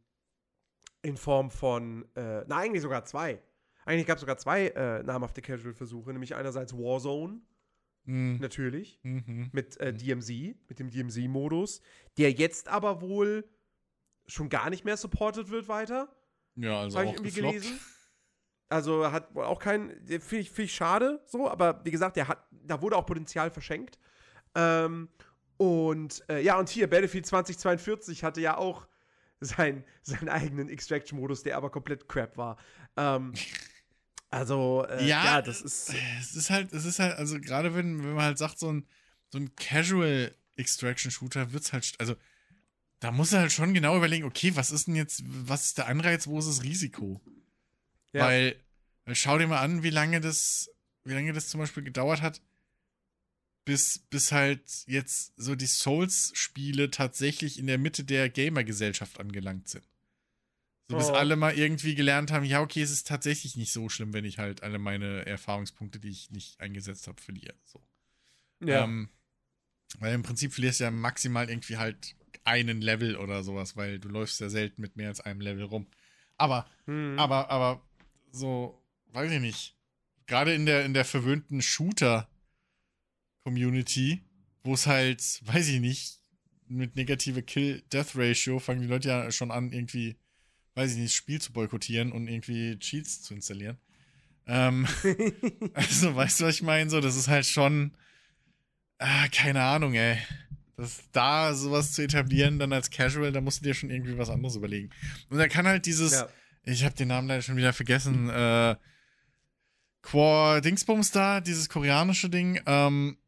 [1.03, 3.41] in Form von, äh, na, eigentlich sogar zwei.
[3.85, 7.41] Eigentlich gab es sogar zwei äh, namhafte Casual-Versuche, nämlich einerseits Warzone,
[8.05, 8.39] mhm.
[8.41, 9.49] natürlich, mhm.
[9.53, 10.31] mit äh, DMZ,
[10.69, 11.81] mit dem DMZ-Modus,
[12.19, 13.49] der jetzt aber wohl
[14.27, 16.15] schon gar nicht mehr supported wird weiter.
[16.57, 16.99] Ja, also.
[16.99, 17.55] Habe ich irgendwie gefloppt.
[17.55, 17.81] gelesen.
[18.69, 22.29] Also hat wohl auch kein, finde ich, find ich schade so, aber wie gesagt, der
[22.29, 23.99] hat, da wurde auch Potenzial verschenkt.
[24.55, 25.09] Ähm,
[25.57, 28.87] und äh, ja, und hier, Battlefield 2042 hatte ja auch
[29.41, 32.59] sein, seinen eigenen Extraction-Modus, der aber komplett crap war.
[32.97, 33.33] Ähm,
[34.31, 35.95] also, äh, ja, ja, das ist.
[36.21, 38.87] Es ist halt, es ist halt, also gerade wenn, wenn man halt sagt, so ein,
[39.31, 42.15] so ein Casual Extraction-Shooter wird's halt, also
[43.01, 45.87] da muss er halt schon genau überlegen, okay, was ist denn jetzt, was ist der
[45.87, 47.21] Anreiz, wo ist das Risiko?
[48.13, 48.27] Ja.
[48.27, 48.57] Weil,
[49.13, 50.71] schau dir mal an, wie lange das,
[51.05, 52.41] wie lange das zum Beispiel gedauert hat,
[53.65, 59.85] bis, bis halt jetzt so die Souls-Spiele tatsächlich in der Mitte der Gamer-Gesellschaft angelangt sind.
[60.91, 61.13] So bis oh.
[61.13, 64.39] alle mal irgendwie gelernt haben, ja, okay, es ist tatsächlich nicht so schlimm, wenn ich
[64.39, 67.55] halt alle meine Erfahrungspunkte, die ich nicht eingesetzt habe, verliere.
[67.67, 67.83] So.
[68.65, 68.85] Ja.
[68.85, 69.11] Ähm,
[69.99, 74.09] weil im Prinzip verlierst du ja maximal irgendwie halt einen Level oder sowas, weil du
[74.09, 75.87] läufst ja selten mit mehr als einem Level rum.
[76.39, 77.19] Aber, hm.
[77.19, 77.87] aber, aber,
[78.33, 79.77] so, weiß ich nicht.
[80.27, 82.29] Gerade in der, in der verwöhnten Shooter-
[83.49, 84.23] Community,
[84.63, 86.19] wo es halt, weiß ich nicht,
[86.67, 90.17] mit negative Kill-Death-Ratio fangen die Leute ja schon an, irgendwie,
[90.75, 93.79] weiß ich nicht, das Spiel zu boykottieren und irgendwie Cheats zu installieren.
[94.47, 94.87] Ähm,
[95.73, 96.91] also, weißt du, was ich meine?
[96.91, 97.97] So, das ist halt schon,
[98.99, 100.19] ah, keine Ahnung, ey.
[100.77, 104.29] Das, da sowas zu etablieren, dann als Casual, da musst du dir schon irgendwie was
[104.29, 104.91] anderes überlegen.
[105.31, 106.29] Und er kann halt dieses, ja.
[106.73, 108.77] Ich habe den Namen leider schon wieder vergessen, äh,
[110.03, 113.19] Quor Dingsbums da, dieses koreanische Ding, ähm,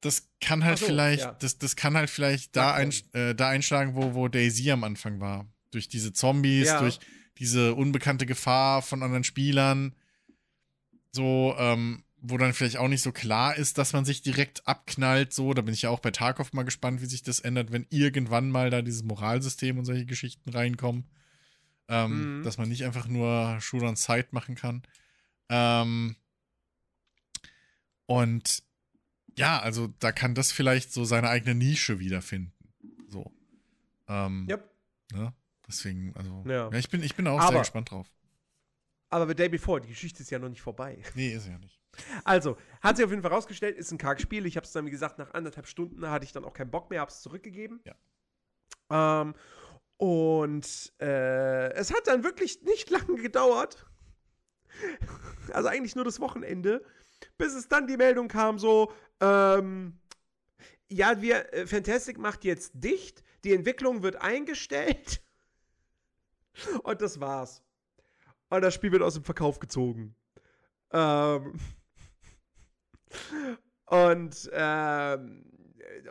[0.00, 1.32] das kann halt so, vielleicht, ja.
[1.32, 5.20] das, das kann halt vielleicht da, ein, äh, da einschlagen, wo, wo Daisy am Anfang
[5.20, 5.46] war.
[5.70, 6.80] Durch diese Zombies, ja.
[6.80, 6.98] durch
[7.38, 9.94] diese unbekannte Gefahr von anderen Spielern.
[11.12, 15.32] So, ähm, wo dann vielleicht auch nicht so klar ist, dass man sich direkt abknallt.
[15.32, 17.86] So, da bin ich ja auch bei Tarkov mal gespannt, wie sich das ändert, wenn
[17.90, 21.04] irgendwann mal da dieses Moralsystem und solche Geschichten reinkommen.
[21.92, 22.42] Ähm, mhm.
[22.42, 24.82] Dass man nicht einfach nur Shoot on Sight machen kann.
[25.50, 26.16] Ähm,
[28.06, 28.62] und
[29.36, 32.52] ja, also da kann das vielleicht so seine eigene Nische wiederfinden.
[33.08, 33.30] So.
[34.08, 34.70] Ähm, yep.
[35.12, 35.34] ne?
[35.68, 36.42] Deswegen, also.
[36.46, 36.70] Ja.
[36.70, 36.78] ja.
[36.78, 38.10] ich, bin, ich bin auch aber, sehr gespannt drauf.
[39.10, 40.98] Aber The Day Before, die Geschichte ist ja noch nicht vorbei.
[41.14, 41.78] Nee, ist ja nicht.
[42.24, 44.46] Also, hat sich auf jeden Fall rausgestellt, ist ein Karg-Spiel.
[44.46, 46.88] Ich habe es dann, wie gesagt, nach anderthalb Stunden hatte ich dann auch keinen Bock
[46.88, 47.80] mehr, habe es zurückgegeben.
[47.84, 49.20] Ja.
[49.20, 49.34] Ähm,
[50.02, 53.86] und äh, es hat dann wirklich nicht lange gedauert.
[55.52, 56.84] Also eigentlich nur das Wochenende,
[57.38, 60.00] bis es dann die Meldung kam, so, ähm,
[60.88, 65.22] ja, wir, äh, Fantastic macht jetzt dicht, die Entwicklung wird eingestellt.
[66.82, 67.62] Und das war's.
[68.48, 70.16] Und das Spiel wird aus dem Verkauf gezogen.
[70.90, 71.60] Ähm.
[73.86, 75.51] Und, ähm,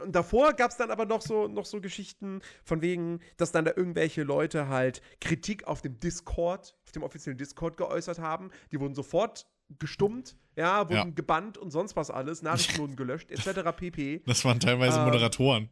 [0.03, 3.65] und davor gab es dann aber noch so, noch so Geschichten von wegen, dass dann
[3.65, 8.51] da irgendwelche Leute halt Kritik auf dem Discord, auf dem offiziellen Discord geäußert haben.
[8.71, 9.47] Die wurden sofort
[9.79, 11.15] gestummt, ja, wurden ja.
[11.15, 13.71] gebannt und sonst was alles, Nachrichten wurden gelöscht, etc.
[13.77, 14.21] pp.
[14.25, 15.69] Das waren teilweise ähm, Moderatoren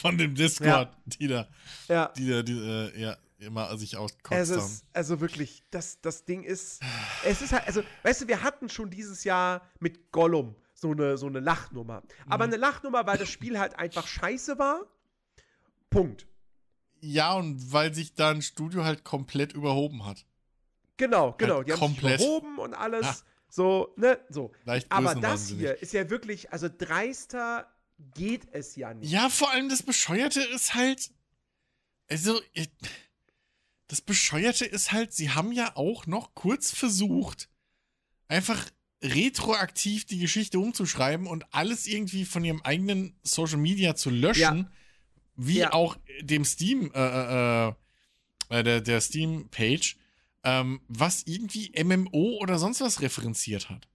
[0.00, 0.96] von dem Discord, ja.
[1.06, 1.48] die da,
[1.88, 2.12] ja.
[2.16, 4.80] die da, die, äh, ja, immer sich ausgekotzt haben.
[4.92, 6.80] Also wirklich, das, das Ding ist,
[7.24, 11.18] es ist halt, also, weißt du, wir hatten schon dieses Jahr mit Gollum so eine,
[11.18, 12.02] so eine Lachnummer.
[12.26, 12.54] Aber mhm.
[12.54, 14.86] eine Lachnummer, weil das Spiel halt einfach scheiße war.
[15.90, 16.26] Punkt.
[17.00, 20.24] Ja, und weil sich da ein Studio halt komplett überhoben hat.
[20.96, 21.56] Genau, genau.
[21.56, 22.20] Halt die haben komplett.
[22.20, 23.04] sich überhoben und alles.
[23.04, 23.16] Ja.
[23.50, 24.52] So, ne, so.
[24.64, 27.70] Leicht Aber das hier ist ja wirklich, also dreister
[28.14, 29.10] geht es ja nicht.
[29.10, 31.10] Ja, vor allem das Bescheuerte ist halt.
[32.08, 32.70] Also, ich-
[33.86, 37.48] das Bescheuerte ist halt, sie haben ja auch noch kurz versucht,
[38.28, 38.70] einfach
[39.02, 44.70] retroaktiv die Geschichte umzuschreiben und alles irgendwie von ihrem eigenen Social Media zu löschen,
[45.36, 45.72] wie Ja.
[45.72, 47.72] auch dem Steam, äh, äh,
[48.50, 49.96] äh, der, der Steam-Page,
[50.44, 53.88] ähm, was irgendwie MMO oder sonst was referenziert hat.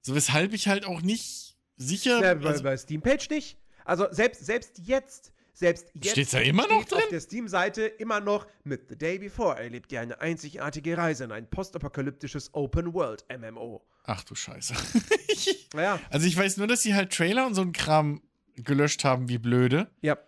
[0.00, 2.20] So, weshalb ich halt auch nicht sicher.
[2.20, 3.58] Ja, bei, also, bei Steam-Page nicht.
[3.84, 5.32] Also selbst, selbst jetzt,
[5.62, 7.08] selbst jetzt Steht's da immer noch steht auf drin?
[7.12, 11.48] der Steam-Seite immer noch mit The Day Before erlebt ihr eine einzigartige Reise in ein
[11.48, 13.82] postapokalyptisches Open-World-MMO.
[14.04, 14.74] ach du Scheiße.
[15.74, 18.20] Naja, Also ich weiß nur, dass sie halt Trailer und so einen Kram
[18.56, 19.90] gelöscht haben, wie blöde.
[20.02, 20.18] ja.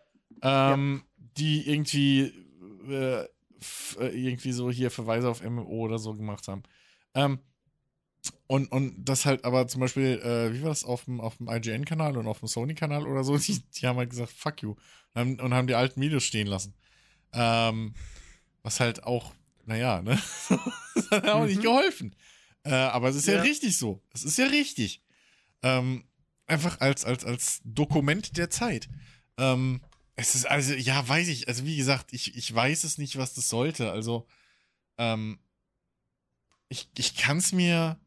[0.42, 1.04] Ähm,
[1.36, 2.32] Die irgendwie,
[2.88, 3.28] äh, äh,
[3.98, 6.62] irgendwie so hier Verweise auf MMO oder so gemacht haben.
[7.14, 7.38] Ähm,
[8.46, 11.48] und, und das halt aber zum Beispiel, äh, wie war das auf dem, auf dem
[11.48, 14.70] IGN-Kanal und auf dem Sony-Kanal oder so, die, die haben halt gesagt, fuck you.
[15.14, 16.74] Und haben, und haben die alten Videos stehen lassen.
[17.32, 17.94] Ähm,
[18.62, 19.34] was halt auch,
[19.66, 20.20] naja, ne?
[20.94, 21.62] das hat auch nicht Mhm.
[21.62, 22.16] geholfen.
[22.64, 23.34] Äh, aber es ist ja.
[23.34, 23.42] Ja.
[23.42, 24.02] richtig so.
[24.12, 25.02] Es ist ja richtig.
[25.62, 26.04] Ähm,
[26.46, 28.88] einfach als, als, als Dokument der Zeit.
[29.38, 29.82] Ähm,
[30.16, 31.48] es ist also, ja, weiß ich.
[31.48, 33.90] Also, wie gesagt, ich, ich weiß es nicht, was das sollte.
[33.90, 34.26] Also,
[34.96, 35.38] ähm,
[36.68, 37.98] ich, ich kann es mir.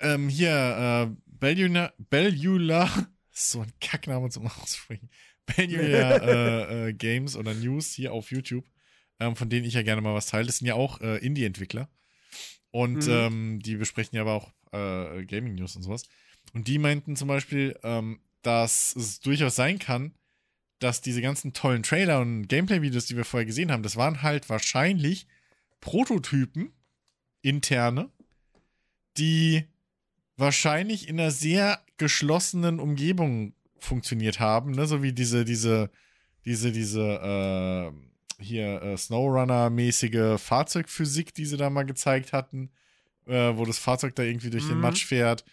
[0.00, 5.10] Ähm, hier, äh, Bellula, Bellula, so ein Kackname zum Aussprechen.
[5.46, 8.64] Bellula äh, äh, Games oder News hier auf YouTube,
[9.20, 10.46] ähm, von denen ich ja gerne mal was teile.
[10.46, 11.88] Das sind ja auch äh, Indie-Entwickler.
[12.70, 13.12] Und Mhm.
[13.12, 16.02] ähm, die besprechen ja aber auch äh, Gaming-News und sowas.
[16.52, 20.14] Und die meinten zum Beispiel, ähm, dass es durchaus sein kann,
[20.78, 24.48] dass diese ganzen tollen Trailer und Gameplay-Videos, die wir vorher gesehen haben, das waren halt
[24.48, 25.26] wahrscheinlich
[25.80, 26.72] Prototypen,
[27.42, 28.10] interne,
[29.18, 29.64] die
[30.36, 34.86] wahrscheinlich in einer sehr geschlossenen Umgebung funktioniert haben, ne?
[34.86, 35.90] So wie diese, diese,
[36.44, 42.70] diese, diese, äh, hier, äh, Snowrunner-mäßige Fahrzeugphysik, die sie da mal gezeigt hatten,
[43.26, 44.82] äh, wo das Fahrzeug da irgendwie durch den Mhm.
[44.82, 45.44] Matsch fährt.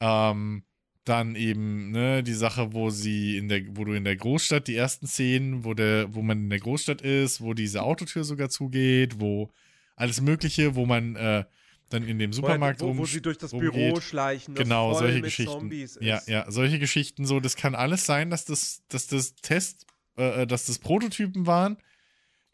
[0.00, 0.64] Ähm,
[1.04, 4.74] dann eben, ne, die Sache, wo sie in der, wo du in der Großstadt, die
[4.74, 9.20] ersten Szenen, wo der, wo man in der Großstadt ist, wo diese Autotür sogar zugeht,
[9.20, 9.52] wo
[9.94, 11.44] alles Mögliche, wo man äh,
[11.88, 13.72] dann in dem Supermarkt wo, wo rum- sie durch das rumgeht.
[13.72, 15.52] Büro schleichen, das Genau, solche mit Geschichten.
[15.52, 16.04] Zombies ist.
[16.04, 20.42] Ja, ja, solche Geschichten so, das kann alles sein, dass das, dass das Test, äh,
[20.42, 21.76] äh, dass das Prototypen waren,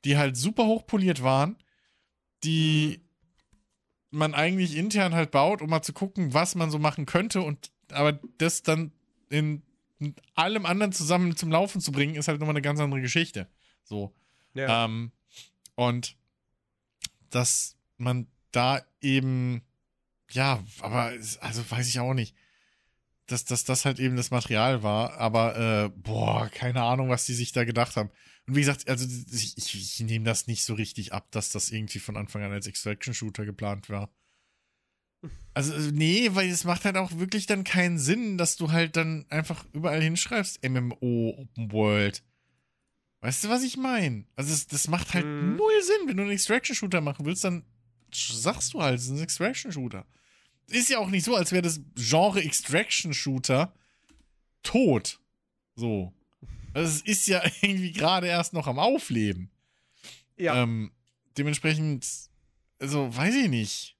[0.05, 1.57] die halt super hochpoliert waren,
[2.45, 3.01] die
[4.11, 4.19] Mhm.
[4.19, 7.71] man eigentlich intern halt baut, um mal zu gucken, was man so machen könnte und
[7.91, 8.93] aber das dann
[9.31, 9.63] in,
[9.99, 13.49] in allem anderen zusammen zum Laufen zu bringen, ist halt nochmal eine ganz andere Geschichte.
[13.85, 14.15] So.
[14.55, 14.85] Ja.
[14.85, 15.13] Ähm,
[15.75, 16.17] und
[17.31, 19.63] dass man da eben,
[20.31, 22.35] ja, aber also weiß ich auch nicht,
[23.27, 27.35] dass, dass das halt eben das Material war, aber äh, boah, keine Ahnung, was die
[27.35, 28.11] sich da gedacht haben.
[28.47, 31.71] Und wie gesagt, also ich, ich, ich nehme das nicht so richtig ab, dass das
[31.71, 34.11] irgendwie von Anfang an als Extraction-Shooter geplant war.
[35.55, 38.97] Also, äh, nee, weil es macht halt auch wirklich dann keinen Sinn, dass du halt
[38.97, 42.25] dann einfach überall hinschreibst, MMO, Open World.
[43.21, 44.25] Weißt du, was ich meine?
[44.35, 45.57] Also, es, das macht halt Mhm.
[45.57, 46.09] null Sinn.
[46.09, 47.65] Wenn du einen Extraction-Shooter machen willst, dann
[48.15, 50.07] sagst du halt, es ist ein Extraction-Shooter.
[50.69, 53.75] Ist ja auch nicht so, als wäre das Genre Extraction-Shooter
[54.63, 55.21] tot.
[55.75, 56.13] So.
[56.75, 59.51] Also, es ist ja irgendwie gerade erst noch am Aufleben.
[60.37, 60.63] ja.
[60.63, 60.93] Ähm,
[61.39, 62.07] dementsprechend,
[62.79, 63.97] also weiß ich nicht.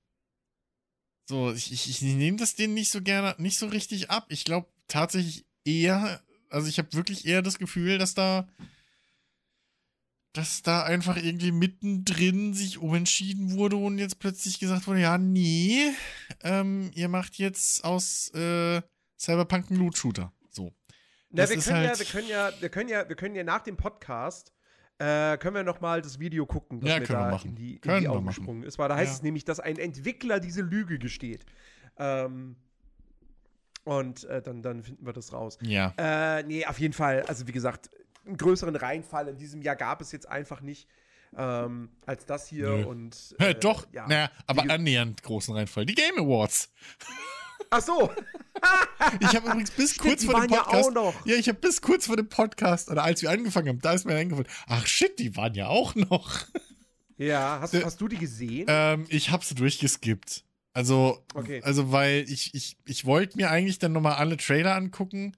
[1.27, 4.27] So, ich, ich, ich nehme das denen nicht so gerne, nicht so richtig ab.
[4.29, 8.49] Ich glaube tatsächlich eher, also ich habe wirklich eher das Gefühl, dass da,
[10.33, 15.91] dass da einfach irgendwie mittendrin sich umentschieden wurde und jetzt plötzlich gesagt wurde, ja, nee,
[16.43, 18.81] ähm, ihr macht jetzt aus äh,
[19.19, 20.33] Cyberpunk einen Loot-Shooter.
[20.51, 20.73] So.
[21.31, 23.63] Na, wir können, ja, halt- wir können ja, wir können ja, wir können ja nach
[23.63, 24.53] dem Podcast
[24.99, 27.49] äh, können wir noch mal das Video gucken, das Ja, mir da machen.
[27.51, 28.79] in die, in Können die Augen gesprungen ist.
[28.79, 29.17] Weil da heißt Ja.
[29.17, 31.45] es nämlich, dass ein Entwickler diese Lüge gesteht.
[31.99, 32.57] Ähm,
[33.85, 35.59] und äh, dann, dann finden wir das raus.
[35.63, 35.93] Ja.
[35.97, 37.23] Äh, nee, auf jeden Fall.
[37.23, 37.91] Also wie gesagt,
[38.27, 40.89] einen größeren Reinfall in diesem Jahr gab es jetzt einfach nicht
[41.37, 42.69] ähm, als das hier.
[42.69, 42.85] Nö.
[42.87, 44.07] Und äh, Doch, ja.
[44.07, 45.87] naja, aber annähernd großen Reinfall.
[45.87, 46.71] Die Game Awards.
[47.71, 48.11] Ach so.
[49.19, 50.89] Ich habe übrigens bis kurz die vor dem waren ja Podcast.
[50.89, 51.27] auch noch.
[51.27, 54.05] Ja, ich habe bis kurz vor dem Podcast, oder als wir angefangen haben, da ist
[54.07, 56.45] mir eingefallen, ach shit, die waren ja auch noch.
[57.19, 58.67] Ja, hast, Äh, hast du die gesehen?
[58.69, 60.45] Ähm, ich habe sie durchgeskippt.
[60.73, 61.61] Also, Okay.
[61.63, 65.37] also weil ich, ich, ich wollte mir eigentlich dann nochmal alle Trailer angucken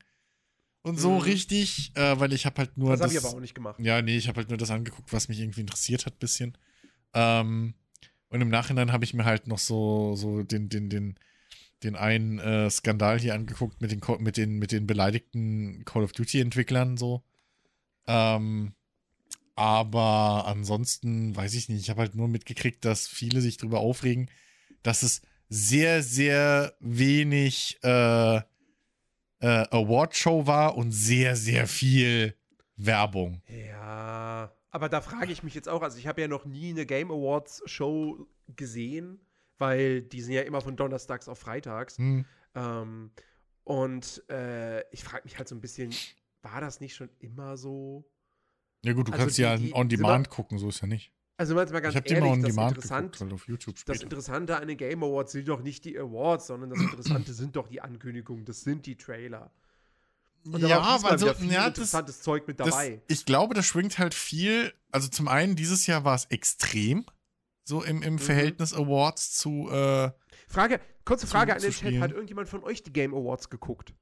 [0.84, 1.20] und so mhm.
[1.20, 3.00] richtig, äh, weil ich habe halt nur das.
[3.00, 3.80] Das habe ich aber auch nicht gemacht.
[3.80, 6.58] Ja, nee, ich habe halt nur das angeguckt, was mich irgendwie interessiert hat, bisschen.
[7.14, 7.72] Ähm,
[8.28, 11.14] und im Nachhinein habe ich mir halt noch so, so den, den, den,
[11.82, 16.12] den einen äh, Skandal hier angeguckt mit den, mit den, mit den beleidigten Call of
[16.12, 17.22] Duty-Entwicklern so.
[18.06, 18.74] Ähm,
[19.56, 21.80] aber ansonsten weiß ich nicht.
[21.80, 24.30] Ich habe halt nur mitgekriegt, dass viele sich darüber aufregen,
[24.82, 28.42] dass es sehr, sehr wenig äh,
[29.44, 32.34] äh, Award-Show war und sehr, sehr viel
[32.76, 33.42] Werbung.
[33.46, 36.86] Ja, aber da frage ich mich jetzt auch, also ich habe ja noch nie eine
[36.86, 38.26] Game Awards Show
[38.56, 39.20] gesehen,
[39.58, 41.98] weil die sind ja immer von Donnerstags auf Freitags.
[41.98, 42.24] Hm.
[42.54, 43.10] Ähm,
[43.64, 45.92] und äh, ich frage mich halt so ein bisschen,
[46.40, 48.10] war das nicht schon immer so?
[48.82, 51.12] Ja gut, du also kannst die, ja on Demand gucken, so ist ja nicht.
[51.36, 55.48] Also mal ganz ich ehrlich, das, Interessant, geguckt, das Interessante an den Game Awards sind
[55.48, 59.50] doch nicht die Awards, sondern das Interessante sind doch die Ankündigungen, das sind die Trailer.
[60.44, 63.00] Und ja, aber so, ja, interessantes das, Zeug mit dabei.
[63.08, 64.74] Das, ich glaube, das schwingt halt viel.
[64.92, 67.06] Also zum einen, dieses Jahr war es extrem,
[67.64, 68.18] so im, im mhm.
[68.18, 69.70] Verhältnis Awards zu.
[69.70, 70.12] Äh,
[70.46, 73.94] Frage, kurze Frage zu, an den Chat: Hat irgendjemand von euch die Game Awards geguckt?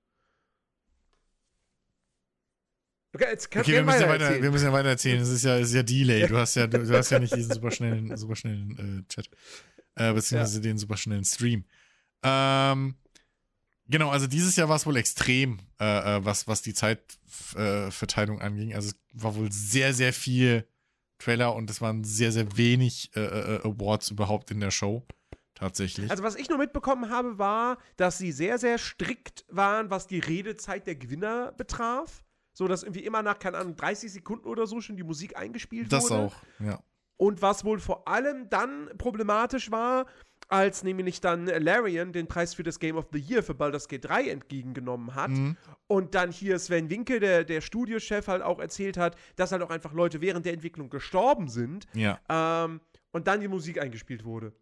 [3.15, 5.21] Okay, jetzt kannst okay, wir, müssen ja weiter, wir müssen ja weiter erzählen.
[5.21, 6.27] Es ist ja, ist ja Delay.
[6.27, 9.29] Du hast ja, du, du hast ja nicht diesen superschnellen, superschnellen äh, Chat.
[9.95, 10.63] Äh, beziehungsweise ja.
[10.63, 11.65] den superschnellen Stream.
[12.23, 12.95] Ähm,
[13.87, 15.85] genau, also dieses Jahr war es wohl extrem, äh,
[16.17, 18.75] äh was, was die Zeitverteilung äh, anging.
[18.75, 20.67] Also es war wohl sehr, sehr viel
[21.19, 25.07] Trailer und es waren sehr, sehr wenig äh, Awards überhaupt in der Show.
[25.55, 26.11] Tatsächlich.
[26.11, 30.19] Also, was ich nur mitbekommen habe, war, dass sie sehr, sehr strikt waren, was die
[30.19, 32.25] Redezeit der Gewinner betraf.
[32.53, 35.93] So, dass irgendwie immer nach, keine Ahnung, 30 Sekunden oder so schon die Musik eingespielt
[35.93, 36.25] das wurde.
[36.25, 36.81] Das auch, ja.
[37.17, 40.07] Und was wohl vor allem dann problematisch war,
[40.49, 44.05] als nämlich dann Larian den Preis für das Game of the Year für Baldur's Gate
[44.05, 45.57] 3 entgegengenommen hat mhm.
[45.87, 49.71] und dann hier Sven Winkel, der, der Studiochef, halt auch erzählt hat, dass halt auch
[49.71, 52.21] einfach Leute während der Entwicklung gestorben sind ja.
[52.29, 52.81] ähm,
[53.13, 54.53] und dann die Musik eingespielt wurde.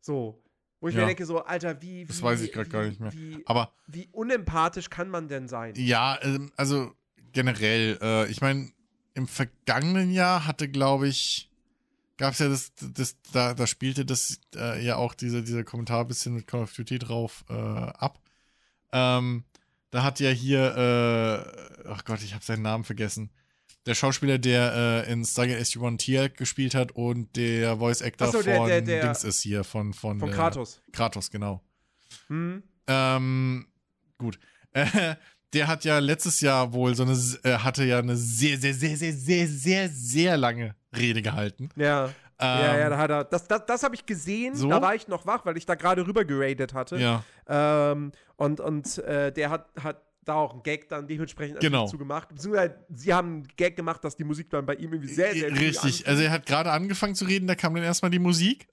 [0.00, 0.40] So.
[0.80, 1.00] Wo ich ja.
[1.00, 2.02] mir denke, so, Alter, wie.
[2.02, 3.12] wie das weiß ich gerade gar nicht mehr.
[3.12, 3.72] Wie, Aber.
[3.88, 5.74] Wie unempathisch kann man denn sein?
[5.76, 6.92] Ja, ähm, also
[7.38, 8.68] generell, äh, ich meine,
[9.14, 11.48] im vergangenen Jahr hatte, glaube ich,
[12.16, 16.00] gab es ja das, das, da, da spielte das äh, ja auch diese, dieser Kommentar
[16.00, 18.18] ein bisschen mit Call of Duty drauf äh, ab.
[18.90, 19.44] Ähm,
[19.92, 23.30] da hat ja hier, äh, ach Gott, ich habe seinen Namen vergessen.
[23.86, 28.42] Der Schauspieler, der äh, in Stargate SG-1 Tier gespielt hat und der Voice Actor so,
[28.42, 30.82] der, von der, der, Dings ist hier, von, von, von Kratos.
[30.90, 31.62] Kratos, genau.
[32.26, 32.64] Hm.
[32.88, 33.68] Ähm,
[34.18, 34.40] gut.
[34.74, 35.16] Äh,
[35.52, 38.96] der hat ja letztes Jahr wohl so eine, äh, hatte ja eine sehr, sehr, sehr,
[38.96, 41.70] sehr, sehr, sehr, sehr lange Rede gehalten.
[41.76, 42.06] Ja.
[42.40, 43.24] Ähm, ja, ja, da hat er.
[43.24, 44.54] Das, das, das habe ich gesehen.
[44.54, 44.68] So?
[44.68, 46.96] Da war ich noch wach, weil ich da gerade rüber geradet hatte.
[46.96, 47.24] Ja.
[47.48, 51.84] Ähm, und und äh, der hat, hat da auch einen Gag dann dementsprechend genau.
[51.84, 52.28] dazu gemacht.
[52.28, 55.50] Beziehungsweise sie haben einen Gag gemacht, dass die Musik dann bei ihm irgendwie sehr, sehr
[55.50, 56.06] Richtig.
[56.06, 58.68] Also er hat gerade angefangen zu reden, da kam dann erstmal die Musik.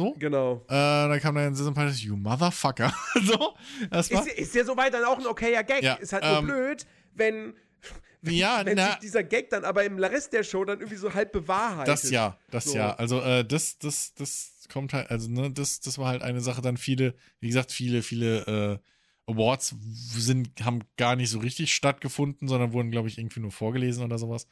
[0.00, 0.14] So?
[0.18, 0.64] Genau.
[0.66, 2.90] Äh, dann kam dann sehr sympathisch, you motherfucker.
[3.22, 3.54] so.
[3.90, 5.82] Das war, ist, ist ja soweit dann auch ein okayer Gag.
[5.82, 7.52] Ja, ist halt ähm, nur blöd, wenn,
[8.22, 10.96] wenn, ja, wenn na, sich dieser Gag dann aber im Rest der Show dann irgendwie
[10.96, 11.88] so halb bewahrheitet.
[11.88, 12.76] Das ja, das so.
[12.76, 12.94] ja.
[12.94, 16.62] Also äh, das, das, das kommt halt, also ne, das, das war halt eine Sache.
[16.62, 18.80] Dann viele, wie gesagt, viele, viele
[19.26, 23.52] äh, Awards sind, haben gar nicht so richtig stattgefunden, sondern wurden, glaube ich, irgendwie nur
[23.52, 24.46] vorgelesen oder sowas.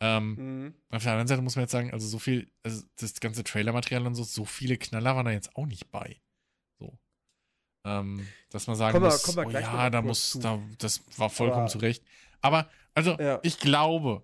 [0.00, 0.74] Ähm, mhm.
[0.90, 4.06] Auf der anderen Seite muss man jetzt sagen, also so viel, also das ganze Trailermaterial
[4.06, 6.20] und so, so viele Knaller waren da jetzt auch nicht bei.
[6.78, 6.98] So.
[7.84, 10.38] Ähm, dass man sagen komm muss, komm oh, ja, da muss, zu.
[10.38, 12.04] da, das war vollkommen Aber, zurecht.
[12.40, 13.40] Aber, also, ja.
[13.42, 14.22] ich glaube,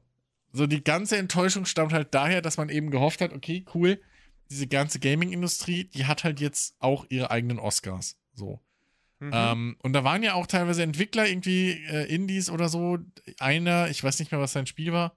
[0.53, 4.01] so die ganze Enttäuschung stammt halt daher, dass man eben gehofft hat, okay, cool,
[4.51, 8.16] diese ganze Gaming-Industrie, die hat halt jetzt auch ihre eigenen Oscars.
[8.33, 8.61] So.
[9.18, 9.31] Mhm.
[9.33, 12.99] Ähm, und da waren ja auch teilweise Entwickler, irgendwie äh, Indies oder so.
[13.41, 15.16] Einer, ich weiß nicht mehr, was sein Spiel war,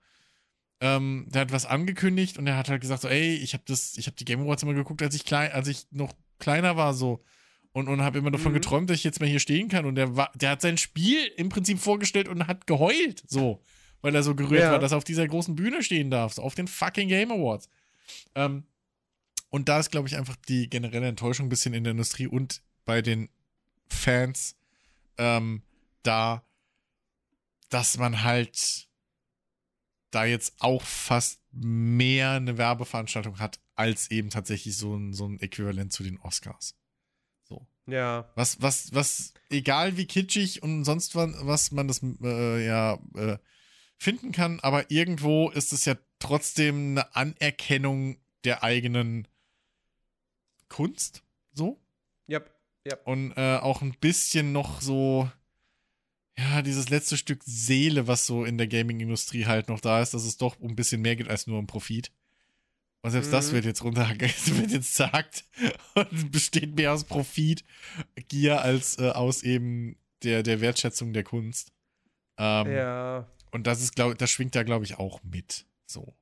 [0.79, 3.97] ähm, der hat was angekündigt und er hat halt gesagt so, ey, ich habe das,
[3.97, 6.93] ich habe die Game Awards immer geguckt, als ich klein, als ich noch kleiner war
[6.93, 7.23] so
[7.71, 8.55] und, und habe immer davon mhm.
[8.55, 11.19] geträumt, dass ich jetzt mal hier stehen kann und der war, der hat sein Spiel
[11.37, 13.61] im Prinzip vorgestellt und hat geheult so,
[14.01, 14.71] weil er so gerührt ja.
[14.71, 17.69] war, dass er auf dieser großen Bühne stehen darf, so auf den fucking Game Awards.
[18.35, 18.63] Ähm,
[19.49, 22.61] und da ist, glaube ich, einfach die generelle Enttäuschung ein bisschen in der Industrie und
[22.85, 23.29] bei den
[23.89, 24.55] Fans
[25.17, 25.63] ähm,
[26.03, 26.43] da,
[27.69, 28.86] dass man halt
[30.11, 35.39] da jetzt auch fast mehr eine Werbeveranstaltung hat, als eben tatsächlich so ein, so ein
[35.39, 36.75] Äquivalent zu den Oscars.
[37.43, 37.67] So.
[37.85, 38.31] Ja.
[38.35, 43.37] Was, was, was, egal wie kitschig und sonst was, was man das äh, ja äh,
[43.97, 49.27] finden kann, aber irgendwo ist es ja trotzdem eine Anerkennung der eigenen
[50.69, 51.23] Kunst.
[51.53, 51.81] So.
[52.29, 52.53] Yep.
[52.85, 53.01] Yep.
[53.05, 55.29] Und äh, auch ein bisschen noch so
[56.39, 60.23] ja, dieses letzte Stück Seele, was so in der Gaming-Industrie halt noch da ist, dass
[60.23, 62.11] es doch um ein bisschen mehr geht als nur um Profit.
[63.01, 63.31] Und selbst mhm.
[63.31, 65.45] das wird jetzt runter, wird jetzt sagt
[65.95, 67.63] und besteht mehr aus Profit,
[68.27, 71.71] Gier als äh, aus eben der, der Wertschätzung der Kunst.
[72.37, 73.27] Ähm, ja.
[73.51, 75.65] Und das ist, glaube das schwingt da, glaube ich, auch mit.
[75.87, 76.13] So.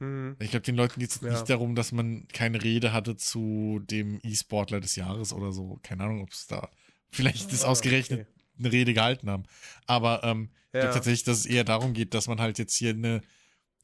[0.00, 0.36] Mhm.
[0.40, 1.30] Ich glaube, den Leuten geht es ja.
[1.30, 5.78] nicht darum, dass man keine Rede hatte zu dem E-Sportler des Jahres oder so.
[5.84, 6.68] Keine Ahnung, ob es da
[7.10, 8.41] vielleicht das ah, ausgerechnet okay.
[8.64, 9.44] Eine Rede gehalten haben.
[9.86, 10.92] Aber ähm, ja.
[10.92, 13.20] tatsächlich, dass es eher darum geht, dass man halt jetzt hier eine.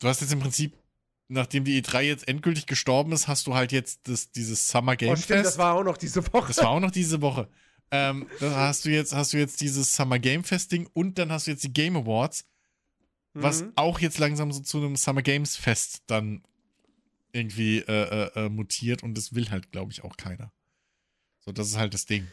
[0.00, 0.74] Du hast jetzt im Prinzip
[1.28, 5.10] nachdem die E3 jetzt endgültig gestorben ist, hast du halt jetzt das, dieses Summer Game
[5.10, 5.46] oh, stimmt, Fest.
[5.46, 6.48] Das war auch noch diese Woche.
[6.48, 7.48] Das war auch noch diese Woche.
[7.90, 11.30] Ähm, da hast du jetzt, hast du jetzt dieses Summer Game Fest Ding und dann
[11.30, 12.46] hast du jetzt die Game Awards,
[13.34, 13.72] was mhm.
[13.76, 16.42] auch jetzt langsam so zu einem Summer Games Fest dann
[17.32, 20.52] irgendwie äh, äh, äh mutiert und das will halt, glaube ich, auch keiner.
[21.40, 22.26] So, das ist halt das Ding.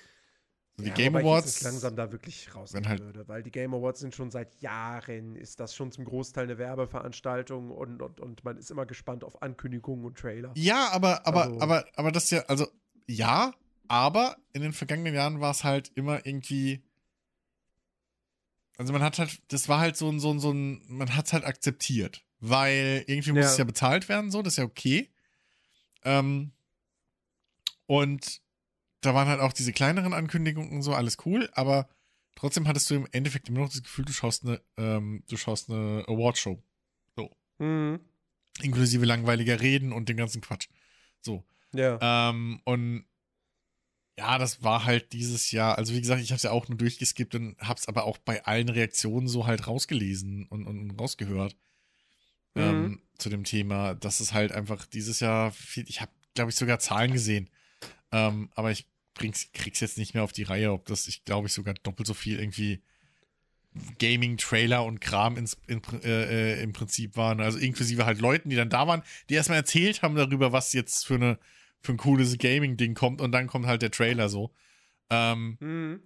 [0.77, 1.57] Die ja, Game Awards.
[1.57, 5.37] Ich langsam da wirklich raus halt würde, weil die Game Awards sind schon seit Jahren,
[5.37, 9.41] ist das schon zum Großteil eine Werbeveranstaltung und, und, und man ist immer gespannt auf
[9.41, 10.51] Ankündigungen und Trailer.
[10.55, 12.67] Ja, aber, aber, also, aber, aber das ja, also,
[13.07, 13.53] ja,
[13.87, 16.83] aber in den vergangenen Jahren war es halt immer irgendwie.
[18.77, 21.27] Also man hat halt, das war halt so ein, so ein, so ein, man hat
[21.27, 22.25] es halt akzeptiert.
[22.41, 23.51] Weil irgendwie muss ja.
[23.51, 25.09] es ja bezahlt werden, so, das ist ja okay.
[26.03, 26.51] Ähm,
[27.85, 28.41] und
[29.05, 31.87] da waren halt auch diese kleineren Ankündigungen und so, alles cool, aber
[32.35, 35.69] trotzdem hattest du im Endeffekt immer noch das Gefühl, du schaust eine, ähm, du schaust
[35.69, 36.61] eine Awardshow.
[37.15, 37.35] So.
[37.59, 37.99] Mhm.
[38.61, 40.67] Inklusive langweiliger Reden und den ganzen Quatsch.
[41.21, 41.43] So.
[41.73, 42.29] Ja.
[42.29, 43.05] Ähm, und
[44.17, 46.77] ja, das war halt dieses Jahr, also wie gesagt, ich habe es ja auch nur
[46.77, 51.55] durchgeskippt und habe es aber auch bei allen Reaktionen so halt rausgelesen und, und rausgehört
[52.53, 52.61] mhm.
[52.61, 56.55] ähm, zu dem Thema, dass es halt einfach dieses Jahr viel, ich habe, glaube ich,
[56.55, 57.49] sogar Zahlen gesehen,
[58.11, 61.47] ähm, aber ich bring's, krieg's jetzt nicht mehr auf die Reihe, ob das, ich glaube,
[61.47, 62.81] ich sogar doppelt so viel irgendwie
[63.99, 67.41] Gaming-Trailer und Kram ins, in, äh, äh, im Prinzip waren.
[67.41, 71.05] Also inklusive halt Leuten, die dann da waren, die erstmal erzählt haben darüber, was jetzt
[71.05, 71.39] für eine
[71.85, 74.51] für ein cooles Gaming-Ding kommt und dann kommt halt der Trailer so.
[75.09, 75.99] Ähm, mhm.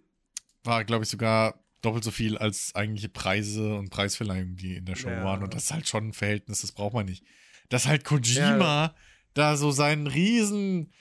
[0.64, 4.96] War, glaube ich, sogar doppelt so viel als eigentliche Preise und Preisverleihungen, die in der
[4.96, 5.24] Show ja.
[5.24, 5.42] waren.
[5.42, 7.24] Und das ist halt schon ein Verhältnis, das braucht man nicht.
[7.70, 8.96] Dass halt Kojima ja.
[9.34, 10.92] da so seinen riesen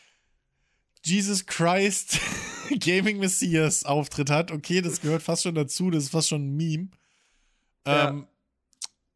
[1.05, 2.21] Jesus Christ
[2.81, 4.51] Gaming Messias Auftritt hat.
[4.51, 6.89] Okay, das gehört fast schon dazu, das ist fast schon ein Meme.
[7.87, 8.11] Ja.
[8.11, 8.27] Ähm,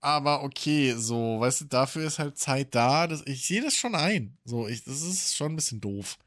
[0.01, 3.07] aber okay, so, weißt du, dafür ist halt Zeit da.
[3.07, 4.37] Das, ich sehe das schon ein.
[4.45, 6.19] So, ich, das ist schon ein bisschen doof.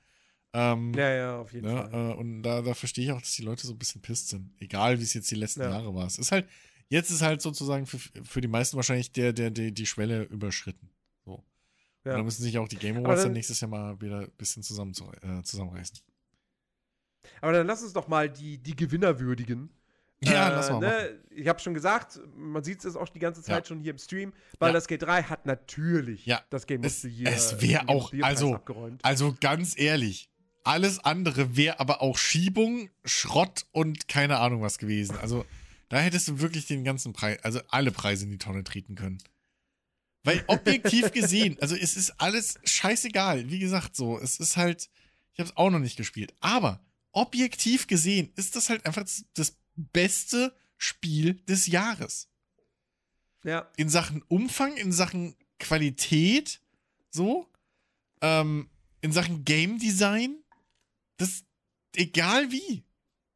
[0.53, 2.11] Ähm, ja, ja, auf jeden ne, Fall.
[2.11, 4.53] Äh, und da, da verstehe ich auch, dass die Leute so ein bisschen pisst sind.
[4.61, 5.69] Egal, wie es jetzt die letzten ja.
[5.69, 6.07] Jahre war.
[6.07, 6.47] Es ist halt,
[6.87, 10.89] jetzt ist halt sozusagen für, für die meisten wahrscheinlich der, der, der, die Schwelle überschritten.
[12.05, 12.17] Ja.
[12.17, 14.61] Da müssen sich auch die Game Awards dann, dann, nächstes Jahr mal wieder ein bisschen
[14.63, 15.97] zusammen, äh, zusammenreißen.
[17.41, 19.71] Aber dann lass uns doch mal die, die Gewinner würdigen.
[20.23, 20.79] Ja, äh, lass mal.
[20.79, 21.19] Ne?
[21.31, 23.67] Ich habe schon gesagt, man sieht es auch die ganze Zeit ja.
[23.67, 24.73] schon hier im Stream, weil ja.
[24.73, 26.41] das G3 hat natürlich ja.
[26.51, 27.31] das Game of the Year.
[27.31, 28.59] Es wäre auch, also,
[29.01, 30.29] also ganz ehrlich,
[30.63, 35.17] alles andere wäre aber auch Schiebung, Schrott und keine Ahnung was gewesen.
[35.17, 35.45] Also
[35.89, 39.19] da hättest du wirklich den ganzen Preis, also alle Preise in die Tonne treten können.
[40.25, 43.49] Weil objektiv gesehen, also es ist alles scheißegal.
[43.49, 44.89] Wie gesagt, so, es ist halt,
[45.33, 49.25] ich habe es auch noch nicht gespielt, aber objektiv gesehen ist das halt einfach das,
[49.35, 52.27] das beste Spiel des Jahres.
[53.43, 53.71] Ja.
[53.77, 56.59] In Sachen Umfang, in Sachen Qualität,
[57.11, 57.47] so,
[58.21, 58.69] ähm,
[59.01, 60.43] in Sachen Game Design,
[61.17, 61.43] das,
[61.95, 62.83] egal wie,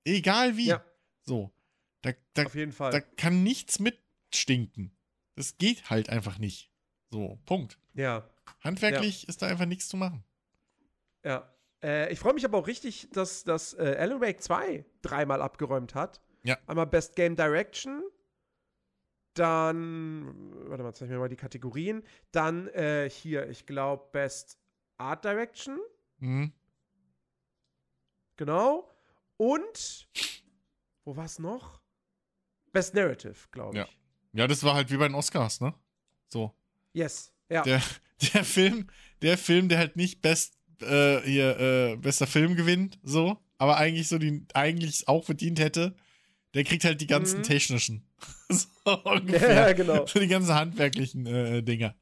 [0.05, 0.83] egal wie, ja.
[1.21, 1.53] so,
[2.01, 2.91] da, da, Auf jeden Fall.
[2.91, 4.91] da kann nichts mitstinken.
[5.35, 6.69] Das geht halt einfach nicht.
[7.09, 7.79] So, Punkt.
[7.93, 8.29] Ja.
[8.61, 9.29] Handwerklich ja.
[9.29, 10.23] ist da einfach nichts zu machen.
[11.23, 11.51] Ja.
[11.81, 15.95] Äh, ich freue mich aber auch richtig, dass das äh, Alan Wake 2 dreimal abgeräumt
[15.95, 16.21] hat.
[16.43, 16.57] Ja.
[16.67, 18.03] Einmal Best Game Direction,
[19.33, 22.03] dann, warte mal, zeig mir mal die Kategorien.
[22.31, 24.59] Dann äh, hier, ich glaube, Best
[24.97, 25.79] Art Direction.
[26.17, 26.51] Mhm.
[28.35, 28.89] Genau.
[29.37, 30.09] Und,
[31.05, 31.81] wo war es noch?
[32.71, 33.83] Best Narrative, glaube ich.
[33.83, 33.89] Ja.
[34.33, 35.73] ja, das war halt wie bei den Oscars, ne?
[36.27, 36.53] So.
[36.93, 37.63] Yes, ja.
[37.63, 37.81] Der,
[38.33, 38.87] der Film,
[39.21, 44.07] der Film, der halt nicht Best, äh, hier, äh, bester Film gewinnt, so, aber eigentlich
[44.07, 45.95] so die, eigentlich auch verdient hätte,
[46.53, 47.43] der kriegt halt die ganzen mhm.
[47.43, 48.07] technischen.
[48.49, 48.67] so
[49.03, 49.67] ungefähr.
[49.67, 50.05] Ja, genau.
[50.07, 51.95] So die ganzen handwerklichen äh, Dinger.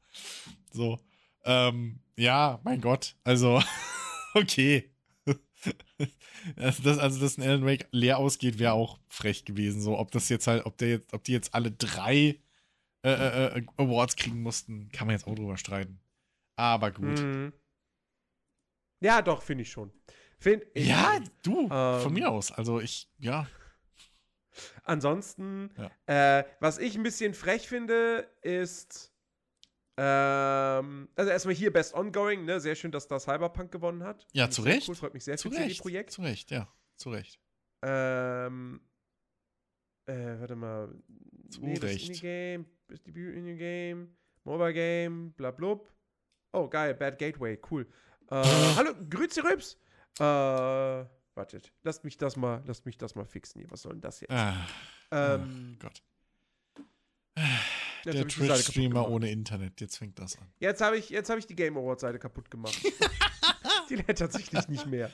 [0.72, 0.98] So.
[1.44, 3.16] Ähm, ja, mein Gott.
[3.24, 3.62] Also,
[4.34, 4.90] okay.
[6.56, 9.80] also, das, also, dass ein Alan Wake leer ausgeht, wäre auch frech gewesen.
[9.80, 12.38] So, ob das jetzt halt, ob der jetzt, ob die jetzt alle drei
[13.02, 16.00] äh, äh, äh Awards kriegen mussten, kann man jetzt auch drüber streiten.
[16.56, 17.20] Aber gut.
[17.20, 17.52] Mhm.
[19.00, 19.92] Ja, doch, finde ich schon.
[20.40, 22.52] Find ich ja, du, ähm, von mir aus.
[22.52, 23.48] Also ich, ja.
[24.84, 26.38] Ansonsten, ja.
[26.38, 29.12] äh, was ich ein bisschen frech finde, ist.
[29.96, 32.60] Ähm, also erstmal hier Best Ongoing, ne?
[32.60, 34.26] Sehr schön, dass da Cyberpunk gewonnen hat.
[34.32, 34.88] Ja, zu Recht.
[34.88, 35.80] Cool, freut mich sehr zu für Recht.
[35.80, 36.12] Projekt.
[36.12, 36.72] Zu Recht, ja.
[36.96, 37.40] Zu Recht.
[37.82, 38.80] Ähm,
[40.06, 40.94] äh, warte mal.
[41.50, 42.22] Zu nee, Recht.
[42.88, 45.92] Indie-Game, Debüt Indie-Game, Mobile Game, bla blub.
[46.52, 47.86] Oh, geil, Bad Gateway, cool.
[48.30, 48.42] Äh,
[48.76, 49.76] hallo, Grüezi Rübs.
[50.18, 53.70] Äh, wartet, lasst mich das mal, lasst mich das mal fixen hier.
[53.70, 54.32] Was soll denn das jetzt?
[54.32, 54.66] Ah,
[55.10, 56.02] ähm, oh Gott.
[58.04, 60.50] Der Twitch-Streamer ohne Internet, jetzt fängt das an.
[60.58, 62.80] Jetzt habe ich, hab ich die Game Awards-Seite kaputt gemacht.
[63.90, 65.10] die lädt tatsächlich nicht mehr.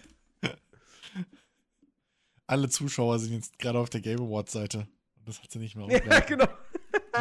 [2.47, 4.87] Alle Zuschauer sind jetzt gerade auf der Game Awards-Seite.
[5.25, 6.07] Das hat sie nicht mehr aufgehört.
[6.07, 6.49] Ja, genau.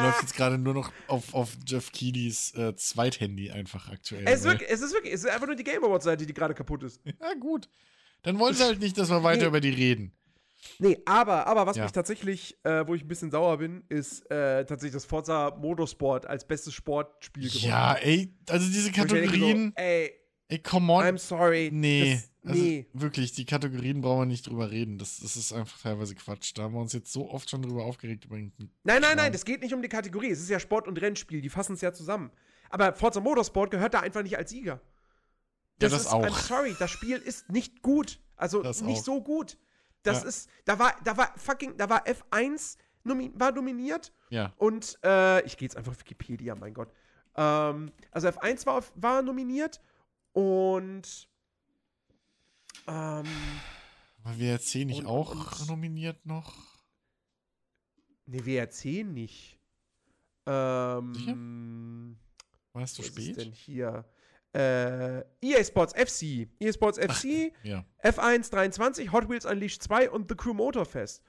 [0.02, 4.24] Läuft jetzt gerade nur noch auf, auf Jeff Keighley's äh, Zweithandy einfach aktuell.
[4.26, 6.54] Es ist, wirklich, es ist wirklich, es ist einfach nur die Game Awards-Seite, die gerade
[6.54, 7.02] kaputt ist.
[7.06, 7.70] Ja, gut.
[8.24, 9.48] Dann wollen sie halt nicht, dass wir weiter nee.
[9.48, 10.14] über die reden.
[10.80, 11.84] Nee, aber, aber was ja.
[11.84, 16.26] mich tatsächlich, äh, wo ich ein bisschen sauer bin, ist äh, tatsächlich das Forza Motorsport
[16.26, 17.66] als bestes Sportspiel gewonnen.
[17.66, 19.74] Ja, ey, also diese Kategorien.
[19.76, 20.14] So, ey,
[20.54, 21.04] ey, come on.
[21.04, 21.70] I'm sorry.
[21.72, 22.14] Nee.
[22.14, 22.86] Das, also, nee.
[22.94, 24.98] Wirklich, die Kategorien brauchen wir nicht drüber reden.
[24.98, 26.52] Das, das ist einfach teilweise Quatsch.
[26.56, 28.26] Da haben wir uns jetzt so oft schon drüber aufgeregt.
[28.26, 28.52] Über nein,
[28.84, 30.30] nein, nein, das geht nicht um die Kategorie.
[30.30, 31.42] Es ist ja Sport und Rennspiel.
[31.42, 32.32] Die fassen es ja zusammen.
[32.70, 34.82] Aber Forza Motorsport gehört da einfach nicht als Sieger.
[35.80, 36.26] Das ja, das ist, auch.
[36.26, 38.20] I'm sorry, das Spiel ist nicht gut.
[38.36, 39.06] Also das nicht auch.
[39.06, 39.58] so gut.
[40.04, 40.30] Das ja.
[40.30, 44.12] ist, da war, da war fucking, da war F1 nomi war nominiert.
[44.30, 44.54] Ja.
[44.58, 46.92] Und äh, ich gehe jetzt einfach auf Wikipedia, mein Gott.
[47.36, 49.80] Ähm, also F1 war, war nominiert
[50.34, 51.30] und
[52.88, 53.26] ähm,
[54.24, 56.56] war WRC nicht und, auch und, nominiert noch?
[58.26, 59.60] Ne, WRC nicht.
[60.46, 61.36] Ähm, Sicher?
[62.74, 63.38] War es zu spät?
[63.38, 64.06] denn hier?
[64.54, 67.86] äh, EA Sports FC, EA Sports FC, Ach, ja.
[68.04, 71.24] F1 23, Hot Wheels Unleashed 2 und The Crew Motorfest.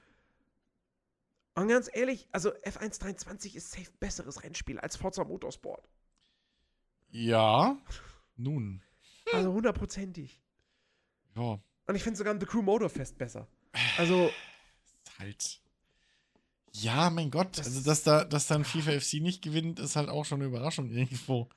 [1.55, 5.89] Und ganz ehrlich, also F1 23 ist safe besseres Rennspiel als Forza Motorsport.
[7.09, 7.81] Ja,
[8.35, 8.81] nun.
[9.33, 10.41] Also hundertprozentig.
[11.35, 11.59] Ja.
[11.87, 13.47] Und ich finde sogar The Crew Motorfest besser.
[13.97, 14.31] Also.
[15.19, 15.61] Halt.
[16.73, 17.57] Ja, mein Gott.
[17.57, 20.47] Das also, dass da, dass dann FIFA FC nicht gewinnt, ist halt auch schon eine
[20.47, 21.49] Überraschung irgendwo.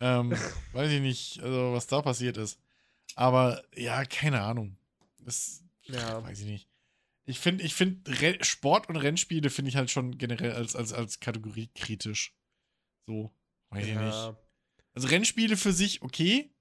[0.00, 0.30] Ähm,
[0.72, 2.58] weiß ich nicht, also was da passiert ist.
[3.14, 4.76] Aber ja, keine Ahnung.
[5.18, 6.22] Das ja.
[6.22, 6.68] weiß ich nicht.
[7.26, 11.20] Ich finde, ich finde, Sport und Rennspiele finde ich halt schon generell als, als, als
[11.20, 12.34] Kategorie kritisch.
[13.06, 13.32] So,
[13.70, 13.92] weiß ja.
[13.92, 14.38] ich nicht.
[14.94, 16.53] Also Rennspiele für sich okay.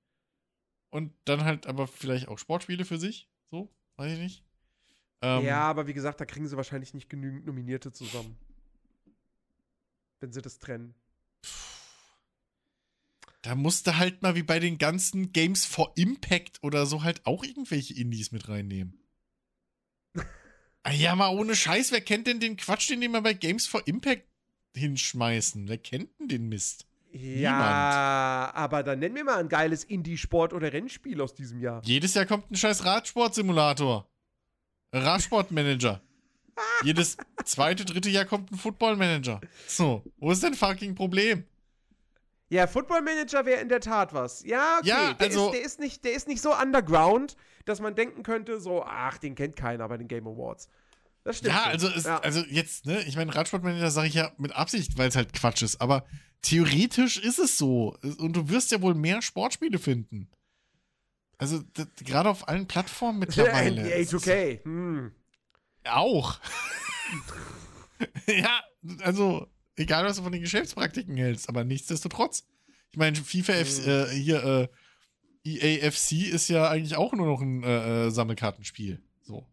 [0.94, 3.28] Und dann halt aber vielleicht auch Sportspiele für sich.
[3.50, 4.44] So, weiß ich nicht.
[5.24, 8.38] Ähm, ja, aber wie gesagt, da kriegen sie wahrscheinlich nicht genügend Nominierte zusammen.
[10.20, 10.94] Wenn sie das trennen.
[13.42, 17.44] Da musste halt mal wie bei den ganzen Games for Impact oder so halt auch
[17.44, 19.04] irgendwelche Indies mit reinnehmen.
[20.84, 23.66] ah, ja, mal ohne Scheiß, wer kennt denn den Quatsch, den die mal bei Games
[23.66, 24.28] for Impact
[24.76, 25.68] hinschmeißen?
[25.68, 26.86] Wer kennt denn den Mist?
[27.16, 28.56] Ja, Niemand.
[28.56, 31.80] aber dann nennen wir mal ein geiles Indie-Sport- oder Rennspiel aus diesem Jahr.
[31.84, 34.08] Jedes Jahr kommt ein scheiß Radsport-Simulator.
[34.92, 36.02] Radsportmanager.
[36.84, 39.42] Jedes zweite, dritte Jahr kommt ein Football-Manager.
[39.68, 41.44] So, wo ist denn fucking Problem?
[42.50, 44.44] Ja, Football Manager wäre in der Tat was.
[44.44, 44.90] Ja, okay.
[44.90, 47.36] Ja, der, also, ist, der, ist nicht, der ist nicht so underground,
[47.66, 50.68] dass man denken könnte, so, ach, den kennt keiner bei den Game Awards.
[51.24, 51.54] Das stimmt.
[51.54, 52.20] Ja, also, ist, ja.
[52.20, 55.62] also jetzt, ne, ich meine, Radsportmanager sage ich ja mit Absicht, weil es halt Quatsch
[55.62, 56.06] ist, aber
[56.42, 57.98] theoretisch ist es so.
[58.18, 60.30] Und du wirst ja wohl mehr Sportspiele finden.
[61.38, 61.64] Also,
[62.04, 63.84] gerade auf allen Plattformen mittlerweile.
[63.84, 64.64] NBA 2K.
[64.64, 65.12] Hm.
[65.86, 66.40] Auch.
[68.28, 68.62] ja,
[69.02, 72.48] also, Egal, was du von den Geschäftspraktiken hältst, aber nichtsdestotrotz.
[72.92, 73.90] Ich meine, FIFA mhm.
[73.90, 74.68] äh, hier, äh,
[75.46, 79.02] EAFC ist ja eigentlich auch nur noch ein äh, äh, Sammelkartenspiel.
[79.24, 79.48] So.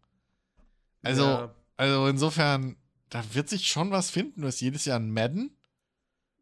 [1.02, 1.54] Also, ja.
[1.80, 2.76] Also insofern,
[3.08, 4.42] da wird sich schon was finden.
[4.42, 5.56] Du hast jedes Jahr ein Madden.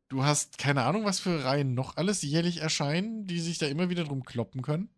[0.08, 3.88] Du hast keine Ahnung, was für Reihen noch alles jährlich erscheinen, die sich da immer
[3.88, 4.90] wieder drum kloppen können.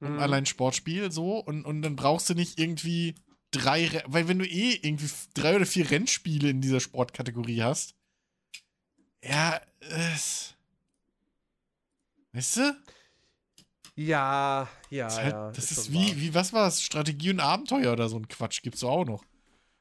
[0.00, 0.18] Mhm.
[0.18, 1.38] allein Sportspiel so.
[1.38, 3.14] Und, und dann brauchst du nicht irgendwie
[3.50, 7.94] drei, weil wenn du eh irgendwie drei oder vier Rennspiele in dieser Sportkategorie hast,
[9.22, 10.54] ja, es.
[12.32, 12.76] Weißt du?
[13.96, 15.50] Ja, ja, das ist halt, ja.
[15.52, 16.82] Das ist, ist wie, wie, was war es?
[16.82, 19.24] Strategie und Abenteuer oder so ein Quatsch gibt's auch noch.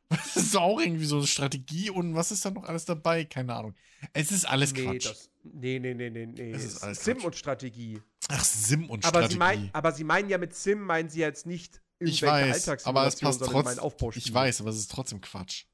[0.34, 3.26] Das ist auch irgendwie so eine Strategie und was ist da noch alles dabei?
[3.26, 3.76] Keine Ahnung.
[4.14, 5.06] Es ist alles nee, Quatsch.
[5.06, 6.52] Das, nee, nee, nee, nee, nee.
[6.52, 7.26] Es ist alles Sim Quatsch.
[7.26, 8.02] und Strategie.
[8.28, 9.34] Ach, Sim und aber Strategie.
[9.34, 13.08] Sie mein, aber Sie meinen ja mit Sim, meinen Sie jetzt nicht ich weiß, aber
[13.08, 14.12] es passt trotzdem.
[14.16, 15.66] Ich weiß, aber es ist trotzdem Quatsch.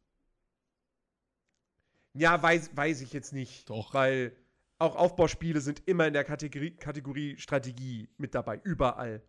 [2.13, 3.69] Ja, weiß, weiß ich jetzt nicht.
[3.69, 3.93] Doch.
[3.93, 4.35] Weil
[4.79, 9.21] auch Aufbauspiele sind immer in der Kategorie, Kategorie Strategie mit dabei, überall.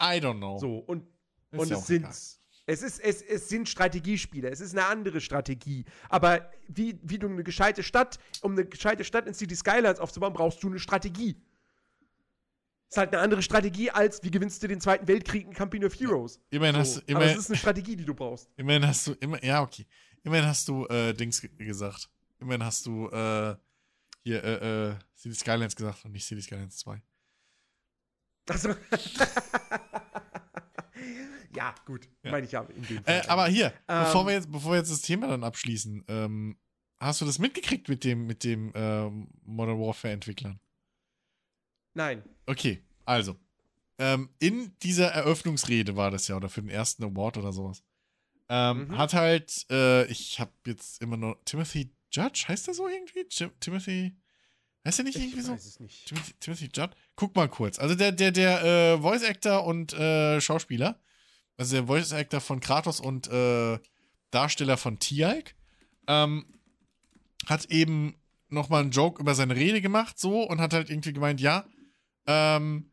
[0.00, 0.58] I don't know.
[0.58, 1.06] So, und,
[1.50, 2.06] und ja es sind
[2.68, 5.86] Es, ist, es, es sind Strategiespiele, es ist eine andere Strategie.
[6.10, 10.34] Aber wie, wie du eine gescheite Stadt, um eine gescheite Stadt in City Skylines aufzubauen,
[10.34, 11.40] brauchst du eine Strategie.
[12.90, 15.98] Ist halt eine andere Strategie als, wie gewinnst du den Zweiten Weltkrieg in Company of
[15.98, 16.42] Heroes.
[16.50, 16.80] Immerhin so.
[16.80, 18.50] hast du, immerhin, Aber es ist eine Strategie, die du brauchst.
[18.58, 19.86] Immerhin hast du, immer, ja, okay.
[20.22, 22.10] Immerhin hast du, äh, Dings gesagt.
[22.38, 23.56] Immerhin hast du, äh,
[24.24, 27.00] hier, äh, äh, City Skylines gesagt und nicht City Skylines 2.
[28.50, 28.74] Also.
[31.58, 32.08] ja, gut.
[32.22, 32.30] Ja.
[32.30, 33.22] Meine ich ja in dem Fall.
[33.24, 36.56] Äh, aber hier, ähm, bevor, wir jetzt, bevor wir jetzt das Thema dann abschließen, ähm,
[37.00, 40.60] hast du das mitgekriegt mit dem, mit dem ähm, Modern Warfare-Entwicklern?
[41.94, 42.22] Nein.
[42.46, 43.36] Okay, also.
[43.98, 47.82] Ähm, in dieser Eröffnungsrede war das ja, oder für den ersten Award oder sowas.
[48.48, 48.98] Ähm, mhm.
[48.98, 53.26] Hat halt, äh, ich habe jetzt immer nur Timothy Judge, heißt der so irgendwie?
[53.28, 54.16] Jim, Timothy.
[54.86, 55.52] Heißt der nicht ich irgendwie so?
[55.52, 56.06] Weiß es nicht.
[56.06, 56.90] Timothy, Timothy Judd?
[57.16, 57.80] Guck mal kurz.
[57.80, 61.00] Also der, der, der äh, Voice Actor und äh, Schauspieler,
[61.58, 63.78] also der Voice Actor von Kratos und äh,
[64.30, 65.54] Darsteller von Tialk,
[66.06, 66.46] ähm,
[67.46, 68.14] hat eben
[68.48, 71.66] nochmal einen Joke über seine Rede gemacht, so, und hat halt irgendwie gemeint, ja,
[72.26, 72.90] ähm,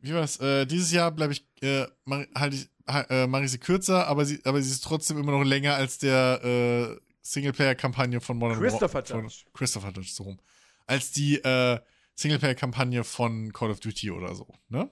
[0.00, 0.40] wie war das?
[0.40, 1.86] Äh, dieses Jahr bleibe ich, äh,
[2.34, 5.44] halt ich, äh, mache ich sie kürzer, aber sie, aber sie ist trotzdem immer noch
[5.44, 9.44] länger als der äh, Singleplayer-Kampagne von Modern Christopher War Judge.
[9.52, 10.40] Christopher Judge, so rum.
[10.86, 11.78] Als die äh,
[12.16, 14.90] Singleplayer-Kampagne von Call of Duty oder so, ne?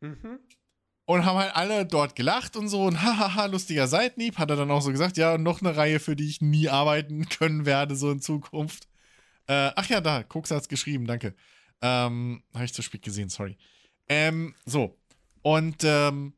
[0.00, 0.40] Mhm.
[1.10, 4.38] Und haben halt alle dort gelacht und so und hahaha, lustiger Seitenhieb.
[4.38, 7.28] Hat er dann auch so gesagt, ja, noch eine Reihe, für die ich nie arbeiten
[7.28, 8.86] können werde, so in Zukunft.
[9.48, 11.34] Äh, ach ja, da, Koks hat's geschrieben, danke.
[11.82, 13.58] Ähm, habe ich zu spät gesehen, sorry.
[14.08, 14.96] Ähm, so.
[15.42, 16.34] Und, ähm,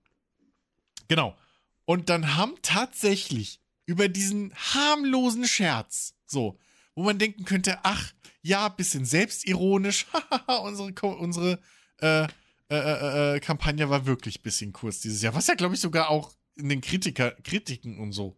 [1.07, 1.37] genau.
[1.85, 6.59] Und dann haben tatsächlich über diesen harmlosen Scherz, so,
[6.95, 10.07] wo man denken könnte, ach, ja, bisschen selbstironisch,
[10.47, 11.59] unsere, unsere
[11.99, 12.27] äh,
[12.73, 15.81] äh, äh, äh, Kampagne war wirklich ein bisschen kurz dieses Jahr, was ja, glaube ich,
[15.81, 18.37] sogar auch in den Kritiker, Kritiken und so,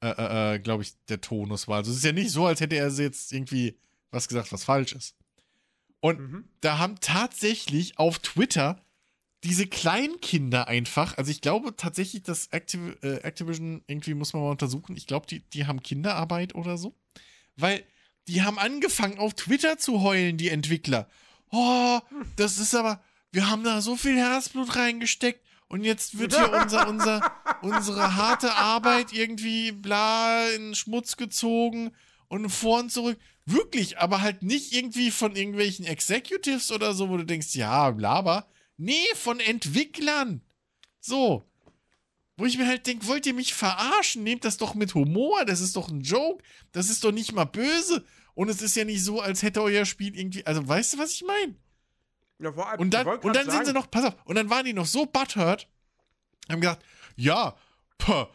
[0.00, 1.78] äh, glaube ich, der Tonus war.
[1.78, 3.78] Also es ist ja nicht so, als hätte er jetzt irgendwie
[4.10, 5.14] was gesagt, was falsch ist.
[6.00, 6.44] Und mhm.
[6.60, 8.80] da haben tatsächlich auf Twitter
[9.44, 14.96] diese Kleinkinder einfach, also ich glaube tatsächlich, dass Activ Activision irgendwie muss man mal untersuchen.
[14.96, 16.94] Ich glaube, die, die haben Kinderarbeit oder so.
[17.56, 17.84] Weil
[18.26, 21.08] die haben angefangen auf Twitter zu heulen, die Entwickler.
[21.50, 22.00] Oh,
[22.34, 23.00] das ist aber,
[23.36, 27.32] wir haben da so viel Herzblut reingesteckt und jetzt wird hier unser, unser,
[27.62, 31.92] unsere harte Arbeit irgendwie bla in Schmutz gezogen
[32.28, 33.18] und vor und zurück.
[33.44, 38.48] Wirklich, aber halt nicht irgendwie von irgendwelchen Executives oder so, wo du denkst, ja, laber,
[38.76, 40.42] Nee, von Entwicklern.
[41.00, 41.44] So.
[42.36, 44.22] Wo ich mir halt denke, wollt ihr mich verarschen?
[44.22, 45.44] Nehmt das doch mit Humor.
[45.46, 46.44] Das ist doch ein Joke.
[46.72, 48.04] Das ist doch nicht mal böse.
[48.34, 50.44] Und es ist ja nicht so, als hätte euer Spiel irgendwie.
[50.44, 51.54] Also, weißt du, was ich meine?
[52.38, 54.64] Ja, vor allem, und dann, und dann sind sie noch, pass auf, und dann waren
[54.64, 55.68] die noch so butthurt,
[56.50, 56.84] haben gesagt,
[57.16, 57.56] ja,
[57.98, 58.28] pah,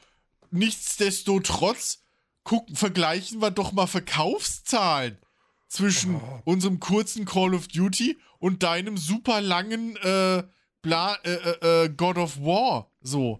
[0.49, 2.03] nichtsdestotrotz,
[2.43, 5.19] gucken, vergleichen wir doch mal Verkaufszahlen
[5.67, 6.41] zwischen oh.
[6.45, 10.43] unserem kurzen Call of Duty und deinem super langen äh,
[10.81, 12.89] Bla, äh, äh, äh, God of War.
[13.01, 13.39] So.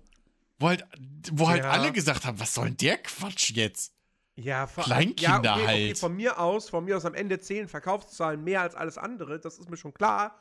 [0.60, 0.86] Wo halt,
[1.32, 1.72] wo halt ja.
[1.72, 3.94] alle gesagt haben, was soll denn der Quatsch jetzt?
[4.36, 5.78] Ja, Kleinkinder ja, okay, halt.
[5.78, 9.40] Okay, von mir aus, von mir aus am Ende zählen Verkaufszahlen mehr als alles andere,
[9.40, 10.40] das ist mir schon klar.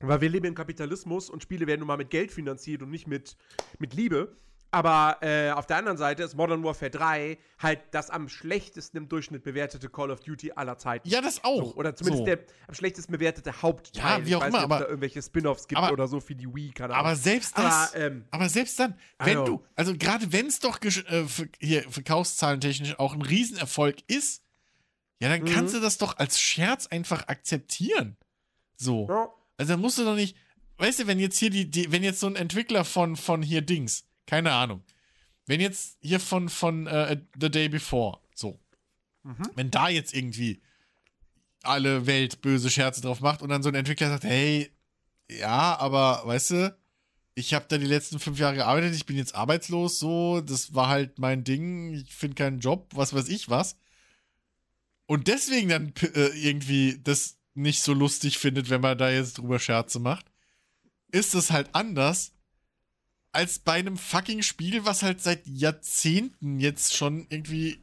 [0.00, 3.06] Weil wir leben im Kapitalismus und Spiele werden nun mal mit Geld finanziert und nicht
[3.06, 3.36] mit,
[3.78, 4.36] mit Liebe.
[4.70, 9.08] Aber äh, auf der anderen Seite ist Modern Warfare 3 halt das am schlechtesten im
[9.08, 11.08] Durchschnitt bewertete Call of Duty aller Zeiten.
[11.08, 11.70] Ja, das auch.
[11.70, 12.24] So, oder zumindest so.
[12.26, 14.20] der am schlechtesten bewertete Hauptteil.
[14.20, 16.52] Ja, wie auch immer, nicht, aber da irgendwelche Spin-offs gibt aber, oder so für die
[16.52, 17.06] Wii, keine Ahnung.
[17.06, 20.58] Aber selbst das, aber, ähm, aber selbst dann, wenn also, du, also gerade wenn es
[20.58, 21.24] doch äh,
[21.58, 24.42] hier verkaufszahlentechnisch auch ein Riesenerfolg ist,
[25.20, 25.46] ja, dann mhm.
[25.46, 28.16] kannst du das doch als Scherz einfach akzeptieren.
[28.76, 29.06] So.
[29.08, 29.30] Ja.
[29.56, 30.36] Also dann musst du doch nicht,
[30.78, 33.62] weißt du, wenn jetzt hier die, die wenn jetzt so ein Entwickler von, von hier
[33.62, 34.82] Dings, keine Ahnung.
[35.46, 38.58] Wenn jetzt hier von, von uh, The Day Before, so.
[39.22, 39.50] Mhm.
[39.54, 40.60] Wenn da jetzt irgendwie
[41.62, 44.70] alle Welt böse Scherze drauf macht und dann so ein Entwickler sagt, hey,
[45.30, 46.76] ja, aber weißt du,
[47.34, 50.88] ich habe da die letzten fünf Jahre gearbeitet, ich bin jetzt arbeitslos, so, das war
[50.88, 53.76] halt mein Ding, ich finde keinen Job, was weiß ich was.
[55.06, 59.58] Und deswegen dann äh, irgendwie das nicht so lustig findet, wenn man da jetzt drüber
[59.58, 60.26] Scherze macht,
[61.10, 62.32] ist es halt anders,
[63.32, 67.78] als bei einem fucking Spiel, was halt seit Jahrzehnten jetzt schon irgendwie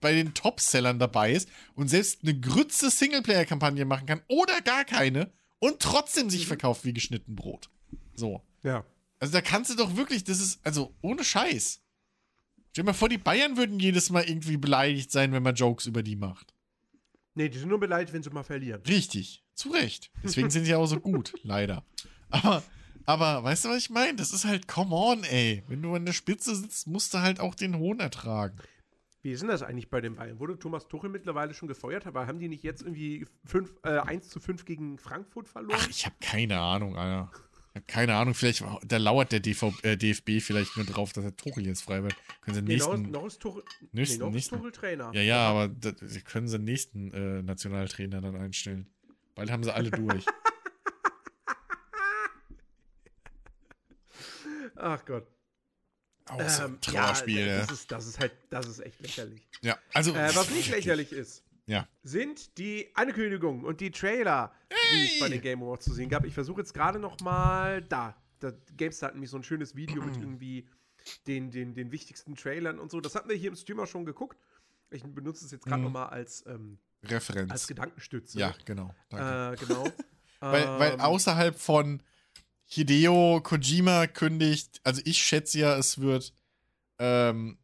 [0.00, 5.32] bei den Topsellern dabei ist und selbst eine grütze Singleplayer-Kampagne machen kann oder gar keine
[5.60, 6.48] und trotzdem sich mhm.
[6.48, 7.70] verkauft wie geschnitten Brot.
[8.14, 8.42] So.
[8.62, 8.84] Ja.
[9.18, 11.80] Also da kannst du doch wirklich, das ist, also ohne Scheiß.
[12.72, 15.86] Stell dir mal vor, die Bayern würden jedes Mal irgendwie beleidigt sein, wenn man Jokes
[15.86, 16.53] über die macht.
[17.34, 18.82] Nee, die sind nur beleidigt, wenn sie mal verlieren.
[18.86, 19.44] Richtig.
[19.54, 20.10] Zu Recht.
[20.22, 21.84] Deswegen sind sie auch so gut, leider.
[22.30, 22.62] Aber
[23.06, 24.16] Aber weißt du, was ich meine?
[24.16, 25.62] Das ist halt, come on, ey.
[25.68, 28.56] Wenn du an der Spitze sitzt, musst du halt auch den Hohn ertragen.
[29.22, 30.38] Wie ist denn das eigentlich bei den Bayern?
[30.38, 32.06] Wurde Thomas Tuchel mittlerweile schon gefeuert?
[32.06, 35.78] Aber haben die nicht jetzt irgendwie 5, äh, 1 zu 5 gegen Frankfurt verloren?
[35.80, 37.30] Ach, ich habe keine Ahnung, Alter.
[37.88, 41.66] Keine Ahnung, vielleicht, da lauert der DV, äh, DFB vielleicht nur drauf, dass der Tuchel
[41.66, 42.14] jetzt frei wird.
[42.42, 45.10] Können sie nee, nächsten, noch, ist Tuchel, nächsten, nee, noch nächsten, Tuchel Trainer.
[45.12, 45.90] Ja, ja, aber da,
[46.24, 48.86] können sie den nächsten äh, Nationaltrainer dann einstellen.
[49.34, 50.24] Bald haben sie alle durch.
[54.76, 55.26] Ach Gott.
[56.26, 57.46] Außer ähm, Trauerspiel.
[57.46, 59.42] Ja, das ist, das ist halt, das ist echt lächerlich.
[59.62, 60.14] Ja, also.
[60.14, 61.88] Äh, was nicht lächerlich ist, ja.
[62.02, 64.78] sind die Ankündigungen und die Trailer, hey.
[64.92, 66.24] die es bei den Game Awards zu sehen gab.
[66.24, 68.16] Ich versuche jetzt gerade noch mal da.
[68.40, 70.68] da GameStar hat nämlich so ein schönes Video mit irgendwie
[71.26, 73.00] den, den, den wichtigsten Trailern und so.
[73.00, 74.38] Das hatten wir hier im Streamer schon geguckt.
[74.90, 75.84] Ich benutze es jetzt gerade mhm.
[75.84, 77.50] noch mal als ähm, Referenz.
[77.50, 78.38] Als Gedankenstütze.
[78.38, 78.94] Ja, genau.
[79.10, 79.84] Äh, genau.
[80.40, 82.02] weil, weil ähm, außerhalb von
[82.66, 86.32] Hideo Kojima kündigt, also ich schätze ja, es wird
[86.98, 87.58] ähm,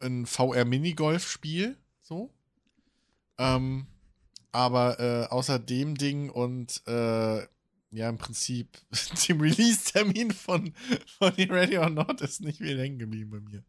[0.00, 2.32] ein VR-Minigolf-Spiel, so.
[3.38, 3.86] Ähm,
[4.52, 7.46] aber äh, außer dem Ding und äh,
[7.90, 8.78] ja, im Prinzip
[9.28, 10.74] dem Release-Termin von,
[11.18, 13.64] von Ready or Not ist nicht viel hängen geblieben bei mir.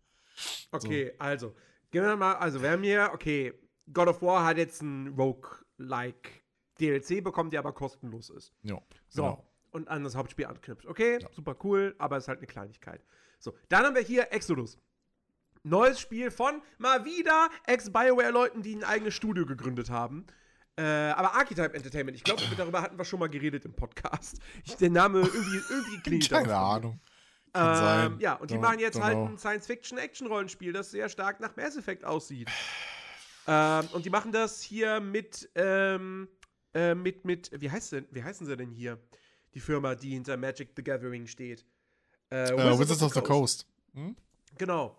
[0.71, 1.19] Okay, so.
[1.19, 1.55] also,
[1.91, 3.53] gehen wir mal, also wir haben hier, okay,
[3.91, 6.43] God of War hat jetzt ein Rogue-like
[6.79, 8.53] DLC bekommen, der aber kostenlos ist.
[8.63, 8.81] Ja.
[9.09, 9.23] So.
[9.23, 10.85] Genau und an das Hauptspiel anknüpft.
[10.85, 11.27] Okay, ja.
[11.33, 13.03] super cool, aber es ist halt eine Kleinigkeit.
[13.39, 14.79] So, dann haben wir hier Exodus.
[15.63, 20.25] Neues Spiel von mal wieder Ex-Bioware-Leuten, die ein eigenes Studio gegründet haben.
[20.75, 24.39] Äh, aber Archetype Entertainment, ich glaube, darüber hatten wir schon mal geredet im Podcast.
[24.65, 26.29] Ich, der Name irgendwie, irgendwie klingt.
[26.29, 26.99] Keine Ahnung.
[27.53, 28.19] Kann ähm, sein.
[28.19, 29.25] Ja, und die machen jetzt halt know.
[29.27, 32.49] ein Science-Fiction-Action-Rollenspiel, das sehr stark nach Mass Effect aussieht.
[33.47, 36.27] ähm, und die machen das hier mit, ähm,
[36.73, 38.97] äh, mit, mit, wie heißt denn, wie heißen sie denn hier?
[39.53, 41.65] die Firma, die hinter Magic the Gathering steht.
[42.29, 43.67] Äh, uh, Wizards, Wizards of the Coast.
[43.93, 44.15] Hm?
[44.57, 44.97] Genau.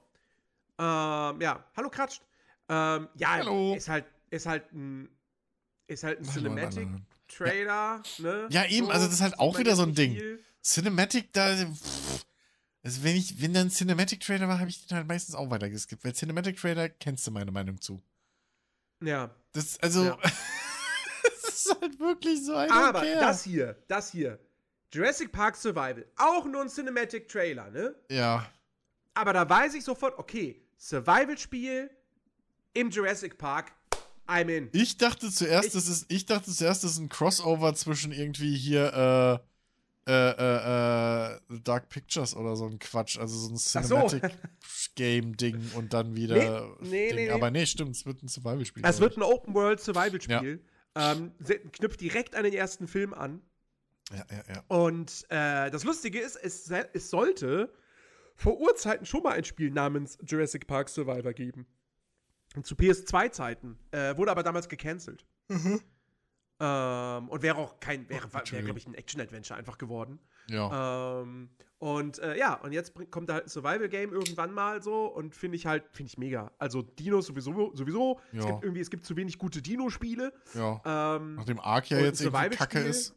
[0.78, 2.20] Ähm, ja, hallo Kratsch.
[2.68, 3.74] Ähm, ja, hallo.
[3.74, 5.08] ist halt, ist halt ein,
[5.86, 6.88] ist halt ein Cinematic
[7.28, 8.48] Trailer, ne?
[8.50, 10.12] Ja, eben, so, also das ist halt auch wieder so ein Ding.
[10.14, 10.44] Viel.
[10.62, 11.54] Cinematic, da.
[11.54, 12.24] Pff,
[12.82, 16.04] also wenn ich, wenn dann Cinematic Trailer war, habe ich den halt meistens auch weitergeskippt.
[16.04, 18.02] Weil Cinematic Trailer kennst du meine Meinung zu.
[19.02, 19.34] Ja.
[19.52, 20.04] Das, also.
[20.04, 20.18] Ja.
[21.48, 23.20] ist halt wirklich so ein Aber Care.
[23.20, 24.38] das hier, das hier.
[24.92, 26.06] Jurassic Park Survival.
[26.16, 27.94] Auch nur ein Cinematic Trailer, ne?
[28.10, 28.50] Ja.
[29.14, 31.90] Aber da weiß ich sofort, okay, Survival-Spiel
[32.74, 33.72] im Jurassic Park.
[34.26, 34.68] I'm in.
[34.72, 38.56] Ich dachte zuerst, ich, das ist, ich dachte zuerst, das ist ein Crossover zwischen irgendwie
[38.56, 39.40] hier,
[40.06, 43.18] äh, äh, äh, äh Dark Pictures oder so ein Quatsch.
[43.18, 46.74] Also so ein Cinematic-Game-Ding und dann wieder.
[46.80, 48.82] Nee, nee, nee, Aber nee, stimmt, es wird ein Survival-Spiel.
[48.86, 50.64] Es wird ein Open-World-Survival-Spiel.
[50.96, 51.12] Ja.
[51.12, 51.32] Ähm,
[51.72, 53.42] knüpft direkt an den ersten Film an.
[54.10, 54.64] Ja, ja, ja.
[54.68, 57.70] Und äh, das Lustige ist, es, es sollte
[58.36, 61.66] vor Urzeiten schon mal ein Spiel namens Jurassic Park Survivor geben.
[62.62, 63.78] Zu PS2-Zeiten.
[63.90, 65.26] Äh, wurde aber damals gecancelt.
[65.48, 65.80] Mhm.
[66.60, 70.20] Ähm, und wäre auch kein, wäre, wäre glaube ich, ein Action-Adventure einfach geworden.
[70.48, 71.20] Ja.
[71.20, 75.34] Ähm, und äh, ja, und jetzt kommt da halt ein Survival-Game irgendwann mal so und
[75.34, 76.52] finde ich halt, finde ich mega.
[76.58, 78.20] Also Dinos sowieso, sowieso.
[78.32, 78.40] Ja.
[78.40, 80.32] Es gibt irgendwie, es gibt zu wenig gute Dino-Spiele.
[80.54, 81.16] Ja.
[81.16, 83.14] Ähm, Nachdem Ark ja jetzt irgendwie Kacke ist.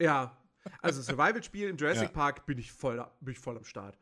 [0.00, 0.36] Ja.
[0.80, 2.12] Also Survival-Spiel in Jurassic ja.
[2.12, 3.98] Park bin ich voll, bin ich voll am Start.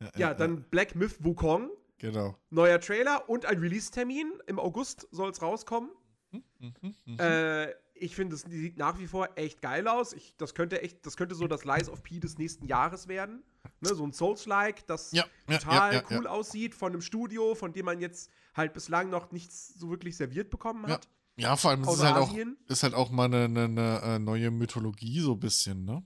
[0.00, 1.70] Ja, ja dann Black Myth Wukong.
[1.98, 2.36] Genau.
[2.50, 4.40] Neuer Trailer und ein Release-Termin.
[4.46, 5.90] Im August soll es rauskommen.
[6.30, 7.24] Mhm, mh, mh.
[7.24, 10.12] Äh, ich finde, es sieht nach wie vor echt geil aus.
[10.12, 13.42] Ich, das könnte echt, das könnte so das Lies of P des nächsten Jahres werden.
[13.80, 17.72] Ne, so ein Souls-like, das ja, total ja, ja, cool aussieht von einem Studio, von
[17.72, 21.08] dem man jetzt halt bislang noch nichts so wirklich serviert bekommen hat.
[21.36, 22.34] Ja, vor allem ist es halt auch,
[22.68, 26.02] ist halt auch mal eine, eine, eine äh, neue Mythologie so ein bisschen, ne?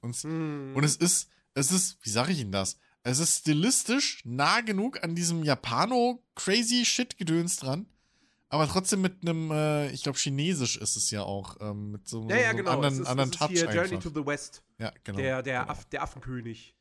[0.00, 0.74] Und, mm.
[0.74, 2.78] und es ist, es ist, wie sage ich Ihnen das?
[3.02, 7.84] Es ist stilistisch nah genug an diesem Japano-Crazy-Shit-Gedöns dran,
[8.48, 12.26] aber trotzdem mit einem, äh, ich glaube, Chinesisch ist es ja auch, ähm, mit so,
[12.28, 12.70] ja, ja, so genau.
[12.70, 13.84] anderen, es ist, anderen es ist Touch hier einfach.
[13.84, 14.62] Journey to the West.
[14.78, 15.18] Ja, genau.
[15.18, 15.72] Der, der, genau.
[15.72, 16.74] Aff, der Affenkönig.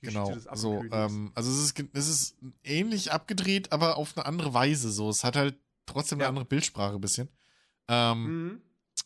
[0.00, 4.90] Genau, so, ähm, also es ist, es ist ähnlich abgedreht, aber auf eine andere Weise
[4.90, 5.08] so.
[5.08, 6.28] Es hat halt trotzdem eine ja.
[6.28, 7.28] andere Bildsprache ein bisschen.
[7.88, 8.62] Ähm, mhm.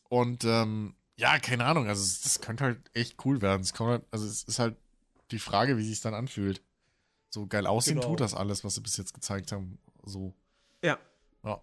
[0.09, 3.63] Und ähm, ja, keine Ahnung, also das könnte halt echt cool werden.
[3.63, 4.77] Es kommt halt, also es ist halt
[5.31, 6.63] die Frage, wie sich es dann anfühlt.
[7.31, 8.09] So geil aussehen genau.
[8.09, 9.79] tut das alles, was sie bis jetzt gezeigt haben.
[10.05, 10.35] So.
[10.83, 10.99] Ja.
[11.45, 11.61] Ja.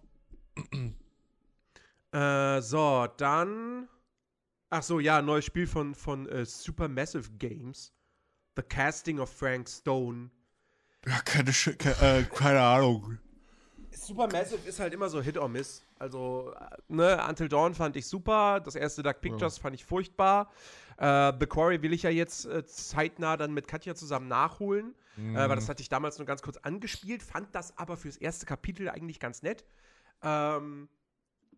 [2.12, 3.88] Äh, so, dann.
[4.70, 7.92] Ach so, ja, neues Spiel von, von äh, Supermassive Games.
[8.54, 10.30] The Casting of Frank Stone.
[11.04, 13.18] Ja, keine, keine, äh, keine Ahnung.
[13.96, 15.82] Supermassive ist halt immer so Hit or Miss.
[15.98, 16.52] Also,
[16.88, 18.60] ne, Until Dawn fand ich super.
[18.60, 19.62] Das erste Dark Pictures ja.
[19.62, 20.50] fand ich furchtbar.
[20.98, 24.94] Äh, The Quarry will ich ja jetzt äh, zeitnah dann mit Katja zusammen nachholen.
[25.16, 25.36] Mhm.
[25.36, 28.46] Äh, weil das hatte ich damals nur ganz kurz angespielt, fand das aber fürs erste
[28.46, 29.64] Kapitel eigentlich ganz nett.
[30.22, 30.88] Ähm,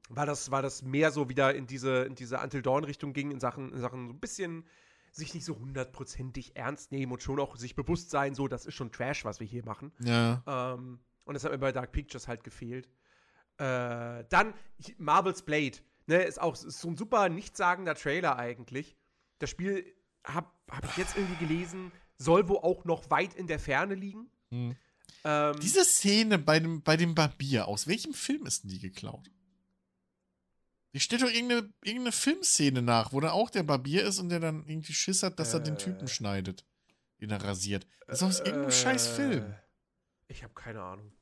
[0.09, 3.41] war das, war das mehr so wieder in diese, in diese Until Dawn-Richtung ging, in
[3.41, 4.65] Sachen, in Sachen so ein bisschen
[5.11, 8.75] sich nicht so hundertprozentig ernst nehmen und schon auch sich bewusst sein, so, das ist
[8.75, 9.93] schon Trash, was wir hier machen.
[10.01, 10.43] Ja.
[10.47, 12.89] Ähm, und das hat mir bei Dark Pictures halt gefehlt.
[13.59, 14.55] Äh, dann
[14.97, 15.79] Marvel's Blade.
[16.07, 18.97] Ne, ist auch ist so ein super nichtssagender Trailer eigentlich.
[19.41, 19.95] Das Spiel
[20.25, 24.31] habe hab ich jetzt irgendwie gelesen, soll wohl auch noch weit in der Ferne liegen.
[24.51, 24.75] Hm.
[25.25, 29.31] Ähm, Diese Szene bei dem, bei dem Barbier, aus welchem Film ist denn die geklaut?
[30.95, 34.41] Die steht doch irgendeine, irgendeine Filmszene nach, wo da auch der Barbier ist und der
[34.41, 36.09] dann irgendwie Schiss hat, dass äh, er den Typen äh.
[36.09, 36.65] schneidet,
[37.21, 37.87] den er rasiert.
[38.07, 39.55] Das ist aus irgendeinem äh, scheiß Film.
[40.29, 41.13] Ich habe keine Ahnung.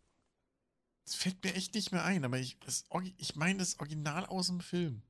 [1.07, 2.85] Das fällt mir echt nicht mehr ein, aber ich, das,
[3.17, 5.03] ich meine das Original aus dem Film.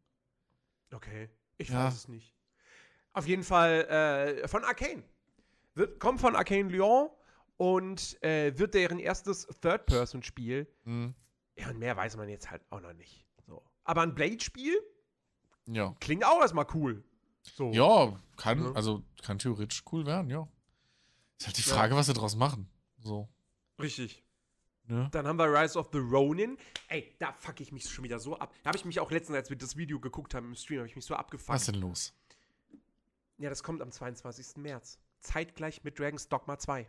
[0.93, 1.87] Okay, ich ja.
[1.87, 2.35] weiß es nicht.
[3.15, 5.03] Auf jeden Fall äh, von Arcane.
[5.75, 7.09] Wird, kommt von Arcane Lyon
[7.57, 10.67] und äh, wird deren erstes Third-Person-Spiel.
[10.85, 11.15] Mhm.
[11.57, 13.25] Ja, und mehr weiß man jetzt halt auch noch nicht.
[13.47, 13.63] So.
[13.85, 14.79] Aber ein Blade-Spiel
[15.67, 15.97] ja.
[16.01, 17.03] klingt auch erstmal cool.
[17.43, 17.73] So.
[17.73, 18.73] Ja, kann, ja.
[18.73, 20.47] also kann theoretisch cool werden, ja.
[21.39, 21.99] Ist halt die Frage, ja.
[21.99, 22.69] was sie draus machen.
[22.99, 23.31] So.
[23.81, 24.26] Richtig.
[24.89, 25.09] Ja.
[25.11, 26.57] Dann haben wir Rise of the Ronin.
[26.89, 28.55] Ey, da fuck ich mich schon wieder so ab.
[28.63, 30.89] Da habe ich mich auch letztens, als wir das Video geguckt haben im Stream, habe
[30.89, 31.49] ich mich so abgefuckt.
[31.49, 32.15] Was ist denn los?
[33.39, 34.57] Ja, das kommt am 22.
[34.57, 34.99] März.
[35.21, 36.87] Zeitgleich mit Dragon's Dogma 2.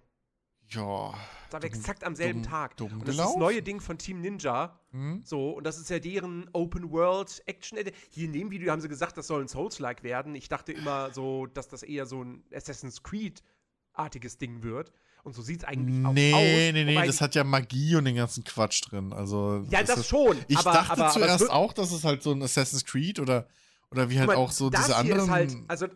[0.70, 1.14] Ja.
[1.50, 2.78] Da wir exakt am selben dumm, Tag.
[2.78, 4.80] Dumm und das ist das neue Ding von Team Ninja.
[4.92, 5.22] Mhm.
[5.24, 7.80] So, und das ist ja deren Open World Action.
[8.10, 10.36] Hier in dem Video haben sie gesagt, das soll ein Souls-like werden.
[10.36, 14.92] Ich dachte immer so, dass das eher so ein Assassin's Creed-artiges Ding wird.
[15.24, 16.40] Und so sieht es eigentlich auch nee, aus.
[16.40, 19.12] Nee, nee, nee, das hat ja Magie und den ganzen Quatsch drin.
[19.12, 20.38] Also, ja, das, das schon.
[20.48, 23.48] Ich aber, dachte aber, zuerst aber auch, dass es halt so ein Assassin's Creed oder,
[23.92, 25.88] oder wie halt mal, auch so diese anderen halt, also,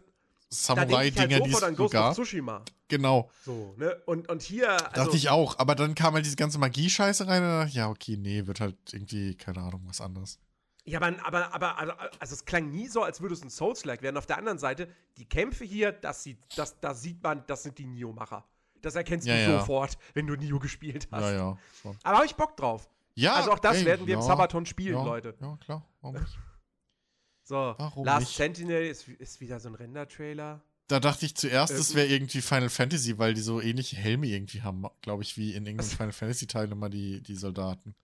[0.49, 2.13] Samurai-Dinger, halt die es gab.
[2.13, 2.63] Tsushima.
[2.89, 3.31] Genau.
[3.45, 3.95] So, ne?
[4.05, 4.69] Und, und hier.
[4.69, 7.89] Also, dachte ich auch, aber dann kam halt diese ganze Magie-Scheiße rein und dachte, ja,
[7.89, 10.39] okay, nee, wird halt irgendwie, keine Ahnung, was anderes.
[10.83, 14.01] Ja, aber, aber, aber also, also es klang nie so, als würde es ein Souls-like
[14.01, 14.17] werden.
[14.17, 17.77] Auf der anderen Seite, die Kämpfe hier, das sieht, das, da sieht man, das sind
[17.77, 18.43] die Nio-Macher.
[18.81, 19.59] Das erkennst ja, du ja.
[19.59, 21.31] sofort, wenn du Nio gespielt hast.
[21.31, 21.57] Ja.
[22.03, 22.89] Aber habe ich Bock drauf.
[23.15, 23.35] Ja.
[23.35, 25.35] Also auch das ey, werden wir im Sabaton spielen, Leute.
[25.39, 25.87] Ja, klar.
[26.01, 26.37] Warum nicht?
[27.43, 28.35] So, Warum Last nicht?
[28.37, 30.61] Sentinel ist, ist wieder so ein Render-Trailer.
[30.87, 34.61] Da dachte ich zuerst, es wäre irgendwie Final Fantasy, weil die so ähnliche Helme irgendwie
[34.61, 37.95] haben, glaube ich, wie in irgendeinem Final Fantasy Teil immer die, die Soldaten.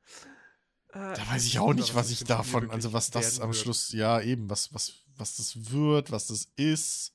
[0.89, 3.91] Äh, da weiß ich auch nicht, was, was ich davon, also was das am Schluss,
[3.91, 7.13] ja, eben, was, was, was das wird, was das ist.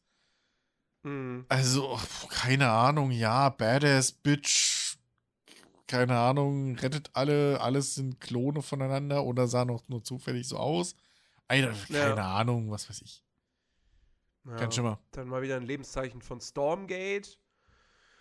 [1.03, 1.47] Mhm.
[1.49, 1.99] Also,
[2.29, 4.97] keine Ahnung, ja, Badass Bitch,
[5.87, 10.95] keine Ahnung, rettet alle, alles sind Klone voneinander oder sah noch nur zufällig so aus.
[11.49, 12.35] Eine, keine ja.
[12.37, 13.25] Ahnung, was weiß ich.
[14.47, 14.99] Ja, Kein Schimmer.
[15.13, 17.39] Dann mal wieder ein Lebenszeichen von Stormgate.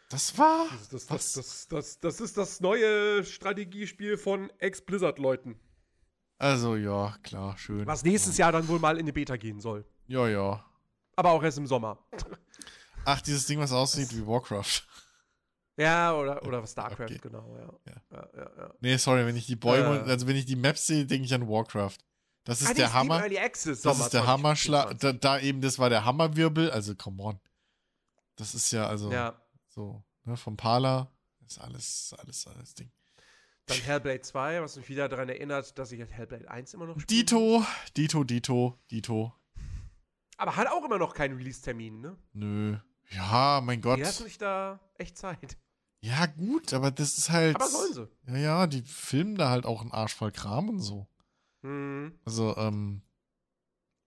[0.10, 0.68] Das war.
[0.92, 5.60] Das, das, das, das, das, ist das neue Strategiespiel von Ex-Blizzard-Leuten.
[6.38, 7.88] Also, ja, klar, schön.
[7.88, 9.86] Was nächstes Jahr dann wohl mal in die Beta gehen soll.
[10.08, 10.66] Ja, ja.
[11.22, 12.00] Aber auch erst im Sommer.
[13.06, 14.82] Ach, dieses Ding, was aussieht wie Warcraft.
[15.78, 17.20] Ja, oder, oder StarCraft, okay.
[17.22, 17.94] genau, ja.
[17.94, 18.02] Ja.
[18.12, 18.74] Ja, ja, ja.
[18.80, 20.10] Nee, sorry, wenn ich die Bäume, äh.
[20.10, 21.98] also wenn ich die Maps sehe, denke ich an Warcraft.
[22.44, 23.24] Das ist ah, der Hammer.
[23.40, 24.98] Access, das ist der Hammerschlag.
[24.98, 26.72] Da, da, eben, das war der Hammerwirbel.
[26.72, 27.40] Also, come on.
[28.36, 29.40] Das ist ja, also, ja.
[29.70, 31.12] so, ne, vom Pala.
[31.46, 32.92] Ist alles, alles, alles Ding.
[33.68, 37.24] Dann Hellblade 2, was mich wieder daran erinnert, dass ich Hellblade 1 immer noch spiele.
[37.24, 37.64] Dito,
[37.96, 39.34] Dito, Dito, Dito.
[40.42, 42.18] Aber hat auch immer noch keinen Release-Termin, ne?
[42.34, 42.76] Nö.
[43.12, 44.00] Ja, mein Gott.
[44.00, 45.56] Die hast nicht da echt Zeit.
[46.00, 47.56] Ja, gut, aber das ist halt.
[47.56, 48.10] Aber sollen sie.
[48.26, 51.08] Ja, ja, die filmen da halt auch einen Arsch voll Kram und so.
[51.62, 52.18] Mhm.
[52.26, 53.04] Also, ähm,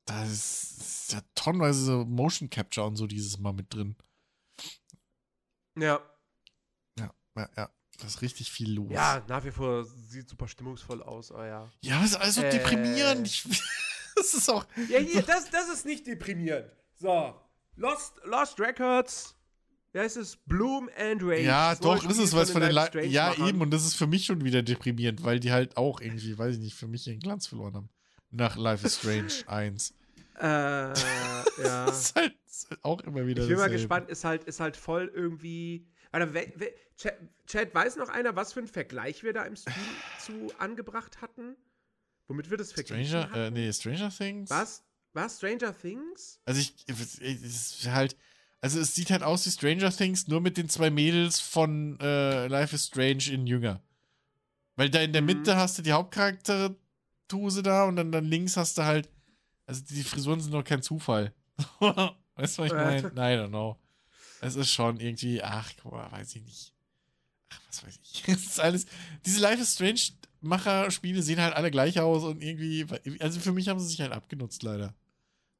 [0.06, 3.94] da ist, ja tonnenweise Motion Capture und so dieses Mal mit drin.
[5.78, 6.00] Ja.
[6.98, 7.70] Ja, ja, ja.
[7.98, 8.90] Da ist richtig viel los.
[8.90, 11.70] Ja, nach wie vor sieht super stimmungsvoll aus, aber ja.
[11.80, 13.28] Ja, das ist also äh, deprimierend.
[13.28, 13.46] Ich,
[14.32, 14.66] das ist auch.
[14.88, 16.70] Ja, hier, das, das ist nicht deprimierend.
[16.94, 17.34] So.
[17.76, 19.34] Lost, Lost Records.
[19.96, 20.36] Heißt es?
[20.36, 21.42] Bloom and Rage.
[21.42, 23.46] Ja, doch, ist es was von den Live Ja, machen.
[23.46, 26.56] eben, und das ist für mich schon wieder deprimierend, weil die halt auch irgendwie, weiß
[26.56, 27.88] ich nicht, für mich ihren Glanz verloren haben.
[28.30, 29.94] Nach Life is Strange 1.
[30.40, 30.94] Äh, ja.
[31.86, 33.42] das ist halt, ist auch immer wieder.
[33.42, 35.86] Ich bin mal gespannt, ist halt, ist halt voll irgendwie.
[36.10, 36.32] Warte,
[36.96, 39.74] Chat, Chat, weiß noch einer, was für einen Vergleich wir da im Stream
[40.20, 41.56] zu angebracht hatten?
[42.26, 44.50] Womit wir das verglichen Stranger, äh, nee, Stranger Things?
[44.50, 44.82] Was?
[45.12, 45.36] Was?
[45.38, 46.40] Stranger Things?
[46.44, 48.16] Also ich, es ist halt,
[48.60, 52.46] also es sieht halt aus wie Stranger Things, nur mit den zwei Mädels von äh,
[52.48, 53.82] Life is Strange in Jünger.
[54.76, 55.26] Weil da in der mhm.
[55.26, 56.74] Mitte hast du die Hauptcharaktere
[57.28, 59.08] Tuse da und dann, dann links hast du halt.
[59.66, 61.32] Also die Frisuren sind doch kein Zufall.
[61.78, 63.12] weißt du, was ich meine?
[63.14, 63.78] Nein, I don't know.
[64.40, 66.74] Es ist schon irgendwie, ach, guck mal, weiß ich nicht.
[67.50, 68.28] Ach, was weiß ich.
[68.28, 68.86] Es ist alles.
[69.24, 70.00] Diese Life is Strange
[70.44, 72.86] Macher-Spiele sehen halt alle gleich aus und irgendwie.
[73.20, 74.94] Also für mich haben sie sich halt abgenutzt, leider.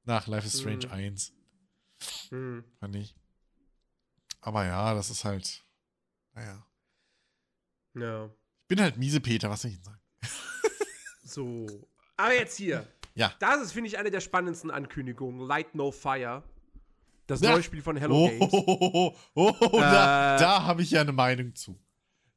[0.04, 0.92] Nach Life is Strange hm.
[0.92, 1.32] 1.
[2.30, 2.64] Hm.
[2.78, 3.14] Fand ich.
[4.40, 5.64] Aber ja, das ist halt.
[6.34, 6.66] Naja.
[7.94, 8.26] Ja.
[8.26, 10.00] Ich bin halt miese Peter, was soll ich denn sagen?
[11.24, 11.66] so.
[12.16, 12.86] Aber jetzt hier.
[13.14, 13.32] Ja.
[13.38, 15.46] Das ist, finde ich, eine der spannendsten Ankündigungen.
[15.46, 16.42] Light No Fire.
[17.26, 17.52] Das ja.
[17.52, 18.52] neue Spiel von Hello oh, Games.
[18.52, 21.78] Oh, oh, oh, oh äh, da, da habe ich ja eine Meinung zu.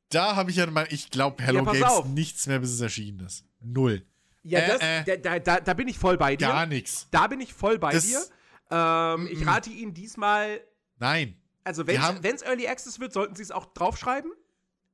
[0.09, 0.89] Da habe ich ja Meinung.
[0.91, 2.05] Ich glaube, Hello ja, Games auf.
[2.05, 3.45] nichts mehr, bis es erschienen ist.
[3.59, 4.05] Null.
[4.43, 6.47] Ja, äh, das, äh, da, da, da, bin ich voll bei dir.
[6.47, 7.07] Gar nichts.
[7.11, 8.21] Da bin ich voll bei das, dir.
[8.71, 10.61] Ähm, ich rate Ihnen diesmal.
[10.99, 11.35] Nein.
[11.63, 14.31] Also, wenn es Early Access wird, sollten Sie es auch draufschreiben.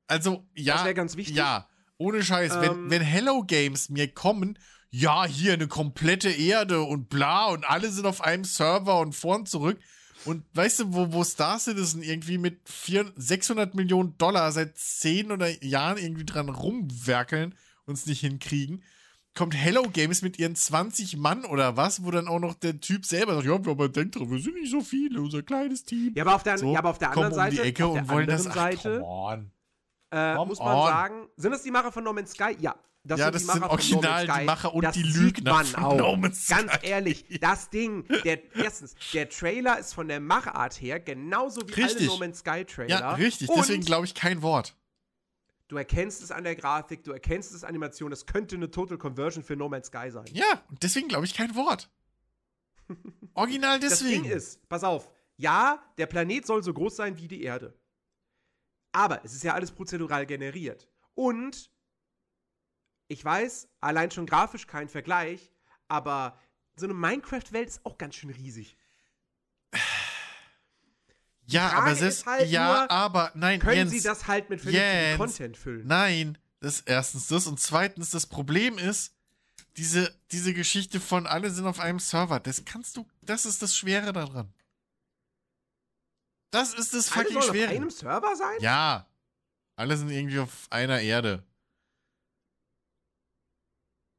[0.07, 0.73] Also, ja.
[0.73, 1.35] Das wäre ganz wichtig.
[1.35, 1.69] Ja.
[1.97, 2.55] Ohne Scheiß.
[2.55, 4.57] Ähm, wenn, wenn Hello Games mir kommen
[4.95, 9.37] ja, hier eine komplette Erde und bla und alle sind auf einem Server und vor
[9.37, 9.79] und zurück.
[10.25, 15.31] Und weißt du, wo, wo Star Citizen irgendwie mit 400, 600 Millionen Dollar seit 10
[15.31, 17.55] oder Jahren irgendwie dran rumwerkeln
[17.85, 18.83] und es nicht hinkriegen,
[19.35, 23.05] kommt Hello Games mit ihren 20 Mann oder was, wo dann auch noch der Typ
[23.05, 26.13] selber sagt, ja, aber denkt dran, wir sind nicht so viele, unser kleines Team.
[26.15, 28.09] Ja, aber auf der, so, ja, aber auf der anderen Seite, um die Ecke und
[28.09, 29.03] wollen das, ach, Seite,
[30.11, 30.87] äh, muss man on.
[30.87, 32.55] sagen, sind das die Macher von No Man's Sky?
[32.59, 32.75] Ja,
[33.05, 36.17] das ja, sind das sind original no die Macher und das die Lügner von auch.
[36.17, 41.67] No Ganz ehrlich, das Ding, der, erstens, der Trailer ist von der Machart her genauso
[41.67, 41.97] wie richtig.
[41.97, 42.99] alle No Man's Sky Trailer.
[42.99, 44.77] Ja, richtig, und deswegen glaube ich kein Wort.
[45.67, 48.97] Du erkennst es an der Grafik, du erkennst es an Animation, das könnte eine Total
[48.97, 50.25] Conversion für No Man's Sky sein.
[50.31, 51.89] Ja, und deswegen glaube ich kein Wort.
[53.33, 54.23] Original deswegen.
[54.23, 57.77] Das Ding ist, pass auf, ja, der Planet soll so groß sein wie die Erde.
[58.93, 60.87] Aber es ist ja alles prozedural generiert.
[61.15, 61.72] Und
[63.07, 65.51] ich weiß, allein schon grafisch kein Vergleich,
[65.87, 66.37] aber
[66.75, 68.77] so eine Minecraft-Welt ist auch ganz schön riesig.
[71.45, 74.61] Ja, aber es ist, halt ja, nur, aber nein, können Jens, sie das halt mit
[74.61, 75.87] vernünftigem Content füllen?
[75.87, 79.13] Nein, das ist erstens das und zweitens das Problem ist,
[79.75, 83.75] diese, diese Geschichte von alle sind auf einem Server, das kannst du, das ist das
[83.75, 84.53] Schwere daran.
[86.51, 87.71] Das ist das fucking alle Schwere.
[87.71, 88.57] auf einem Server sein?
[88.59, 89.07] Ja.
[89.75, 91.43] Alle sind irgendwie auf einer Erde.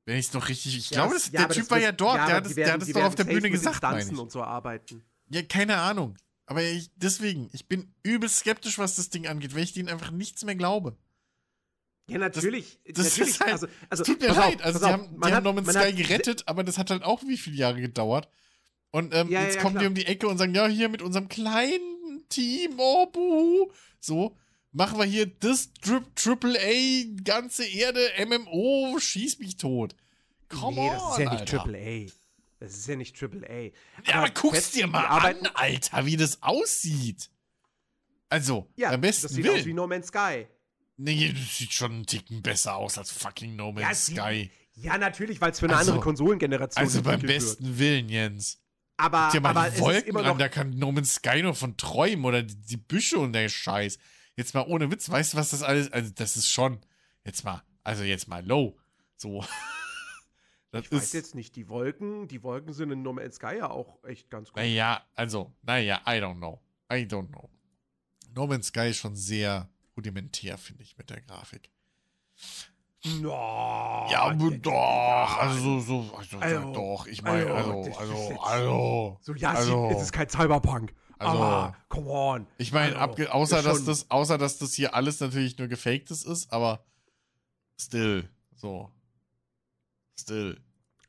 [0.06, 0.76] Wenn ich es noch richtig.
[0.76, 2.16] Ich ja, glaube, das, ja, der Typ war ja dort.
[2.16, 4.18] Ja, der hat es, der hat es doch auf der Bühne gesagt, meine ich.
[4.18, 5.02] und so arbeiten.
[5.31, 6.16] Ja, keine Ahnung.
[6.47, 10.10] Aber ich, deswegen, ich bin übel skeptisch, was das Ding angeht, weil ich denen einfach
[10.10, 10.97] nichts mehr glaube.
[12.06, 12.78] Ja, natürlich.
[12.85, 14.60] Das, das natürlich, ist halt, also, also, tut mir leid.
[14.60, 17.22] Auf, also, die haben, die haben No Man's Sky gerettet, aber das hat halt auch
[17.22, 18.28] wie viele Jahre gedauert.
[18.90, 19.85] Und ähm, ja, jetzt kommen klar.
[19.85, 23.72] die um die Ecke und sagen: Ja, hier mit unserem kleinen Team, oh, buh.
[24.01, 24.36] So,
[24.74, 25.70] machen wir hier das
[26.14, 29.94] Triple A, ganze Erde, MMO, schieß mich tot.
[30.48, 32.12] Come nee, on, das ist ja nicht Triple A.
[32.60, 33.62] Das ist ja nicht Triple A.
[34.10, 37.30] Ja, aber, guck's dir mal an, Alter, wie das aussieht.
[38.28, 39.59] Also, ja, am besten das sieht will.
[39.59, 40.46] aus wie No Man's Sky.
[40.96, 44.51] Nee, das sieht schon einen Ticken besser aus als fucking No Man's ja, Sky.
[44.74, 46.96] Ja, natürlich, weil es für eine also, andere Konsolengeneration ist.
[46.96, 47.78] Also beim besten wird.
[47.78, 48.60] Willen, Jens.
[48.96, 51.76] Aber, Guck dir mal aber die Wolken an, da kann No Man's Sky nur von
[51.76, 53.98] träumen oder die, die Büsche und der Scheiß.
[54.36, 56.81] Jetzt mal ohne Witz, weißt du, was das alles, also das ist schon,
[57.24, 58.77] jetzt mal, also jetzt mal low.
[59.16, 59.44] So.
[60.70, 63.70] Das ich weiß jetzt nicht, die Wolken, die Wolken sind in No Man's Sky ja
[63.70, 64.56] auch echt ganz gut.
[64.56, 66.61] Naja, also, naja, I don't know.
[66.93, 67.48] I don't know.
[68.35, 71.70] No Man's Sky ist schon sehr rudimentär, finde ich, mit der Grafik.
[73.20, 75.39] No, ja, aber doch.
[75.39, 77.06] Also, so, also, also doch.
[77.06, 79.19] Ich meine, also, also, also, also.
[79.20, 80.93] So, ja, also, es ist kein Cyberpunk.
[81.24, 82.46] Also, aber, come on.
[82.59, 86.52] Ich meine, also, außer, dass das, außer, dass das hier alles natürlich nur gefaktes ist,
[86.52, 86.84] aber
[87.78, 88.90] still, so.
[90.18, 90.60] Still.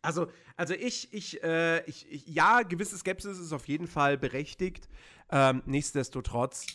[0.02, 4.88] Also, also ich, ich, äh, ich, ich, ja, gewisse Skepsis ist auf jeden Fall berechtigt.
[5.32, 6.66] Ähm, nichtsdestotrotz,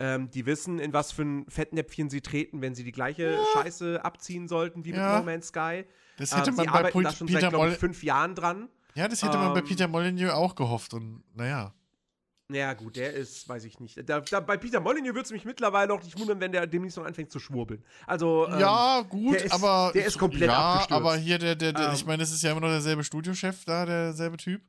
[0.00, 3.44] ähm, die wissen, in was für ein Fettnäpfchen sie treten, wenn sie die gleiche ja.
[3.54, 5.14] Scheiße abziehen sollten wie ja.
[5.14, 5.84] mit No Man's Sky.
[6.16, 8.68] Das hätte ähm, man bei arbeiten da schon Peter seit, ich, fünf Jahren dran.
[8.94, 11.72] Ja, das hätte man bei ähm, Peter Molyneux auch gehofft und naja.
[12.54, 14.08] Ja, gut, der ist, weiß ich nicht.
[14.08, 16.96] Da, da, bei Peter Molyneux würde es mich mittlerweile auch nicht wundern, wenn der demnächst
[16.96, 17.84] noch anfängt zu schwurbeln.
[18.06, 19.90] Also, ähm, ja, gut, der ist, aber.
[19.94, 20.92] Der ist komplett ja, abgestürzt.
[20.92, 23.64] aber hier, der, der, der ähm, ich meine, es ist ja immer noch derselbe Studiochef
[23.64, 24.62] da, derselbe Typ.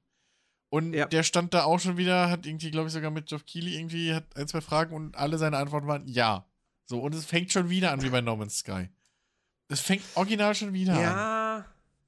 [0.70, 1.06] Und ja.
[1.06, 4.14] der stand da auch schon wieder, hat irgendwie, glaube ich, sogar mit Geoff Keighley irgendwie,
[4.14, 6.48] hat ein, zwei Fragen und alle seine Antworten waren ja.
[6.86, 8.90] So, und es fängt schon wieder an wie bei No Man's Sky.
[9.68, 11.12] Es fängt original schon wieder ja.
[11.12, 11.18] an.
[11.18, 11.43] Ja.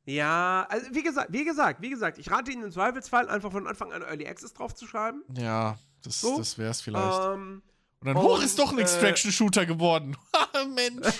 [0.05, 3.65] Ja, also wie gesagt, wie gesagt, wie gesagt, ich rate Ihnen im Zweifelsfall einfach von
[3.65, 5.23] Anfang an Early Access draufzuschreiben.
[5.35, 6.37] Ja, das, so.
[6.37, 7.33] das wäre es vielleicht.
[7.33, 7.63] Ähm,
[8.01, 10.15] und dann, hoch ist doch ein äh, Extraction-Shooter geworden.
[10.75, 11.07] Mensch.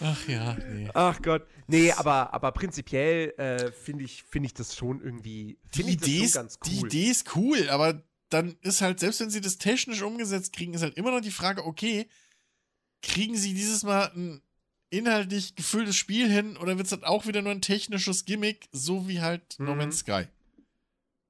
[0.00, 0.90] Ach ja, nee.
[0.92, 1.46] Ach Gott.
[1.68, 5.58] Nee, aber, aber prinzipiell äh, finde ich, find ich das schon irgendwie.
[5.74, 6.70] Die ich das Idee, schon ist, ganz cool.
[6.70, 10.74] die Idee ist cool, aber dann ist halt, selbst wenn sie das technisch umgesetzt kriegen,
[10.74, 12.08] ist halt immer noch die Frage, okay,
[13.00, 14.42] kriegen sie dieses Mal ein
[14.90, 19.08] inhaltlich gefülltes Spiel hin oder wird es dann auch wieder nur ein technisches Gimmick, so
[19.08, 19.78] wie halt No Mhm.
[19.78, 20.26] Man's Sky?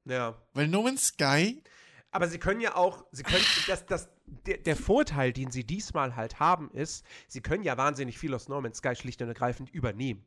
[0.04, 0.36] ja.
[0.54, 1.62] Weil No Man's Sky,
[2.10, 4.08] Aber sie können ja auch, sie können, das, das,
[4.46, 8.48] der, der Vorteil, den sie diesmal halt haben, ist, sie können ja wahnsinnig viel aus
[8.48, 10.24] No Man's Sky schlicht und ergreifend übernehmen.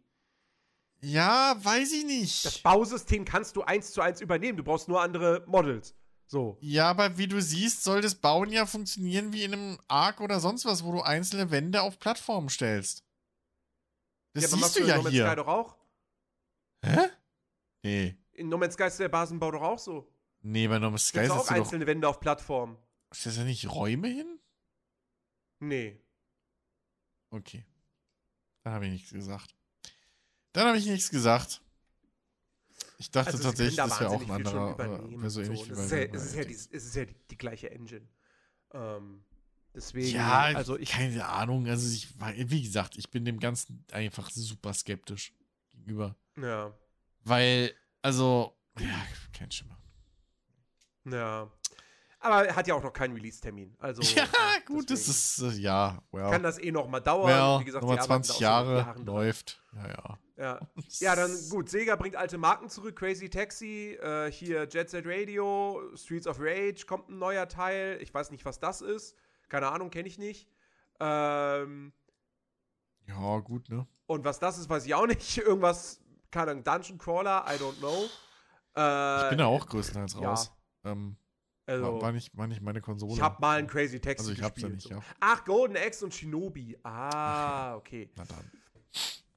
[1.02, 2.46] ja, weiß ich nicht.
[2.46, 4.58] Das Bausystem kannst du eins zu eins übernehmen.
[4.58, 5.96] Du brauchst nur andere Models.
[6.28, 6.58] So.
[6.62, 10.40] Ja, aber wie du siehst, soll das Bauen ja funktionieren wie in einem Ark oder
[10.40, 13.04] sonst was, wo du einzelne Wände auf Plattformen stellst.
[14.34, 15.36] Das aber siehst du in ja No Man's Sky hier.
[15.36, 15.78] doch auch.
[16.84, 17.10] Hä?
[17.84, 18.18] Nee.
[18.34, 20.12] In No Man's Sky ist der Basenbau doch auch so.
[20.42, 21.56] Nee, bei No Man's Sky ist auch das doch.
[21.56, 22.78] einzelne Wände auf Plattformen.
[23.12, 24.40] Ist das ja nicht Räume hin?
[25.60, 26.00] Nee.
[27.32, 27.66] Okay.
[28.64, 29.56] Dann habe ich nichts gesagt.
[30.54, 31.62] Dann habe ich nichts gesagt.
[32.98, 34.80] Ich dachte Also tatsächlich, das wäre auch ein anderer.
[34.80, 35.68] Äh, so und ähnlich so.
[35.70, 37.72] wie Es bei ist ja, es ist ja, die, es ist ja die, die gleiche
[37.72, 38.08] Engine.
[38.72, 39.24] Ähm,
[39.74, 41.68] deswegen, Ja, also ich, keine Ahnung.
[41.68, 42.10] Also ich
[42.50, 45.34] wie gesagt, ich bin dem Ganzen einfach super skeptisch
[45.72, 46.16] gegenüber.
[46.42, 46.74] ja,
[47.24, 49.78] Weil, also, ja, kein Schimmer.
[51.06, 51.52] ja.
[52.22, 53.78] Aber er hat ja auch noch keinen Release-Termin.
[53.80, 54.26] Also, ja,
[54.66, 56.30] gut, das ist, äh, ja, well.
[56.32, 57.30] Kann das eh noch mal dauern.
[57.30, 59.64] well, Wie gesagt, nochmal sie arbeiten 20 da auch Jahre läuft.
[59.74, 60.20] Ja, ja.
[60.40, 60.60] Ja.
[61.00, 61.70] ja, dann gut.
[61.70, 62.98] Sega bringt alte Marken zurück.
[62.98, 68.00] Crazy Taxi, äh, hier Jet Set Radio, Streets of Rage kommt ein neuer Teil.
[68.02, 69.16] Ich weiß nicht, was das ist.
[69.50, 70.48] Keine Ahnung, kenne ich nicht.
[71.00, 71.92] Ähm,
[73.08, 73.88] Ja, gut, ne?
[74.06, 75.38] und was das ist, weiß ich auch nicht.
[75.38, 76.02] Irgendwas,
[76.32, 78.06] keine Ahnung, Dungeon Crawler, I don't know.
[78.76, 80.30] Äh, Ich bin da auch größtenteils ja.
[80.30, 80.52] raus.
[80.84, 81.16] Ähm,
[81.66, 83.14] Also, war, nicht, war nicht meine Konsole.
[83.14, 84.74] ich habe mal ein Crazy Taxi Also ich hab's ja gespielt.
[84.76, 85.12] nicht, so.
[85.12, 85.16] ja.
[85.20, 86.78] Ach, Golden Axe und Shinobi.
[86.84, 88.10] Ah, okay.
[88.16, 88.52] Na dann.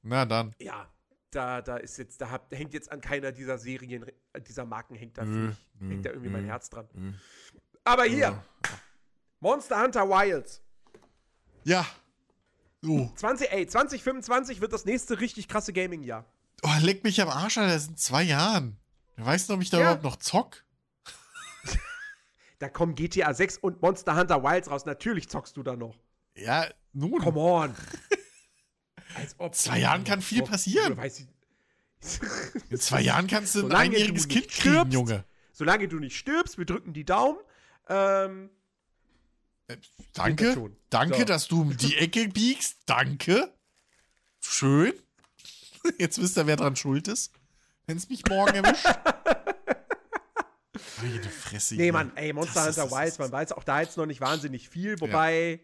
[0.01, 0.55] Na dann.
[0.59, 0.87] Ja,
[1.31, 4.93] da, da ist jetzt, da hab, hängt jetzt an keiner dieser Serien, äh, dieser Marken
[4.95, 6.87] hängt da, Nö, nö, hängt da irgendwie mein nö, Herz dran.
[7.83, 8.43] Aber hier, Ja.
[9.43, 10.61] Monster Hunter Wilds.
[11.65, 11.85] Ja.
[12.81, 13.11] So.
[13.15, 16.25] 20, ey, 2025 wird das nächste richtig krasse Gaming-Jahr.
[16.63, 17.73] Oh, leck mich am Arsch, Alter.
[17.73, 18.77] Das sind zwei Jahren.
[19.17, 19.83] Wer weiß noch, ob ich da Ja.
[19.83, 20.63] überhaupt noch zock?
[22.59, 24.85] Da kommen GTA 6 und Monster Hunter Wilds raus.
[24.85, 25.97] Natürlich zockst du da noch.
[26.37, 27.19] Ja, nun.
[27.21, 27.75] Come on.
[29.15, 30.95] Als ob Zwei Jahren kann viel Zockst, passieren.
[30.95, 31.01] du,
[32.69, 34.93] In zwei Jahren kannst du ein Solange du einjähriges nicht Kind kriegen, stirbst.
[34.93, 35.25] Junge.
[35.51, 37.37] Solange du nicht stirbst, wir drücken die Daumen.
[37.89, 38.49] Ähm,
[39.73, 40.53] Äh, Geht das Danke.
[40.53, 40.77] schon.
[40.89, 41.23] Danke, So.
[41.25, 42.77] dass du um die Ecke biegst.
[42.85, 43.53] Danke.
[44.39, 44.93] Schön.
[45.99, 47.31] Jetzt wisst ihr, wer dran schuld ist.
[47.85, 48.85] Wenn es mich morgen erwischt.
[51.01, 51.75] Meine Fresse.
[51.75, 51.91] nee.
[51.91, 54.69] Mann, ey, Monster Das ist- Hunter Wilds, man weiß auch da jetzt noch nicht wahnsinnig
[54.69, 55.59] viel, wobei.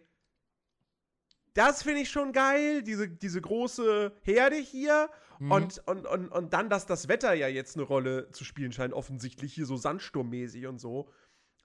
[1.53, 5.09] Das finde ich schon geil, diese, diese große Herde hier.
[5.39, 5.51] Mhm.
[5.51, 8.93] Und, und, und, und dann, dass das Wetter ja jetzt eine Rolle zu spielen scheint,
[8.93, 11.09] offensichtlich hier so sandsturmmäßig und so.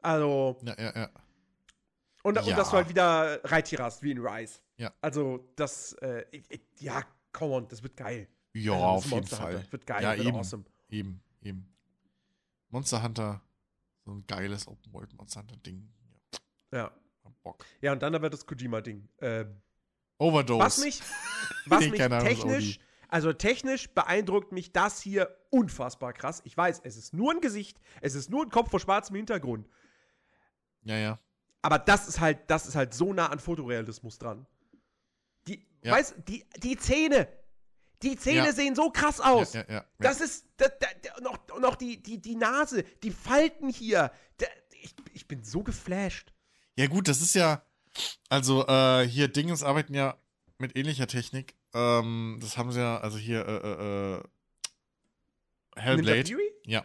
[0.00, 1.10] Also, Ja, ja, ja.
[2.24, 2.56] Und, und Ja.
[2.56, 4.58] dass du halt wieder Reittiere hast, wie in Rise.
[4.76, 4.92] Ja.
[5.00, 6.24] Also, das, äh,
[6.78, 7.02] ja,
[7.32, 8.26] come on, das wird geil.
[8.54, 9.54] Ja, Also, auf jeden Monster Fall.
[9.58, 9.72] Hunter.
[9.72, 10.36] Wird geil, Ja, wird eben.
[10.36, 10.64] awesome.
[10.88, 11.68] Eben, eben.
[12.70, 13.40] Monster Hunter.
[14.04, 15.88] So ein geiles Open World Monster Hunter Ding.
[16.72, 16.92] Ja, Ja.
[17.42, 17.64] Bock.
[17.80, 19.08] Ja, und dann aber das Kojima-Ding.
[19.20, 19.60] Ähm,
[20.18, 20.64] Overdose.
[20.64, 21.00] Was mich,
[21.66, 22.78] was Nee, mich technisch,
[23.08, 26.40] also technisch beeindruckt mich das hier unfassbar krass.
[26.44, 29.68] Ich weiß, es ist nur ein Gesicht, es ist nur ein Kopf vor schwarzem Hintergrund.
[30.84, 31.18] Ja, ja.
[31.64, 34.46] Aber das ist halt, das ist halt so nah an Fotorealismus dran.
[35.48, 35.92] Die, Ja.
[35.92, 37.26] weißt, die, die Zähne,
[38.02, 38.52] die Zähne Ja.
[38.52, 39.54] sehen so krass aus.
[39.54, 39.84] Ja, ja.
[39.98, 44.12] Das ist, da, da, noch, noch die, die, die Nase, die Falten hier.
[44.36, 44.46] Da,
[44.82, 46.34] ich, ich bin so geflasht.
[46.76, 47.64] Ja, gut, das ist ja.
[48.28, 50.18] Also, äh, hier Dingens arbeiten ja
[50.58, 51.54] mit ähnlicher Technik.
[51.72, 54.22] Ähm, das haben sie ja, also hier, äh, äh, äh,
[55.76, 56.36] Hellblade.
[56.66, 56.84] Ja.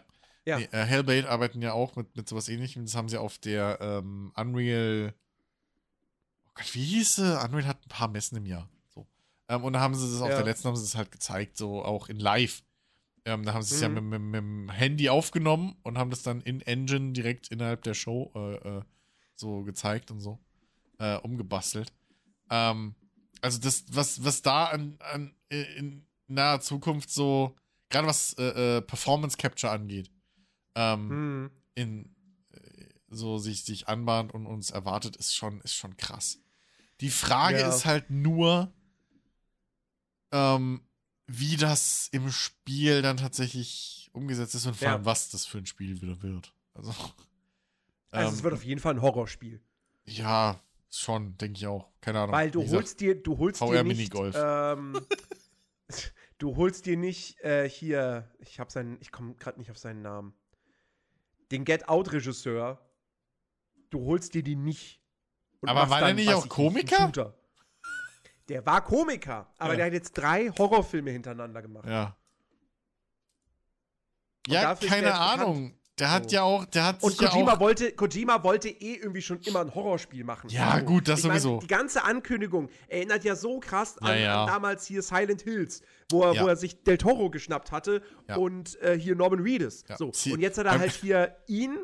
[0.50, 0.58] Ja.
[0.58, 2.84] Nee, äh, Hellblade arbeiten ja auch mit, mit sowas ähnlichem.
[2.84, 5.14] Das haben sie auf der ähm, Unreal.
[6.46, 7.42] Oh Gott, wie hieß sie?
[7.44, 8.68] Unreal hat ein paar Messen im Jahr.
[8.88, 9.06] So.
[9.48, 10.36] Ähm, und da haben sie das auf Ja.
[10.36, 12.62] der letzten haben sie das halt gezeigt, so auch in live.
[13.24, 13.94] Ähm, da haben sie es ja Mhm.
[13.94, 17.94] mit, mit, mit dem Handy aufgenommen und haben das dann in Engine direkt innerhalb der
[17.94, 18.82] Show äh, äh,
[19.36, 20.38] so gezeigt und so
[20.98, 21.92] äh, umgebastelt.
[22.50, 22.94] Ähm,
[23.42, 27.54] also das, was, was da an, an in naher Zukunft so,
[27.88, 30.10] gerade was äh, äh, Performance Capture angeht,
[30.80, 31.50] ähm, Hm.
[31.74, 32.16] in
[32.52, 36.38] äh, so sich, sich anbahnt und uns erwartet, ist schon, ist schon krass.
[37.00, 37.68] Die Frage Ja.
[37.68, 38.72] ist halt nur,
[40.32, 40.82] ähm,
[41.26, 44.94] wie das im Spiel dann tatsächlich umgesetzt ist und vor Ja.
[44.94, 46.54] allem, was das für ein Spiel wieder wird.
[46.74, 46.92] Also,
[48.12, 49.60] Also ähm, es wird auf jeden Fall ein Horrorspiel.
[50.04, 50.60] ja,
[50.92, 51.88] Schon, denke ich auch.
[52.00, 52.34] Keine Ahnung.
[52.34, 54.34] Weil du Wie holst dir, du holst VR dir nicht, Minigolf.
[54.36, 55.06] ähm,
[56.38, 60.02] du holst dir nicht äh, hier, ich habe seinen, ich komme gerade nicht auf seinen
[60.02, 60.34] Namen,
[61.50, 62.78] den Get Out Regisseur.
[63.90, 65.00] Du holst dir die nicht.
[65.60, 66.96] Und Aber war der nicht auch Komiker?
[67.06, 67.34] Shooter.
[68.48, 69.76] Der war Komiker, aber Ja.
[69.76, 71.86] der hat jetzt drei Horrorfilme hintereinander gemacht.
[71.88, 72.16] Ja.
[74.46, 75.14] Und Ja, keine.
[75.14, 75.78] Ahnung.
[76.00, 76.34] Der hat So.
[76.36, 77.60] ja auch, der hat Und ja Kojima auch.
[77.60, 80.48] wollte, Kojima wollte eh irgendwie schon immer ein Horrorspiel machen.
[80.50, 81.60] Ja, gut, das ich mein, sowieso.
[81.60, 84.40] Die ganze Ankündigung erinnert ja so krass an, Ja, ja.
[84.44, 86.42] an damals hier Silent Hills, wo er, Ja.
[86.42, 88.36] wo er sich Del Toro geschnappt hatte Ja.
[88.36, 89.84] und äh, hier Norman Reedus.
[89.88, 89.96] Ja.
[89.96, 90.06] So.
[90.32, 91.78] Und jetzt hat er halt hier ihn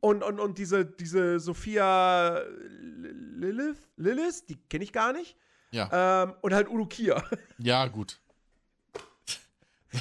[0.00, 2.42] und, und, und diese, diese Sophia
[3.36, 5.36] Lilith, Lilith, die kenne ich gar nicht.
[5.72, 7.22] Ja, Ähm, und halt Udo Kier.
[7.58, 8.18] ja, gut.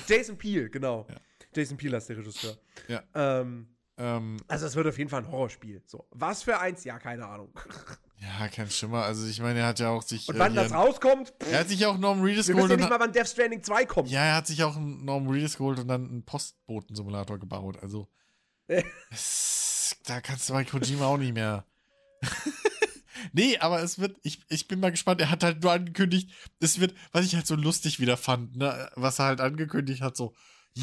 [0.08, 1.06] Jason Peele, genau.
[1.10, 1.16] Ja.
[1.56, 2.58] Jason Peele ist der Regisseur.
[2.88, 3.04] Ja.
[3.14, 3.68] Ähm,
[4.00, 5.84] Ähm, also es wird auf jeden Fall ein Horrorspiel.
[5.86, 6.08] So.
[6.12, 6.86] Was für eins?
[6.86, 7.54] Ja, keine Ahnung.
[8.18, 9.04] ja, kein Schimmer.
[9.04, 10.30] Also, ich meine, er hat ja auch sich.
[10.30, 12.56] Und äh, wann hier das rauskommt, pff, Er hat sich auch Norman Reedus wir wissen
[12.56, 14.10] geholt ja nicht mal, wann Death Stranding 2 kommt.
[14.10, 17.78] Ja, er hat sich auch einen Norman Reedus geholt und dann einen Postboten-Simulator gebaut.
[17.82, 18.08] Also.
[18.68, 18.84] Äh.
[19.12, 21.66] es, da kannst du bei Kojima auch nicht mehr.
[23.34, 25.20] nee, aber es wird, ich, ich bin mal gespannt.
[25.20, 26.32] Er hat halt nur angekündigt,
[26.62, 30.16] es wird, was ich halt so lustig wieder fand, ne, was er halt angekündigt hat,
[30.16, 30.34] so,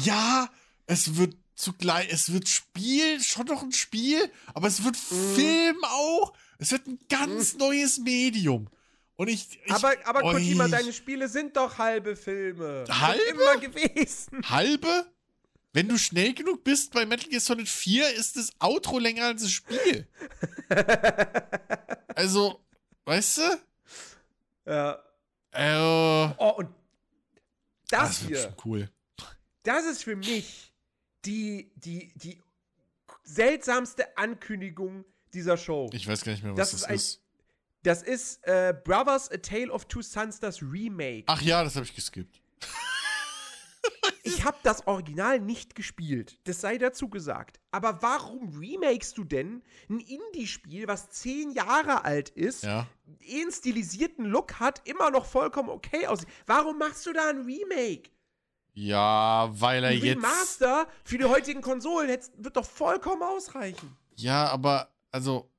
[0.03, 0.49] ja,
[0.85, 5.35] es wird zugleich, es wird Spiel, schon noch ein Spiel, aber es wird Mhm.
[5.35, 6.33] Film auch.
[6.59, 8.67] Es wird ein ganz neues Medium.
[9.15, 12.85] Und ich, ich aber, aber oh, Kojima, deine Spiele sind doch halbe Filme.
[12.89, 13.23] Halbe?
[13.23, 14.41] Immer gewesen.
[14.47, 15.07] Halbe?
[15.73, 19.41] Wenn du schnell genug bist bei Metal Gear Solid 4, ist das Outro länger als
[19.41, 20.07] das Spiel.
[22.15, 22.63] also,
[23.05, 23.41] weißt du?
[24.67, 24.99] Ja.
[25.51, 26.69] Äh, Oh, und
[27.89, 28.89] das, das wird hier, schon cool.
[29.67, 30.73] Das ist für mich
[31.25, 32.41] die, die, die
[33.23, 35.89] seltsamste Ankündigung dieser Show.
[35.93, 37.23] Ich weiß gar nicht mehr, Das was ist das ein- ist.
[37.83, 41.23] Das ist äh, Brothers A Tale of Two Sons, das Remake.
[41.27, 42.41] Ach ja, das habe ich geskippt.
[44.23, 47.61] Ich habe das Original nicht gespielt, das sei dazu gesagt.
[47.71, 52.87] Aber warum remakest du denn ein Indie-Spiel, was zehn Jahre alt ist, Ja.
[53.29, 56.27] einen stilisierten Look hat, immer noch vollkommen okay aussieht?
[56.45, 58.09] Warum machst du da ein Remake?
[58.79, 60.17] Ja, weil er Ein jetzt.
[60.17, 63.97] Remaster für die heutigen Konsolen hätt's- wird doch vollkommen ausreichen.
[64.15, 65.49] Ja, aber, also,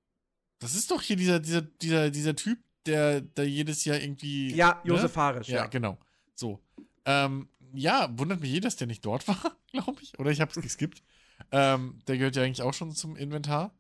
[0.61, 4.55] das ist doch hier dieser, dieser, dieser, dieser Typ, der, der jedes Jahr irgendwie.
[4.55, 4.91] Ja, ne?
[4.91, 5.67] Josef Farisch, Ja, ja.
[5.67, 5.99] genau.
[6.37, 6.61] So.
[7.07, 10.17] Ähm, ja, wundert mich eh, dass der nicht dort war, glaube ich.
[10.21, 11.03] Oder ich habe es geskippt.
[11.51, 13.75] ähm, der gehört ja eigentlich auch schon zum Inventar.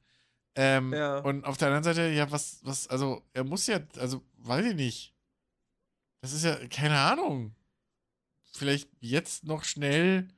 [0.56, 1.19] Ähm, Ja.
[1.19, 4.74] Und auf der anderen Seite, ja, was, was, also, er muss ja, also, weiß ich
[4.74, 5.15] nicht.
[6.23, 7.55] Das ist ja, keine Ahnung.
[8.59, 10.28] Vielleicht jetzt noch schnell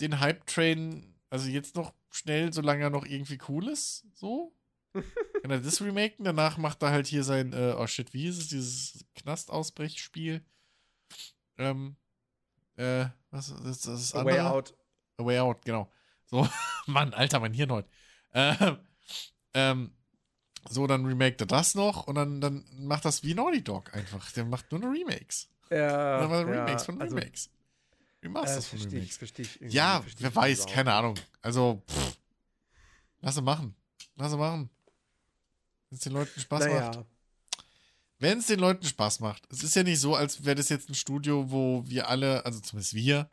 [0.00, 4.54] den Hype-Train, also jetzt noch schnell, solange er noch irgendwie cool ist, so.
[5.42, 6.24] Kann er das remaken?
[6.24, 10.44] Danach macht er halt hier sein, äh, oh shit, wie ist es, dieses Knastausbrechspiel?
[11.56, 11.96] Ähm,
[12.76, 14.38] äh, was das, das ist A Way?
[14.40, 14.74] Out.
[15.16, 15.92] A Way Out, genau.
[16.26, 16.48] So,
[16.86, 17.88] Mann, Alter, mein Hirn heute.
[18.34, 18.78] Ähm,
[19.54, 19.92] ähm,
[20.68, 24.30] so, dann remaked er das noch und dann, dann macht das wie Naughty Dog einfach.
[24.32, 25.48] Der macht nur noch Remakes.
[25.70, 27.46] Ja, Dann macht er ja, Remakes von also, Remakes.
[27.46, 29.16] Äh, Remasters das von verstehe ich, Remakes.
[29.18, 29.72] verstehe ich.
[29.72, 30.74] Ja, verstehe wer weiß, überhaupt.
[30.74, 31.14] keine Ahnung.
[31.42, 32.18] Also, pff,
[33.20, 33.74] lass sie machen.
[34.16, 34.70] Lass sie machen.
[35.90, 36.94] Wenn es den Leuten Spaß macht.
[36.94, 37.06] Naja,
[38.18, 39.46] Wenn es den Leuten Spaß macht.
[39.50, 42.60] Es ist ja nicht so, als wäre das jetzt ein Studio, wo wir alle, also
[42.60, 43.30] zumindest wir,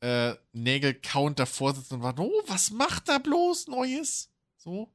[0.00, 4.30] äh, Nägel count davor sitzen und warten, oh, was macht da bloß Neues?
[4.56, 4.92] So.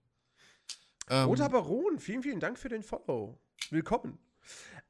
[1.09, 3.39] Ähm, Roter Baron, vielen, vielen Dank für den Follow.
[3.69, 4.19] Willkommen.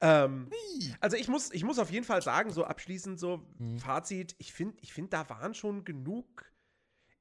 [0.02, 0.52] Ähm,
[1.00, 3.80] also ich muss, ich muss auf jeden Fall sagen, so abschließend so Mhm.
[3.80, 6.46] Fazit, ich finde, ich find, da waren schon genug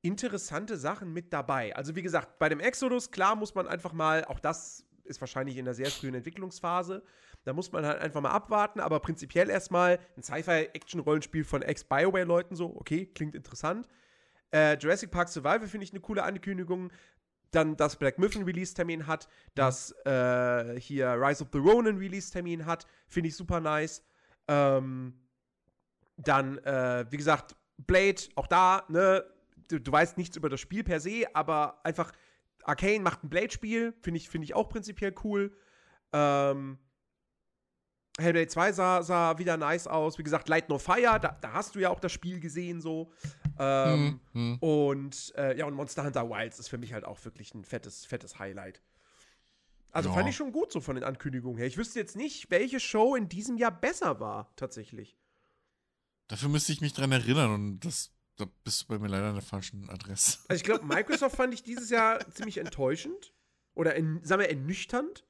[0.02, 1.74] interessante Sachen mit dabei.
[1.74, 5.56] Also wie gesagt, bei dem Exodus, klar muss man einfach mal, auch das ist wahrscheinlich
[5.56, 7.02] in der sehr frühen Entwicklungsphase,
[7.44, 12.74] da muss man halt einfach mal abwarten, aber prinzipiell erstmal ein Sci-Fi-Action-Rollenspiel von Ex-Bioware-Leuten so,
[12.76, 13.86] okay, klingt interessant.
[14.50, 16.90] Äh, Jurassic Park Survival finde ich eine coole Ankündigung.
[17.54, 22.86] Dann, dass Black Myth Release-Termin hat, dass äh, hier Rise of the Ronin Release-Termin hat,
[23.06, 24.02] finde ich super nice.
[24.48, 25.14] Ähm,
[26.16, 29.24] dann, äh, wie gesagt, Blade, auch da, ne,
[29.68, 32.12] du, du weißt nichts über das Spiel per se, aber einfach
[32.64, 35.56] Arcane macht ein Blade-Spiel, finde ich, find ich auch prinzipiell cool.
[36.12, 36.78] Ähm,
[38.18, 40.18] Hellblade 2 sah, sah wieder nice aus.
[40.18, 43.12] Wie gesagt, Light No Fire, da, da hast du ja auch das Spiel gesehen so.
[43.58, 44.58] Ähm, Hm, hm.
[44.58, 48.04] und äh, ja, und Monster Hunter Wilds ist für mich halt auch wirklich ein fettes,
[48.04, 48.82] fettes Highlight.
[49.92, 50.14] Also Ja.
[50.16, 51.66] fand ich schon gut so von den Ankündigungen her.
[51.66, 55.16] Ich wüsste jetzt nicht, welche Show in diesem Jahr besser war, tatsächlich.
[56.26, 59.34] Dafür müsste ich mich dran erinnern und das, da bist du bei mir leider an
[59.34, 60.38] der falschen Adresse.
[60.48, 63.32] Also ich glaube, Microsoft fand ich dieses Jahr ziemlich enttäuschend.
[63.74, 65.24] Oder, in, sagen wir, ernüchternd.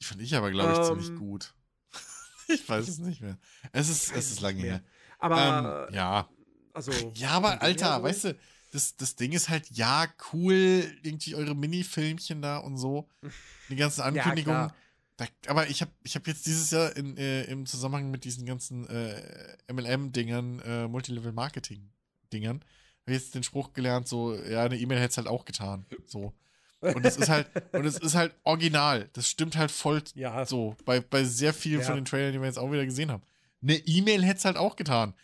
[0.00, 1.54] Die fand ich aber, glaube ich, ähm, ziemlich gut.
[2.48, 3.38] ich weiß es nicht mehr.
[3.72, 4.82] Es ist, es ist lange her.
[5.18, 6.28] Aber ähm, ja.
[6.72, 6.92] Also.
[7.14, 8.02] Ja, aber Alter, so?
[8.02, 8.36] weißt du,
[8.72, 13.08] das, das Ding ist halt, ja, cool, irgendwie eure Mini-Filmchen da und so.
[13.68, 14.68] Die ganzen Ankündigungen.
[14.68, 14.74] Ja,
[15.18, 18.46] da, aber ich habe ich hab jetzt dieses Jahr in, äh, im Zusammenhang mit diesen
[18.46, 19.22] ganzen äh,
[19.70, 22.64] MLM-Dingern, äh, Multilevel-Marketing-Dingern,
[23.02, 25.84] habe jetzt den Spruch gelernt, so, ja, eine E-Mail hätte es halt auch getan.
[26.06, 26.32] So.
[26.80, 29.08] Und es ist halt, und es ist halt original.
[29.12, 30.44] Das stimmt halt voll ja.
[30.46, 30.76] so.
[30.84, 31.86] Bei, bei sehr vielen ja.
[31.86, 33.22] von den Trailern, die wir jetzt auch wieder gesehen haben.
[33.62, 35.14] Eine E-Mail hätte es halt auch getan.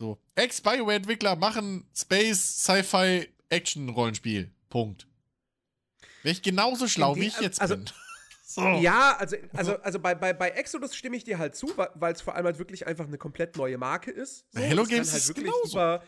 [0.00, 0.18] So.
[0.34, 4.50] Ex-Bioware-Entwickler machen Space, Sci-Fi, Action-Rollenspiel.
[4.70, 5.06] Punkt.
[6.22, 7.84] Wäre ich genauso schlau, die, wie ich jetzt also, bin.
[8.42, 8.62] So.
[8.62, 12.20] Ja, also, also, also bei, bei, bei Exodus stimme ich dir halt zu, weil es
[12.20, 14.44] vor allem halt wirklich einfach eine komplett neue Marke ist.
[14.50, 15.68] So, Hello Games halt ist wirklich genauso.
[15.68, 16.02] super,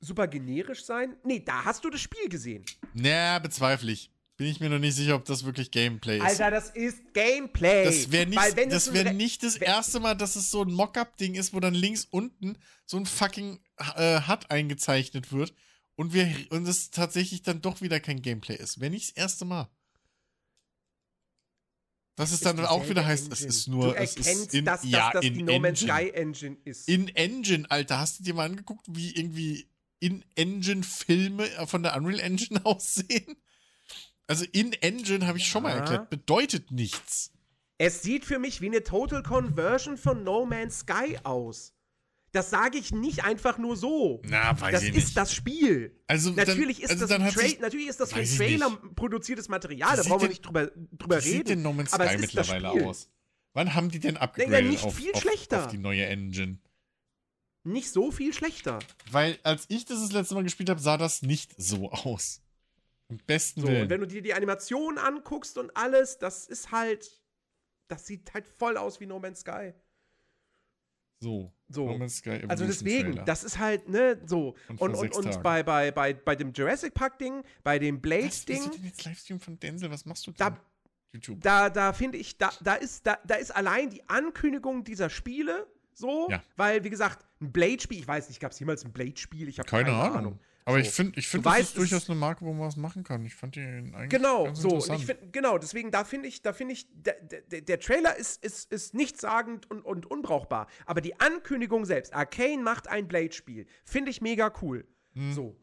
[0.00, 1.16] super generisch sein.
[1.22, 2.64] Nee, da hast du das Spiel gesehen.
[2.94, 4.10] Naja, bezweifle ich.
[4.36, 6.24] Bin ich mir noch nicht sicher, ob das wirklich Gameplay ist.
[6.24, 7.84] Alter, das ist Gameplay.
[7.84, 11.52] Das wäre nicht, das wär nicht das erste Mal, dass es so ein Mockup-Ding ist,
[11.52, 12.56] wo dann links unten
[12.86, 13.60] so ein fucking
[13.96, 15.54] äh, HUD eingezeichnet wird
[15.96, 18.80] und wir und es tatsächlich dann doch wieder kein Gameplay ist.
[18.80, 19.68] Wäre nicht das erste Mal.
[22.16, 23.48] Das ist, dann auch wieder heißt, Engine.
[23.48, 23.88] es ist nur.
[23.88, 26.88] Du erkennst, es ist in, dass, ja, dass das die No Man's Sky Engine ist.
[26.88, 27.98] In Engine, Alter.
[27.98, 29.66] Hast du dir mal angeguckt, wie irgendwie
[30.00, 33.36] In-Engine-Filme von der Unreal Engine aussehen?
[34.32, 35.50] Also In-Engine, habe ich ja.
[35.50, 37.32] schon mal erklärt, bedeutet nichts.
[37.76, 41.74] Es sieht für mich wie eine Total Conversion von No Man's Sky aus.
[42.30, 44.22] Das sage ich nicht einfach nur so.
[44.24, 45.04] Na, weiß das ich nicht.
[45.04, 46.00] Ist das Spiel.
[46.06, 50.02] Also natürlich, dann, ist, also das sich, natürlich ist das für Trailer produziertes Material, da
[50.02, 51.26] brauchen wir nicht drüber, drüber reden.
[51.26, 53.10] Wie sieht denn No Man's Sky mittlerweile aus?
[53.52, 55.66] Wann haben die denn abgegradet nicht auf, viel auf, schlechter.
[55.66, 56.58] auf die neue Engine?
[57.64, 58.78] Nicht so viel schlechter.
[59.10, 62.40] Weil als ich das das letzte Mal gespielt habe, sah das nicht so aus.
[63.12, 63.82] Im besten so, Willen.
[63.82, 67.22] Und wenn du dir die Animation anguckst und alles, das ist halt,
[67.88, 69.74] das sieht halt voll aus wie No Man's Sky.
[71.20, 71.52] So.
[71.68, 71.86] So.
[71.86, 73.24] No Man's Sky also deswegen, Trailer.
[73.24, 74.54] das ist halt, ne, so.
[74.68, 78.30] Und, und, und, und bei, bei, bei, bei dem Jurassic Park-Ding, bei dem Blade-Ding.
[78.30, 79.90] Was denn jetzt Livestream von Denzel?
[79.90, 80.38] Was machst du denn?
[80.38, 80.58] Da,
[81.12, 81.42] YouTube.
[81.42, 85.66] Da, da finde ich, da, da, ist, da, da ist allein die Ankündigung dieser Spiele
[85.92, 86.42] so, ja.
[86.56, 89.48] weil, wie gesagt, ein Blade-Spiel, ich weiß nicht, gab es jemals ein Blade-Spiel?
[89.48, 90.16] Ich habe keine, keine, Ahnung.
[90.16, 90.40] Ahnung.
[90.64, 90.82] Aber so.
[90.82, 93.24] ich finde, ich find, das ist durchaus eine Marke, wo man was machen kann.
[93.24, 94.68] Ich fand den eigentlich genau, ganz so.
[94.68, 98.16] Und ich find, genau, deswegen, da finde ich, da finde ich, der, der, der, Trailer
[98.16, 100.68] ist, ist, ist nichtssagend und, und unbrauchbar.
[100.86, 104.86] Aber die Ankündigung selbst, Arcane macht ein Blade-Spiel, finde ich mega cool.
[105.14, 105.32] Hm.
[105.32, 105.56] So.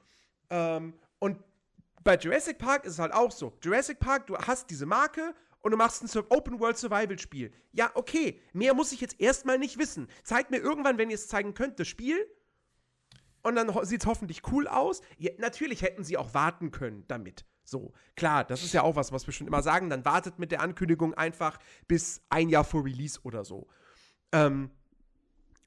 [0.50, 1.38] Ähm, und
[2.04, 3.58] bei Jurassic Park ist es halt auch so.
[3.62, 7.52] Jurassic Park, du hast diese Marke und du machst ein Open-World-Survival-Spiel.
[7.72, 10.08] Ja, okay, mehr muss ich jetzt erstmal nicht wissen.
[10.24, 12.26] Zeigt mir irgendwann, wenn ihr es zeigen könnt, das Spiel
[13.44, 15.02] und dann sieht es hoffentlich cool aus.
[15.18, 17.46] Ja, natürlich hätten sie auch warten können damit.
[17.64, 19.90] So, klar, das ist ja auch was, was wir schon immer sagen.
[19.90, 23.68] Dann wartet mit der Ankündigung einfach bis ein Jahr vor Release oder so.
[24.32, 24.72] Ähm,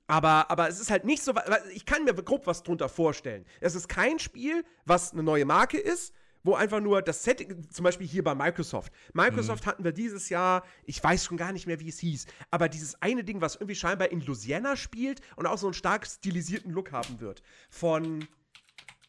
[0.08, 1.32] aber, aber es ist halt nicht so,
[1.72, 3.46] ich kann mir grob was drunter vorstellen.
[3.60, 6.12] Es ist kein Spiel, was eine neue Marke ist,
[6.42, 8.92] wo einfach nur das Setting, zum Beispiel hier bei Microsoft.
[9.12, 9.70] Microsoft mhm.
[9.70, 13.00] hatten wir dieses Jahr, ich weiß schon gar nicht mehr, wie es hieß, aber dieses
[13.00, 16.92] eine Ding, was irgendwie scheinbar in Louisiana spielt und auch so einen stark stilisierten Look
[16.92, 17.42] haben wird.
[17.70, 18.26] Von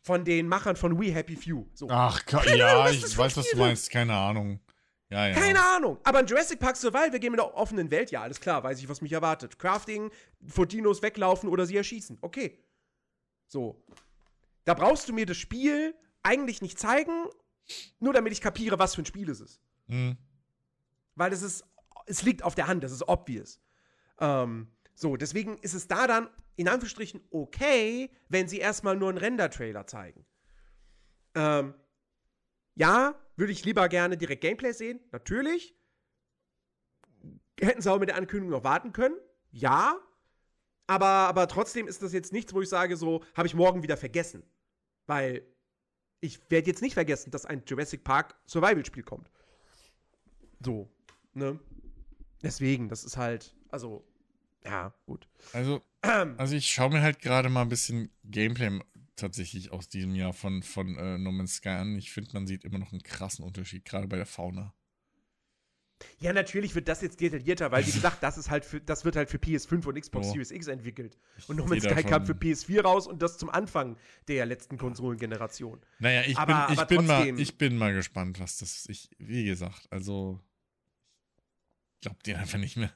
[0.03, 1.65] von den Machern von We Happy Few.
[1.73, 1.87] So.
[1.89, 3.89] Ach, ja, Ahnung, ich weiß, was du meinst.
[3.89, 4.59] Keine Ahnung.
[5.09, 5.33] Ja, ja.
[5.33, 5.97] Keine Ahnung.
[6.03, 8.79] Aber in Jurassic Park Survival, wir gehen mit der offenen Welt, ja, alles klar, weiß
[8.79, 9.57] ich, was mich erwartet.
[9.57, 10.11] Crafting,
[10.45, 12.17] vor Dinos weglaufen oder sie erschießen.
[12.21, 12.59] Okay.
[13.47, 13.81] So.
[14.65, 17.27] Da brauchst du mir das Spiel eigentlich nicht zeigen,
[17.99, 19.61] nur damit ich kapiere, was für ein Spiel es ist.
[19.87, 20.17] Mhm.
[21.15, 21.65] Weil es ist,
[22.05, 23.61] es liegt auf der Hand, das ist obvious.
[24.19, 29.17] Ähm, so, deswegen ist es da dann in Anführungsstrichen okay, wenn sie erstmal nur einen
[29.17, 30.25] Render-Trailer zeigen.
[31.35, 31.73] Ähm,
[32.75, 35.75] ja, würde ich lieber gerne direkt Gameplay sehen, natürlich.
[37.59, 39.15] Hätten sie auch mit der Ankündigung noch warten können,
[39.51, 39.97] ja.
[40.85, 43.97] Aber, aber trotzdem ist das jetzt nichts, wo ich sage, so, habe ich morgen wieder
[43.97, 44.43] vergessen.
[45.05, 45.45] Weil
[46.23, 49.29] ich werde jetzt nicht vergessen, dass ein Jurassic Park Survival-Spiel kommt.
[50.63, 50.89] So,
[51.33, 51.59] ne?
[52.41, 54.05] Deswegen, das ist halt, also,
[54.63, 55.27] ja, gut.
[55.51, 58.79] Also, also ich schaue mir halt gerade mal ein bisschen Gameplay
[59.17, 61.97] tatsächlich aus diesem Jahr von, von äh, No Man's Sky an.
[61.97, 64.73] Ich finde, man sieht immer noch einen krassen Unterschied, gerade bei der Fauna.
[66.19, 69.15] Ja, natürlich wird das jetzt detaillierter, weil wie gesagt, das ist halt für, das wird
[69.15, 70.31] halt für PS5 und Xbox oh.
[70.31, 71.17] Series X entwickelt.
[71.47, 73.97] Und No Man's Sky kam für PS4 raus und das zum Anfang
[74.27, 75.79] der letzten Konsolengeneration.
[75.99, 78.87] Naja, ich, aber, bin, ich, bin mal, ich bin mal gespannt, was das.
[78.89, 80.39] Ich, wie gesagt, also.
[81.95, 82.91] Ich glaub dir einfach nicht mehr.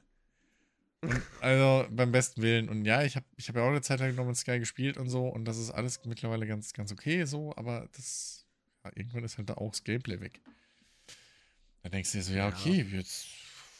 [1.00, 2.68] Und, also beim besten Willen.
[2.68, 4.96] Und ja, ich habe ich hab ja auch eine Zeit lang No Man's Sky gespielt
[4.96, 5.28] und so.
[5.28, 7.54] Und das ist alles mittlerweile ganz, ganz okay so.
[7.56, 8.46] Aber das.
[8.84, 10.40] Ja, irgendwann ist halt da auch das Gameplay weg.
[11.82, 13.26] Da denkst du dir so, ja, okay, jetzt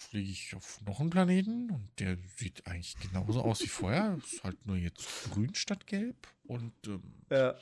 [0.08, 4.18] fliege ich auf noch einen Planeten und der sieht eigentlich genauso aus wie vorher.
[4.24, 6.28] Ist halt nur jetzt grün statt gelb.
[6.44, 7.58] Und ähm, ja.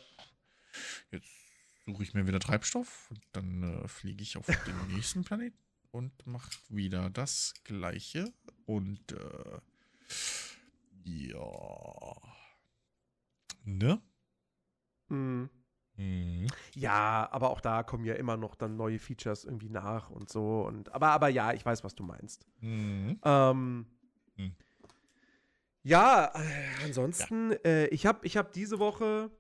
[1.11, 1.29] jetzt
[1.85, 5.59] suche ich mir wieder Treibstoff und dann äh, fliege ich auf den nächsten Planeten
[5.91, 8.33] und mache wieder das gleiche.
[8.67, 9.61] Und äh,
[11.05, 12.17] ja.
[13.65, 14.01] Ne?
[15.09, 15.51] Mhm.
[15.97, 16.47] Mhm.
[16.75, 20.63] Ja, aber auch da kommen ja immer noch dann neue Features irgendwie nach und so.
[20.63, 22.47] Und, aber, aber ja, ich weiß, was du meinst.
[22.61, 23.19] Mhm.
[23.25, 23.87] Ähm,
[24.37, 24.53] mhm.
[25.83, 27.59] Ja, äh, ansonsten, ja.
[27.65, 29.31] Äh, ich habe ich hab diese Woche,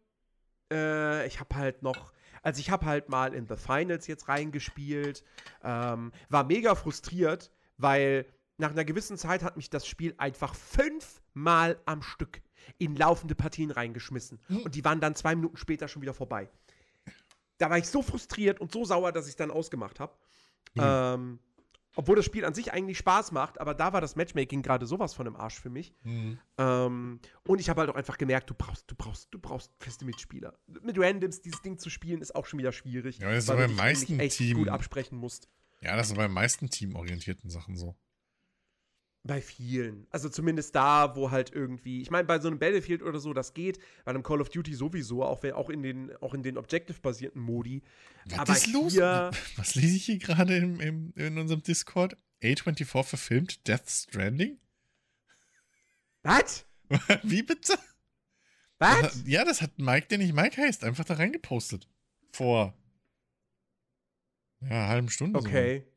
[0.72, 2.12] äh, ich habe halt noch,
[2.42, 5.24] also ich habe halt mal in The Finals jetzt reingespielt,
[5.64, 8.26] ähm, war mega frustriert, weil
[8.58, 12.40] nach einer gewissen Zeit hat mich das Spiel einfach fünfmal am Stück
[12.78, 14.40] in laufende Partien reingeschmissen.
[14.48, 14.58] Hm.
[14.62, 16.48] Und die waren dann zwei Minuten später schon wieder vorbei.
[17.58, 20.12] Da war ich so frustriert und so sauer, dass ich es dann ausgemacht habe.
[20.74, 20.82] Mhm.
[20.82, 21.38] Ähm,
[21.98, 25.14] obwohl das Spiel an sich eigentlich Spaß macht, aber da war das Matchmaking gerade sowas
[25.14, 25.94] von im Arsch für mich.
[26.04, 26.38] Mhm.
[26.58, 30.04] Ähm, und ich habe halt auch einfach gemerkt, du brauchst, du brauchst, du brauchst feste
[30.04, 30.58] Mitspieler.
[30.82, 33.18] Mit Randoms dieses Ding zu spielen, ist auch schon wieder schwierig.
[33.18, 35.48] Ja, das ist aber bei meisten echt Team gut absprechen musst.
[35.80, 37.96] Ja, das ist bei meisten teamorientierten Sachen so.
[39.26, 40.06] Bei vielen.
[40.10, 43.54] Also zumindest da, wo halt irgendwie, ich meine, bei so einem Battlefield oder so, das
[43.54, 47.40] geht, bei einem Call of Duty sowieso, auch, auch in den, auch in den Objective-basierten
[47.40, 47.82] Modi.
[48.26, 48.96] Was Aber ist los?
[49.56, 52.16] Was lese ich hier gerade in, in, in unserem Discord?
[52.42, 54.58] A24 verfilmt Death Stranding?
[56.22, 56.64] Was?
[57.22, 57.78] Wie bitte?
[58.78, 59.22] Was?
[59.26, 61.88] Ja, das hat Mike, der nicht Mike heißt, einfach da reingepostet.
[62.32, 62.74] Vor
[64.60, 65.38] ja, einer halben Stunde.
[65.38, 65.84] Okay.
[65.84, 65.95] So.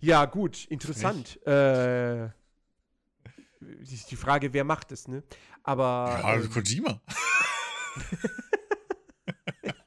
[0.00, 1.44] Ja, gut, interessant.
[1.46, 2.28] Äh,
[3.60, 5.22] die Frage, wer macht es, ne?
[5.62, 6.18] Aber.
[6.22, 7.00] Ja, ähm, Kojima.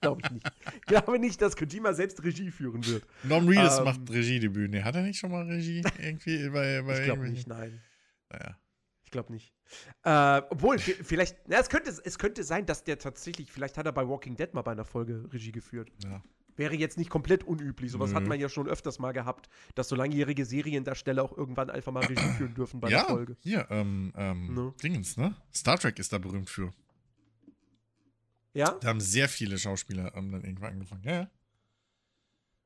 [0.03, 0.51] glaube ich nicht.
[0.75, 3.05] Ich glaube nicht, dass Kojima selbst Regie führen wird.
[3.23, 4.71] Norm Reedus ähm, macht Regiedebüt.
[4.71, 7.81] Ne, hat er nicht schon mal Regie irgendwie bei, bei Ich glaube nicht, nein.
[8.29, 8.57] Naja.
[9.03, 9.53] Ich glaube nicht.
[10.03, 13.91] Äh, obwohl, vielleicht, na, es, könnte, es könnte sein, dass der tatsächlich, vielleicht hat er
[13.91, 15.91] bei Walking Dead mal bei einer Folge Regie geführt.
[16.03, 16.21] Ja.
[16.55, 17.91] Wäre jetzt nicht komplett unüblich.
[17.91, 18.15] Sowas mhm.
[18.15, 22.05] hat man ja schon öfters mal gehabt, dass so langjährige Seriendarsteller auch irgendwann einfach mal
[22.05, 23.37] Regie führen dürfen bei ja, der Folge.
[23.41, 24.73] Hier, ähm, ähm, no.
[24.83, 25.35] Dingens, ne?
[25.53, 26.71] Star Trek ist da berühmt für.
[28.53, 28.71] Ja?
[28.81, 31.03] Da haben sehr viele Schauspieler ähm, dann irgendwann angefangen.
[31.03, 31.29] Ja, ja.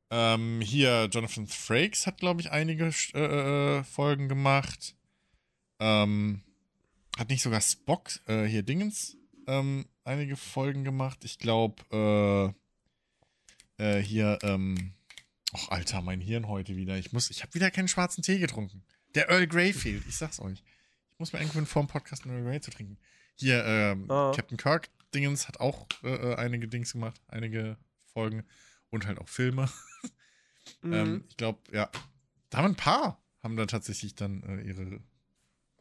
[0.09, 4.95] Ähm, hier, Jonathan Frakes hat, glaube ich, einige äh, äh, Folgen gemacht.
[5.79, 6.43] Ähm,
[7.17, 11.25] hat nicht sogar Spock, äh, hier Dingens, ähm, einige Folgen gemacht.
[11.25, 12.66] Ich glaube, äh,
[13.77, 14.93] äh, hier, ähm,
[15.53, 16.97] ach Alter, mein Hirn heute wieder.
[16.97, 18.83] Ich muss, ich habe wieder keinen schwarzen Tee getrunken.
[19.15, 20.63] Der Earl Grey fehlt, ich sag's euch.
[21.11, 22.97] Ich muss mir irgendwann vor dem Podcast einen Earl Grey zu trinken.
[23.35, 24.31] Hier, ähm, oh.
[24.31, 28.45] Captain Kirk Dingens hat auch äh, äh, einige Dings gemacht, einige Folgen
[28.89, 29.69] und halt auch Filme.
[30.81, 30.93] mhm.
[30.93, 31.89] ähm, ich glaube, ja,
[32.49, 35.01] da haben ein paar, haben da tatsächlich dann äh, ihre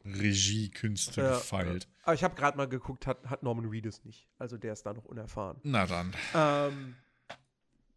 [0.04, 1.88] Regiekünste ja, gefeilt.
[2.04, 4.28] Aber ich habe gerade mal geguckt, hat, hat Norman Reedus nicht.
[4.38, 5.58] Also der ist da noch unerfahren.
[5.64, 6.14] Na dann.
[6.34, 6.94] Ähm,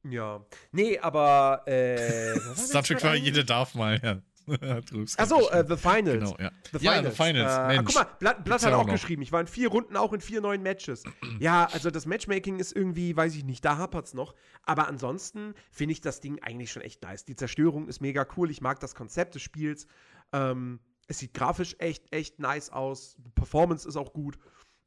[0.03, 0.45] ja.
[0.71, 4.21] Nee, aber äh, Star Trek war jede darf mal, ja.
[5.17, 6.31] Achso, uh, The Finals.
[6.31, 6.51] Genau, ja.
[6.71, 6.83] The Finals.
[6.83, 7.53] Ja, The Finals.
[7.53, 7.85] Äh, Mensch.
[7.85, 8.93] guck mal, Blatt, Blatt hat auch noch.
[8.93, 9.21] geschrieben.
[9.21, 11.03] Ich war in vier Runden auch in vier neuen Matches.
[11.39, 14.33] ja, also das Matchmaking ist irgendwie, weiß ich nicht, da hapert's noch.
[14.63, 17.25] Aber ansonsten finde ich das Ding eigentlich schon echt nice.
[17.25, 18.49] Die Zerstörung ist mega cool.
[18.49, 19.87] Ich mag das Konzept des Spiels.
[20.33, 23.15] Ähm, es sieht grafisch echt, echt nice aus.
[23.17, 24.37] Die Performance ist auch gut.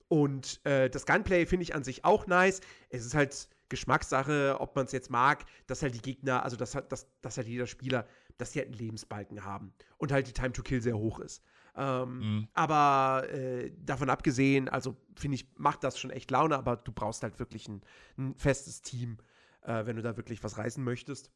[0.09, 2.61] Und äh, das Gunplay finde ich an sich auch nice.
[2.91, 6.73] Es ist halt Geschmackssache, ob man es jetzt mag, dass halt die Gegner, also dass,
[6.89, 10.53] dass, dass halt jeder Spieler, dass die halt einen Lebensbalken haben und halt die Time
[10.53, 11.43] to Kill sehr hoch ist.
[11.74, 12.49] Ähm, mhm.
[12.53, 17.23] Aber äh, davon abgesehen, also finde ich, macht das schon echt Laune, aber du brauchst
[17.23, 17.81] halt wirklich ein,
[18.19, 19.16] ein festes Team,
[19.62, 21.31] äh, wenn du da wirklich was reißen möchtest.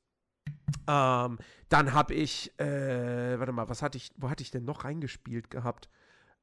[0.86, 1.38] Ähm,
[1.70, 5.50] dann habe ich, äh, warte mal, was hatte ich, wo hatte ich denn noch reingespielt
[5.50, 5.88] gehabt?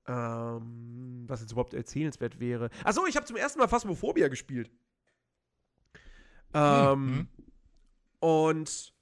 [0.08, 2.72] Ähm, was jetzt überhaupt erzählenswert wäre.
[2.84, 4.72] Achso, ich habe zum ersten Mal Phasmophobia gespielt.
[6.54, 7.28] Ähm, mhm.
[8.20, 8.94] Und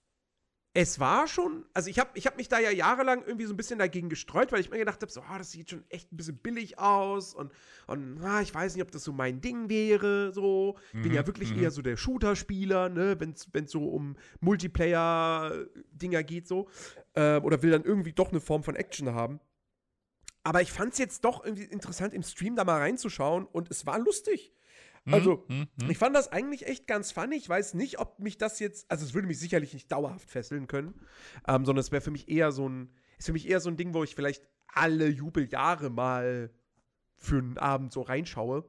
[0.73, 3.57] es war schon, also ich habe ich hab mich da ja jahrelang irgendwie so ein
[3.57, 6.18] bisschen dagegen gestreut, weil ich mir gedacht habe, so, oh, das sieht schon echt ein
[6.18, 7.52] bisschen billig aus und,
[7.88, 10.78] und ah, ich weiß nicht, ob das so mein Ding wäre, so.
[10.90, 11.61] Ich mhm, bin ja wirklich mhm.
[11.61, 16.69] eher so der Shooter-Spieler, ne, wenn es so um Multiplayer-Dinger geht, so.
[17.15, 19.41] Äh, oder will dann irgendwie doch eine Form von Action haben.
[20.44, 23.86] Aber ich fand es jetzt doch irgendwie interessant, im Stream da mal reinzuschauen und es
[23.86, 24.53] war lustig.
[25.06, 25.90] Mhm, also, mhm, mhm.
[25.90, 27.36] ich fand das eigentlich echt ganz funny.
[27.36, 30.68] Ich weiß nicht, ob mich das jetzt, also es würde mich sicherlich nicht dauerhaft fesseln
[30.68, 30.94] können,
[31.48, 33.78] ähm, sondern es wäre für mich eher so ein, ist für mich eher so ein
[33.78, 36.52] Ding, wo ich vielleicht alle Jubeljahre mal
[37.18, 38.64] für einen Abend so reinschaue.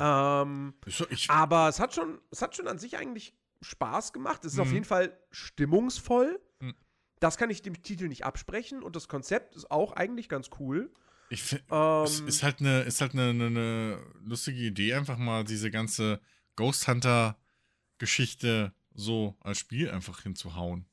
[0.00, 0.42] Ja.
[0.42, 4.44] Ähm, ich, aber es hat schon, es hat schon an sich eigentlich Spaß gemacht.
[4.44, 4.62] Es ist mhm.
[4.62, 6.40] auf jeden Fall stimmungsvoll.
[6.60, 6.74] Mhm.
[7.20, 8.82] Das kann ich dem Titel nicht absprechen.
[8.82, 10.92] Und das Konzept ist auch eigentlich ganz cool.
[11.30, 15.18] Ich finde, ähm, es ist halt eine, ist halt eine, eine, eine, lustige Idee, einfach
[15.18, 16.20] mal diese ganze
[16.56, 20.86] Ghost Hunter-Geschichte so als Spiel einfach hinzuhauen.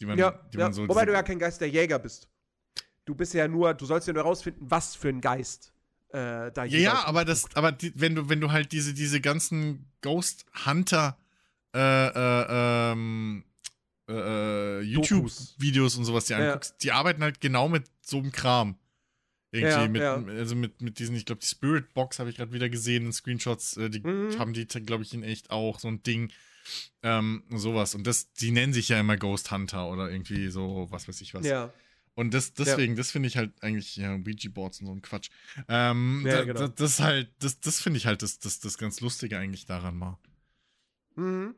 [0.00, 2.28] Die man, ja, die man so wobei du ja kein Geist der Jäger bist.
[3.04, 5.72] Du bist ja nur, du sollst ja nur rausfinden, was für ein Geist
[6.08, 9.20] äh, da Ja, ja, aber das, aber die, wenn du, wenn du halt diese, diese
[9.20, 11.18] ganzen Ghost Hunter
[11.74, 13.44] äh, äh, ähm,
[14.12, 16.76] äh, äh YouTube-Videos und sowas dir anguckst, ja.
[16.82, 18.76] die arbeiten halt genau mit so einem Kram.
[19.50, 20.38] Irgendwie ja, mit, ja.
[20.38, 23.12] also mit, mit diesen, ich glaube, die Spirit Box habe ich gerade wieder gesehen in
[23.12, 24.38] Screenshots, äh, die mhm.
[24.38, 26.32] haben die, glaube ich, in echt auch so ein Ding.
[27.02, 27.94] Ähm, sowas.
[27.94, 31.34] Und das, die nennen sich ja immer Ghost Hunter oder irgendwie so, was weiß ich
[31.34, 31.44] was.
[31.44, 31.72] Ja.
[32.14, 32.96] Und das, deswegen, ja.
[32.98, 35.30] das finde ich halt eigentlich, ja, Ouija-Boards und so ein Quatsch.
[35.68, 36.60] Ähm, ja, da, genau.
[36.60, 39.96] das, das halt, das, das finde ich halt das, das, das ganz Lustige eigentlich daran
[39.96, 40.18] mal.
[41.16, 41.54] Mhm.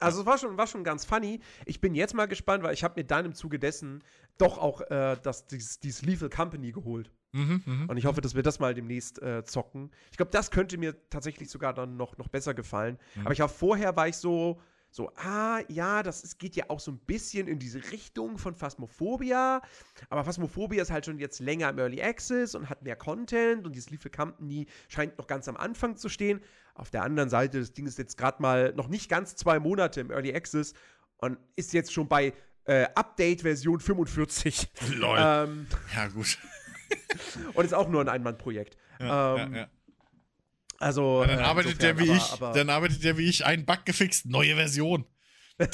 [0.00, 1.40] Also es war schon, war schon ganz funny.
[1.66, 4.02] Ich bin jetzt mal gespannt, weil ich habe mir dann im Zuge dessen
[4.38, 7.10] doch auch äh, das, dieses, dieses Lethal Company geholt.
[7.32, 7.86] Mhm, mh.
[7.88, 9.90] Und ich hoffe, dass wir das mal demnächst äh, zocken.
[10.10, 12.98] Ich glaube, das könnte mir tatsächlich sogar dann noch, noch besser gefallen.
[13.14, 13.22] Mhm.
[13.22, 14.60] Aber ich war vorher war ich so,
[14.90, 18.56] so, ah, ja, das ist, geht ja auch so ein bisschen in diese Richtung von
[18.56, 19.62] Phasmophobia.
[20.08, 23.74] Aber Phasmophobia ist halt schon jetzt länger im Early Access und hat mehr Content und
[23.74, 26.40] dieses Lethal Company scheint noch ganz am Anfang zu stehen.
[26.74, 30.00] Auf der anderen Seite, das Ding ist jetzt gerade mal noch nicht ganz zwei Monate
[30.00, 30.74] im Early Access
[31.18, 32.32] und ist jetzt schon bei
[32.64, 34.70] äh, Update-Version 45.
[34.96, 35.18] Lol.
[35.20, 36.38] Ähm, ja, gut.
[37.54, 38.76] und ist auch nur ein Einmannprojekt.
[38.98, 39.68] Ja, ähm, ja, ja.
[40.80, 43.28] Also, ja, dann, äh, arbeitet insofern, der wie aber, ich, aber dann arbeitet der wie
[43.28, 45.04] ich, ein Bug gefixt, neue Version.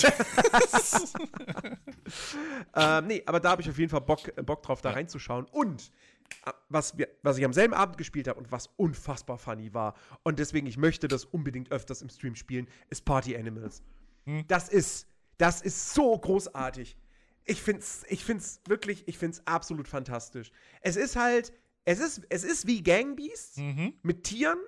[2.74, 4.96] ähm, nee, aber da habe ich auf jeden Fall Bock, äh, Bock drauf, da ja.
[4.96, 5.44] reinzuschauen.
[5.44, 5.92] Und
[6.44, 9.94] äh, was, wir, was ich am selben Abend gespielt habe und was unfassbar funny war,
[10.24, 13.84] und deswegen, ich möchte das unbedingt öfters im Stream spielen, ist Party Animals.
[14.24, 14.44] Hm.
[14.48, 15.06] Das ist,
[15.38, 16.96] das ist so großartig.
[17.44, 20.50] Ich find's, ich find's wirklich, ich find's absolut fantastisch.
[20.80, 21.52] Es ist halt,
[21.84, 23.92] es ist, es ist wie Gangbeasts mhm.
[24.02, 24.58] mit Tieren,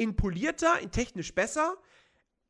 [0.00, 1.76] in polierter, in technisch besser.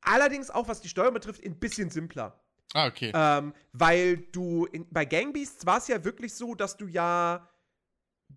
[0.02, 2.40] Allerdings auch, was die Steuerung betrifft, ein bisschen simpler.
[2.74, 3.10] Ah, okay.
[3.12, 7.48] Ähm, weil du in, bei Gangbeasts war es ja wirklich so, dass du ja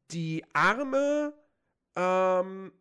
[0.09, 1.33] die Arme
[1.95, 2.71] ähm,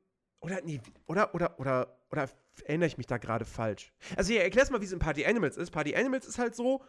[0.41, 2.31] oder nee, oder oder oder oder
[2.65, 3.93] erinnere ich mich da gerade falsch?
[4.17, 5.71] Also ich erklär's mal, wie es in Party Animals ist.
[5.71, 6.83] Party Animals ist halt so,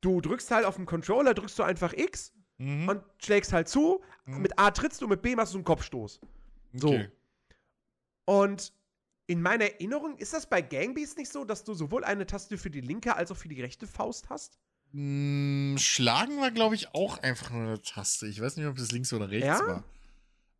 [0.00, 2.88] du drückst halt auf dem Controller, drückst du einfach X mhm.
[2.88, 4.04] und schlägst halt zu.
[4.26, 4.42] Mhm.
[4.42, 6.20] Mit A trittst du, mit B machst du einen Kopfstoß.
[6.74, 6.88] So.
[6.88, 7.10] Okay.
[8.30, 8.72] Und
[9.26, 12.70] in meiner Erinnerung ist das bei Gangbeasts nicht so, dass du sowohl eine Taste für
[12.70, 14.60] die linke als auch für die rechte Faust hast?
[14.92, 18.28] Mm, schlagen war, glaube ich, auch einfach nur eine Taste.
[18.28, 19.66] Ich weiß nicht, ob das links oder rechts ja?
[19.66, 19.84] war.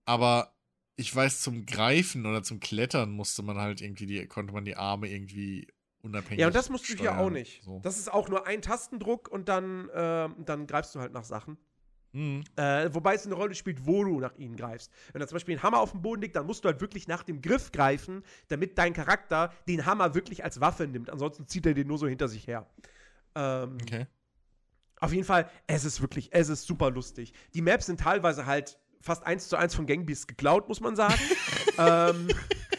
[0.04, 0.52] Aber
[0.96, 4.74] ich weiß, zum Greifen oder zum Klettern musste man halt irgendwie die, konnte man die
[4.74, 5.68] Arme irgendwie
[6.02, 6.40] unabhängig.
[6.40, 7.62] Ja, und das musst du hier auch nicht.
[7.62, 7.78] So.
[7.84, 11.56] Das ist auch nur ein Tastendruck und dann, äh, dann greifst du halt nach Sachen.
[12.12, 12.44] Mhm.
[12.56, 14.92] Äh, wobei es eine Rolle spielt, wo du nach ihnen greifst.
[15.12, 17.06] Wenn da zum Beispiel ein Hammer auf dem Boden liegt, dann musst du halt wirklich
[17.08, 21.10] nach dem Griff greifen, damit dein Charakter den Hammer wirklich als Waffe nimmt.
[21.10, 22.66] Ansonsten zieht er den nur so hinter sich her.
[23.34, 24.06] Ähm, okay.
[25.00, 27.32] Auf jeden Fall, es ist wirklich, es ist super lustig.
[27.54, 31.14] Die Maps sind teilweise halt fast eins zu eins von Gangbeasts geklaut, muss man sagen.
[31.78, 32.28] ähm,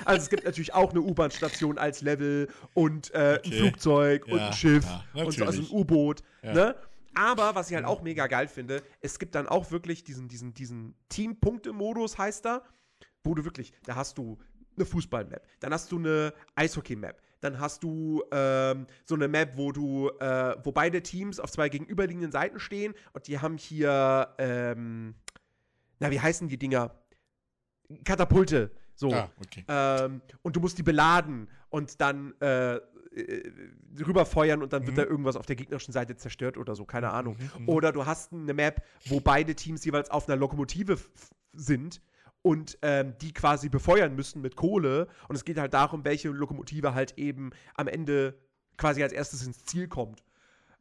[0.06, 3.42] also es gibt natürlich auch eine U-Bahn-Station als Level und äh, okay.
[3.44, 6.22] ein Flugzeug ja, und ein Schiff ja, und so, also ein U-Boot.
[6.44, 6.54] Ja.
[6.54, 6.76] Ne?
[7.14, 10.54] Aber was ich halt auch mega geil finde, es gibt dann auch wirklich diesen, diesen,
[10.54, 12.64] diesen Team-Punkte-Modus, heißt da,
[13.24, 14.38] wo du wirklich, da hast du
[14.76, 19.72] eine Fußball-Map, dann hast du eine Eishockey-Map, dann hast du ähm, so eine Map, wo
[19.72, 25.16] du, äh, wo beide Teams auf zwei gegenüberliegenden Seiten stehen und die haben hier, ähm,
[26.00, 26.96] na, wie heißen die Dinger?
[28.06, 28.72] Katapulte.
[28.96, 29.12] So.
[29.12, 29.66] Ah, okay.
[29.68, 32.80] ähm, und du musst die beladen und dann äh,
[33.16, 33.52] äh,
[34.00, 35.02] rüberfeuern und dann wird mhm.
[35.02, 37.38] da irgendwas auf der gegnerischen Seite zerstört oder so, keine mhm, Ahnung.
[37.60, 37.70] Mhm.
[37.70, 40.98] Oder du hast eine Map, wo beide Teams jeweils auf einer Lokomotive
[41.54, 42.02] sind
[42.42, 45.08] und ähm, die quasi befeuern müssen mit Kohle.
[45.28, 48.36] Und es geht halt darum, welche Lokomotive halt eben am Ende
[48.78, 50.24] quasi als erstes ins Ziel kommt.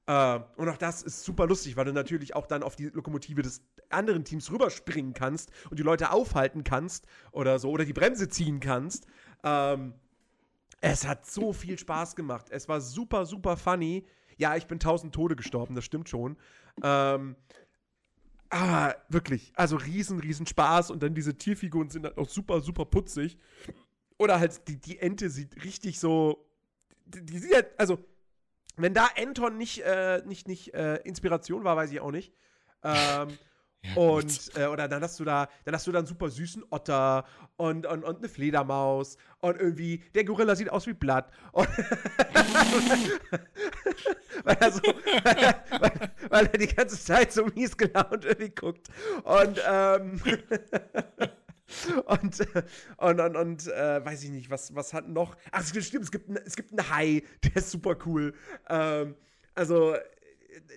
[0.07, 3.43] Äh, und auch das ist super lustig, weil du natürlich auch dann auf die Lokomotive
[3.43, 8.29] des anderen Teams rüberspringen kannst und die Leute aufhalten kannst oder so oder die Bremse
[8.29, 9.07] ziehen kannst.
[9.43, 9.95] Ähm,
[10.81, 12.47] es hat so viel Spaß gemacht.
[12.51, 14.07] Es war super, super funny.
[14.37, 16.37] Ja, ich bin tausend Tode gestorben, das stimmt schon.
[16.83, 17.37] Ähm,
[18.49, 20.91] aber wirklich, also riesen, riesen Spaß.
[20.91, 23.39] Und dann diese Tierfiguren sind halt auch super, super putzig.
[24.19, 26.47] Oder halt die, die Ente sieht richtig so.
[27.05, 27.99] Die, die sieht halt, also,
[28.77, 32.33] wenn da Anton nicht, äh, nicht, nicht äh, Inspiration war, weiß ich auch nicht.
[32.83, 33.29] Ähm,
[33.95, 37.25] Und äh, oder dann hast du da, dann hast du dann super süßen Otter
[37.57, 41.31] und, und, und eine Fledermaus und irgendwie der Gorilla sieht aus wie Blatt.
[41.53, 41.67] weil,
[44.61, 48.89] er so, weil, weil, er die ganze Zeit so mies gelaunt irgendwie guckt.
[49.25, 50.21] Und ähm,
[52.07, 52.41] und,
[52.99, 55.37] und, und, und äh, weiß ich nicht, was, was hat noch?
[55.53, 58.35] Ach, stimmt, es gibt, es gibt einen Hai, der ist super cool.
[58.69, 59.15] Ähm,
[59.55, 59.95] also,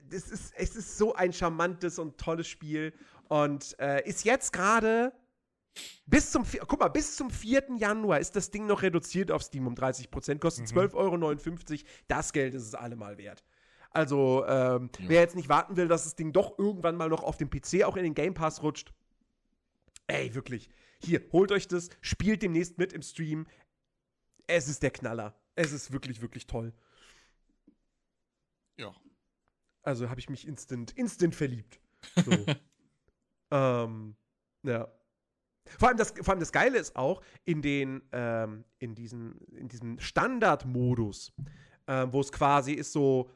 [0.10, 2.94] das ist, es ist so ein charmantes und tolles Spiel
[3.28, 5.14] und äh, ist jetzt gerade
[6.06, 7.78] bis zum, guck mal, bis zum 4.
[7.78, 10.80] Januar ist das Ding noch reduziert auf Steam um 30 Prozent, kostet mhm.
[10.80, 11.90] 12,59 Euro.
[12.08, 13.44] Das Geld ist es allemal wert.
[13.90, 15.10] Also, ähm, ja.
[15.10, 17.84] wer jetzt nicht warten will, dass das Ding doch irgendwann mal noch auf dem PC
[17.84, 18.92] auch in den Game Pass rutscht,
[20.08, 20.70] ey, wirklich.
[21.04, 23.46] Hier, holt euch das, spielt demnächst mit im Stream.
[24.48, 25.36] Es ist der Knaller.
[25.56, 26.74] Es ist wirklich, wirklich toll.
[28.78, 28.96] Ja.
[29.84, 31.80] Also habe ich mich instant, instant verliebt.
[32.16, 32.32] So.
[33.52, 34.16] ähm,
[34.64, 34.88] ja.
[35.80, 39.70] Vor allem, das, vor allem das Geile ist auch, in, den, ähm, in, diesen, in
[39.70, 41.34] diesem Standardmodus,
[41.88, 43.30] ähm, wo es quasi ist so,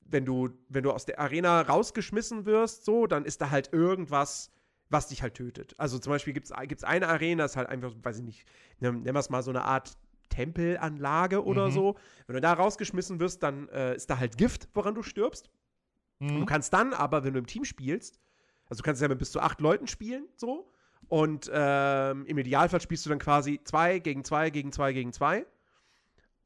[0.00, 4.50] wenn du, wenn du aus der Arena rausgeschmissen wirst, so, dann ist da halt irgendwas,
[4.88, 5.74] was dich halt tötet.
[5.78, 8.46] Also zum Beispiel gibt es eine Arena, das ist halt einfach, weiß ich nicht,
[8.80, 9.98] nennen wir es mal so eine Art
[10.28, 11.72] Tempelanlage oder mhm.
[11.72, 11.96] so.
[12.26, 15.50] Wenn du da rausgeschmissen wirst, dann äh, ist da halt Gift, woran du stirbst.
[16.18, 16.40] Mhm.
[16.40, 18.20] Du kannst dann aber, wenn du im Team spielst,
[18.68, 20.72] also du kannst ja mit bis zu acht Leuten spielen, so.
[21.08, 25.46] Und ähm, im Idealfall spielst du dann quasi zwei gegen zwei gegen zwei gegen zwei.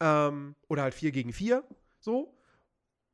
[0.01, 1.65] Ähm, oder halt vier gegen vier,
[1.99, 2.37] so.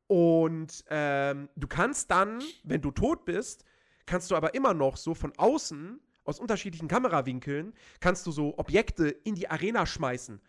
[0.09, 3.65] Und ähm, du kannst dann, wenn du tot bist,
[4.07, 9.09] kannst du aber immer noch so von außen, aus unterschiedlichen Kamerawinkeln, kannst du so Objekte
[9.09, 10.41] in die Arena schmeißen.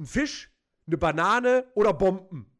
[0.00, 0.50] Ein Fisch,
[0.86, 2.50] eine Banane oder Bomben.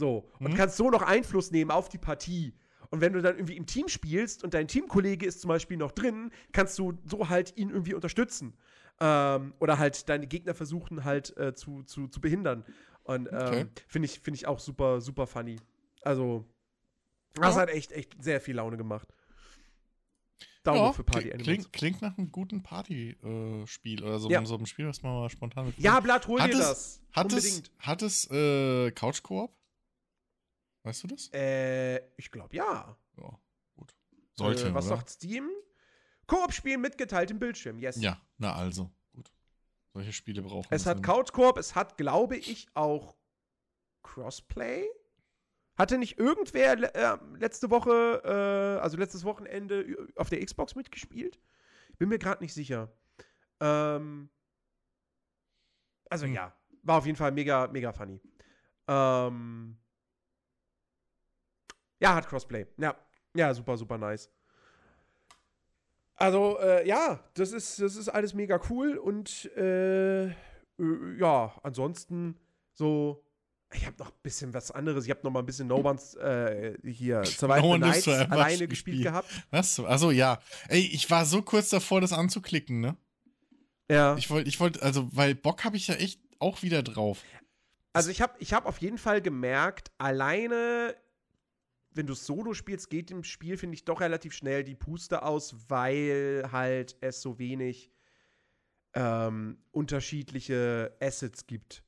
[0.00, 0.26] So.
[0.38, 0.56] Und mhm.
[0.56, 2.54] kannst so noch Einfluss nehmen auf die Partie.
[2.88, 5.92] Und wenn du dann irgendwie im Team spielst und dein Teamkollege ist zum Beispiel noch
[5.92, 8.54] drin, kannst du so halt ihn irgendwie unterstützen.
[8.98, 12.64] Ähm, oder halt deine Gegner versuchen halt äh, zu, zu, zu behindern.
[13.04, 13.66] Und ähm, okay.
[13.88, 15.56] finde ich, find ich auch super, super funny.
[16.02, 16.46] Also,
[17.34, 17.60] das ja.
[17.60, 19.14] hat echt, echt sehr viel Laune gemacht.
[20.62, 21.44] Daumen ja, für Party Animals.
[21.44, 24.44] Klingt, klingt nach einem guten Party-Spiel äh, oder so, ja.
[24.46, 27.02] so einem Spiel, was man mal spontan mit Ja, Blatt, hol hat dir es, das.
[27.12, 27.70] Hat Unbedingt.
[27.78, 29.59] es, hat es äh, Couch-Koop?
[30.82, 31.30] Weißt du das?
[31.32, 32.96] Äh, ich glaube ja.
[33.16, 33.38] Ja,
[33.76, 33.94] gut.
[34.34, 34.96] Sollte, äh, Was oder?
[34.96, 35.50] sagt Steam?
[36.26, 38.00] Koop-Spiel mit geteiltem Bildschirm, yes.
[38.00, 39.32] Ja, na also, gut.
[39.92, 40.76] Solche Spiele brauchen wir.
[40.76, 43.16] Es hat Couch-Koop, es hat, glaube ich, auch
[44.02, 44.88] Crossplay.
[45.76, 51.40] Hatte nicht irgendwer äh, letzte Woche, äh, also letztes Wochenende auf der Xbox mitgespielt?
[51.98, 52.92] Bin mir gerade nicht sicher.
[53.60, 54.30] Ähm,
[56.08, 56.34] also hm.
[56.34, 58.20] ja, war auf jeden Fall mega, mega funny.
[58.88, 59.79] Ähm,
[62.00, 62.66] ja, hat Crossplay.
[62.78, 62.96] Ja,
[63.34, 64.30] ja, super, super nice.
[66.16, 70.34] Also, äh, ja, das ist, das ist alles mega cool und äh, äh
[71.18, 72.38] ja, ansonsten
[72.72, 73.24] so
[73.72, 75.04] ich habe noch ein bisschen was anderes.
[75.04, 79.04] Ich habe noch mal ein bisschen No One's äh, hier Survival no Nights alleine gespielt
[79.04, 79.28] gehabt.
[79.50, 79.78] Was?
[79.80, 80.40] Also ja.
[80.68, 82.96] Ey, ich war so kurz davor, das anzuklicken, ne?
[83.88, 84.16] Ja.
[84.16, 87.22] Ich wollte, ich wollte, also, weil Bock habe ich ja echt auch wieder drauf.
[87.92, 90.94] Also ich habe ich hab auf jeden Fall gemerkt, alleine,
[91.92, 95.56] wenn du Solo spielst, geht im Spiel, finde ich, doch relativ schnell die Puste aus,
[95.68, 97.90] weil halt es so wenig
[98.94, 101.84] ähm, unterschiedliche Assets gibt.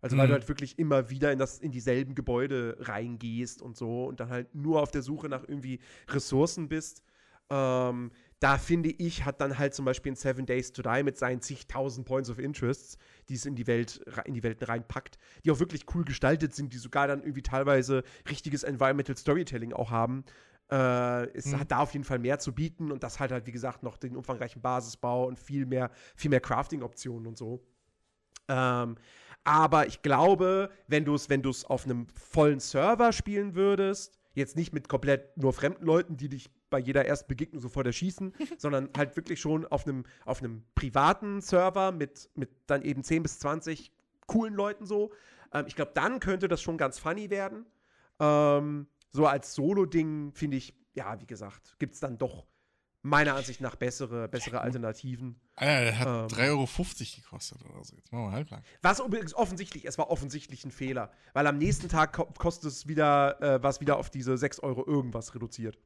[0.00, 0.28] Also weil mhm.
[0.28, 4.28] du halt wirklich immer wieder in, das, in dieselben Gebäude reingehst und so und dann
[4.28, 7.02] halt nur auf der Suche nach irgendwie Ressourcen bist.
[7.50, 11.16] Ähm, da finde ich, hat dann halt zum Beispiel in Seven Days to Die mit
[11.16, 12.96] seinen zigtausend Points of Interests,
[13.28, 16.72] die es in die Welt, in die Welten reinpackt, die auch wirklich cool gestaltet sind,
[16.72, 20.24] die sogar dann irgendwie teilweise richtiges Environmental Storytelling auch haben.
[20.70, 21.60] Äh, es mhm.
[21.60, 23.96] hat da auf jeden Fall mehr zu bieten und das halt halt, wie gesagt, noch
[23.96, 27.64] den umfangreichen Basisbau und viel mehr, viel mehr Crafting-Optionen und so.
[28.48, 28.96] Ähm,
[29.44, 34.72] aber ich glaube, wenn du es wenn auf einem vollen Server spielen würdest, jetzt nicht
[34.72, 39.16] mit komplett nur fremden Leuten, die dich bei jeder ersten Begegnung sofort erschießen, sondern halt
[39.16, 43.92] wirklich schon auf einem, auf einem privaten Server mit, mit dann eben 10 bis 20
[44.26, 45.12] coolen Leuten so.
[45.52, 47.66] Ähm, ich glaube, dann könnte das schon ganz funny werden.
[48.20, 52.46] Ähm, so als Solo-Ding finde ich, ja, wie gesagt, gibt es dann doch
[53.08, 55.40] meiner Ansicht nach bessere, bessere Alternativen.
[55.56, 56.66] Alter, der hat ähm, 3,50 Euro
[57.22, 57.96] gekostet oder so.
[57.96, 58.62] Jetzt machen wir halblang.
[58.82, 63.40] Was übrigens offensichtlich, es war offensichtlich ein Fehler, weil am nächsten Tag kostet es wieder,
[63.42, 65.78] äh, was wieder auf diese 6 Euro irgendwas reduziert.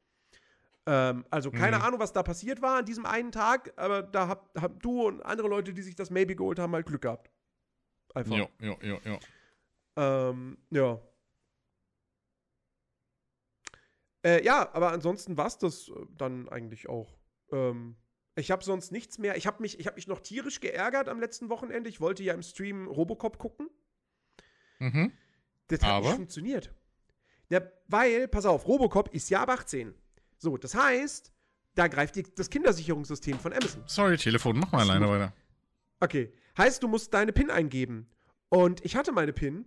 [0.87, 1.83] Ähm, also keine mhm.
[1.85, 5.21] Ahnung, was da passiert war an diesem einen Tag, aber da habt hab du und
[5.23, 7.31] andere Leute, die sich das Maybe geholt haben, halt Glück gehabt.
[8.15, 8.37] Einfach.
[8.37, 9.19] Ja, ja, ja, ja.
[10.31, 11.01] Ähm, ja.
[14.25, 17.19] Äh, ja, aber ansonsten war es das äh, dann eigentlich auch.
[17.51, 17.97] Ähm,
[18.35, 19.37] ich habe sonst nichts mehr.
[19.37, 21.91] Ich habe mich, hab mich noch tierisch geärgert am letzten Wochenende.
[21.91, 23.69] Ich wollte ja im Stream Robocop gucken.
[24.79, 25.13] Mhm.
[25.69, 26.07] Das hat aber?
[26.07, 26.75] nicht funktioniert.
[27.51, 29.95] Ja, weil, pass auf, Robocop ist ja ab 18.
[30.39, 31.33] So, das heißt,
[31.75, 33.83] da greift die, das Kindersicherungssystem von Amazon.
[33.87, 35.35] Sorry, Telefon, mach mal alleine weiter.
[36.01, 36.33] Okay.
[36.57, 38.11] Heißt, du musst deine PIN eingeben.
[38.49, 39.67] Und ich hatte meine PIN,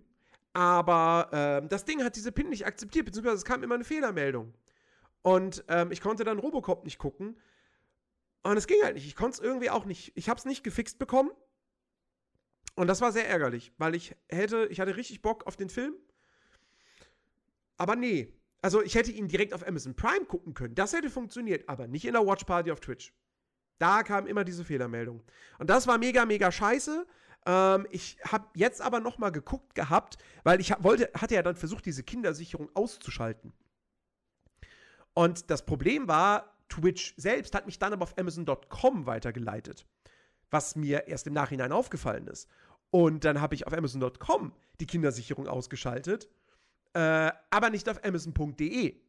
[0.56, 4.54] aber ähm, das Ding hat diese PIN nicht akzeptiert, beziehungsweise es kam immer eine Fehlermeldung.
[5.20, 7.38] Und ähm, ich konnte dann Robocop nicht gucken.
[8.42, 9.06] Und es ging halt nicht.
[9.06, 10.12] Ich konnte es irgendwie auch nicht.
[10.14, 11.30] Ich habe es nicht gefixt bekommen.
[12.74, 15.94] Und das war sehr ärgerlich, weil ich hätte, ich hatte richtig Bock auf den Film.
[17.76, 18.32] Aber nee.
[18.62, 20.74] Also ich hätte ihn direkt auf Amazon Prime gucken können.
[20.74, 23.12] Das hätte funktioniert, aber nicht in der Watch Party auf Twitch.
[23.78, 25.22] Da kam immer diese Fehlermeldung.
[25.58, 27.06] Und das war mega, mega scheiße.
[27.46, 31.56] Ähm, ich habe jetzt aber noch mal geguckt gehabt, weil ich wollte, hatte ja dann
[31.56, 33.52] versucht, diese Kindersicherung auszuschalten.
[35.14, 39.86] Und das Problem war, Twitch selbst hat mich dann aber auf Amazon.com weitergeleitet,
[40.50, 42.48] was mir erst im Nachhinein aufgefallen ist.
[42.90, 46.28] Und dann habe ich auf Amazon.com die Kindersicherung ausgeschaltet,
[46.92, 49.00] äh, aber nicht auf Amazon.de.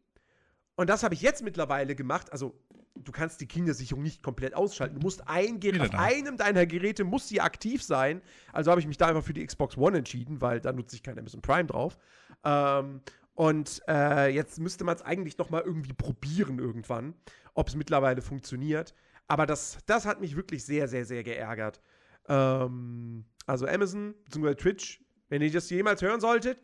[0.78, 2.32] Und das habe ich jetzt mittlerweile gemacht.
[2.32, 2.56] Also,
[2.96, 4.96] du kannst die Kindersicherung nicht komplett ausschalten.
[4.96, 8.22] Du musst ein Gerät, auf einem deiner Geräte muss sie aktiv sein.
[8.54, 11.04] Also habe ich mich da einfach für die Xbox One entschieden, weil da nutze ich
[11.04, 11.98] kein Amazon Prime drauf.
[12.44, 13.02] Ähm,
[13.36, 17.14] und äh, jetzt müsste man es eigentlich noch mal irgendwie probieren irgendwann,
[17.54, 18.94] ob es mittlerweile funktioniert.
[19.28, 21.82] Aber das, das hat mich wirklich sehr, sehr, sehr geärgert.
[22.28, 24.56] Ähm, also Amazon bzw.
[24.56, 26.60] Twitch, wenn ihr das jemals hören solltet,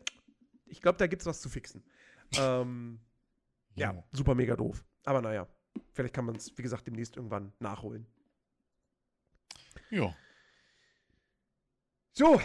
[0.66, 1.84] ich glaube, da gibt es was zu fixen.
[2.38, 2.98] ähm,
[3.74, 4.84] ja, super mega doof.
[5.04, 5.48] Aber naja,
[5.92, 8.06] vielleicht kann man es, wie gesagt, demnächst irgendwann nachholen.
[9.90, 10.14] Ja.
[12.12, 12.40] So,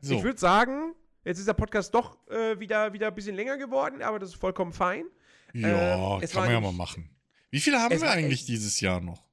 [0.00, 0.14] so.
[0.14, 0.94] ich würde sagen,
[1.24, 4.36] jetzt ist der Podcast doch äh, wieder, wieder ein bisschen länger geworden, aber das ist
[4.36, 5.04] vollkommen fein.
[5.52, 7.10] Ja, äh, kann man ja mal machen.
[7.50, 9.28] Wie viele haben wir eigentlich dieses Jahr noch?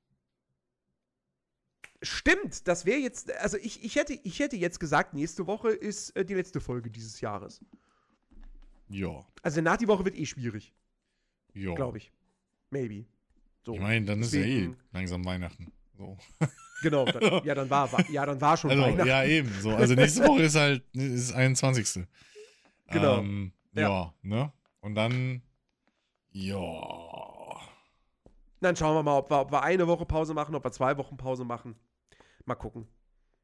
[2.01, 6.15] Stimmt, das wäre jetzt, also ich, ich, hätte, ich hätte jetzt gesagt, nächste Woche ist
[6.15, 7.61] äh, die letzte Folge dieses Jahres.
[8.88, 9.26] Ja.
[9.41, 10.73] Also nach die Woche wird eh schwierig.
[11.53, 11.73] Ja.
[11.76, 12.11] Glaube ich.
[12.69, 13.05] Maybe.
[13.65, 13.73] So.
[13.73, 15.71] Ich meine, dann Deswegen, ist ja eh langsam Weihnachten.
[15.97, 16.17] So.
[16.81, 19.05] Genau, dann, ja, dann war, ja, dann war schon also, Weihnachten.
[19.05, 19.51] Ja, eben.
[19.59, 19.71] So.
[19.71, 22.05] Also nächste Woche ist halt ist 21.
[22.88, 23.17] Genau.
[23.17, 23.81] Ähm, ja.
[23.81, 24.53] ja, ne?
[24.80, 25.41] Und dann,
[26.31, 26.81] ja.
[28.61, 30.97] Dann schauen wir mal, ob wir, ob wir eine Woche Pause machen, ob wir zwei
[30.97, 31.76] Wochen Pause machen.
[32.45, 32.88] Mal gucken.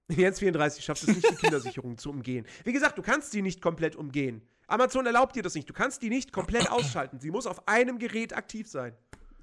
[0.09, 2.45] Jens 34 schafft es nicht, die Kindersicherung zu umgehen.
[2.63, 4.41] Wie gesagt, du kannst sie nicht komplett umgehen.
[4.67, 5.69] Amazon erlaubt dir das nicht.
[5.69, 7.19] Du kannst die nicht komplett ausschalten.
[7.19, 8.93] Sie muss auf einem Gerät aktiv sein.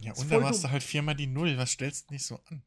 [0.01, 1.57] Ja, und dann machst du halt viermal die Null.
[1.57, 2.63] Was stellst du nicht so an?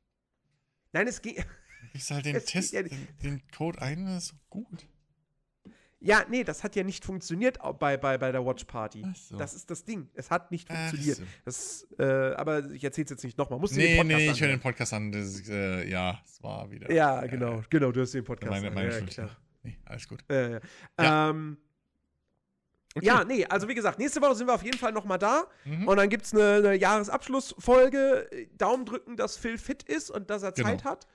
[0.93, 1.45] Nein, es geht.
[1.91, 4.87] Gibst halt den Test, ja den, den, Code ein, das ist gut.
[5.99, 9.03] Ja, nee, das hat ja nicht funktioniert bei, bei, bei der Watch Party.
[9.15, 9.37] So.
[9.37, 10.07] Das ist das Ding.
[10.13, 11.17] Es hat nicht funktioniert.
[11.17, 11.23] So.
[11.43, 13.59] Das, äh, aber ich erzähl's jetzt nicht nochmal.
[13.59, 15.11] Musst du nee, den Podcast nee, ich höre den Podcast an.
[15.11, 16.91] Das, äh, ja, es war wieder.
[16.91, 19.07] Ja, äh, genau, genau, du hast den Podcast meine, meine an.
[19.09, 19.29] Ja,
[19.63, 20.23] Nee, alles gut.
[20.29, 20.61] Ja.
[20.99, 21.57] Ähm,
[22.95, 23.05] Okay.
[23.05, 25.47] Ja, nee, also wie gesagt, nächste Woche sind wir auf jeden Fall nochmal da.
[25.65, 25.87] Mhm.
[25.87, 28.47] Und dann gibt es eine, eine, Jahresabschlussfolge.
[28.57, 30.69] Daumen drücken, dass Phil fit ist und dass er genau.
[30.69, 31.07] Zeit hat.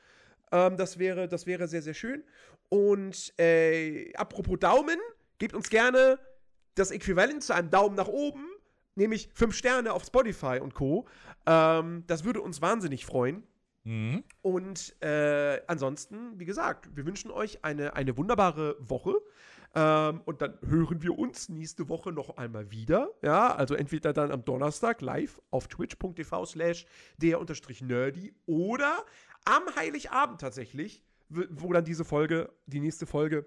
[0.52, 2.22] Ähm, das, wäre, das wäre sehr, sehr schön.
[2.68, 4.98] Und äh, apropos Daumen,
[5.38, 6.18] gebt uns gerne
[6.74, 8.44] das Äquivalent zu einem Daumen nach oben,
[8.94, 11.06] nämlich fünf Sterne auf Spotify und Co.
[11.46, 13.42] Ähm, das würde uns wahnsinnig freuen.
[13.84, 14.22] Mhm.
[14.42, 19.14] Und äh, ansonsten, wie gesagt, wir wünschen euch eine, eine wunderbare Woche.
[19.74, 23.10] Ähm, und dann hören wir uns nächste Woche noch einmal wieder.
[23.22, 26.86] Ja, also entweder dann am Donnerstag live auf twitch.tv slash
[27.18, 29.04] der-nerdy oder
[29.44, 33.46] am Heiligabend tatsächlich, wo dann diese Folge, die nächste Folge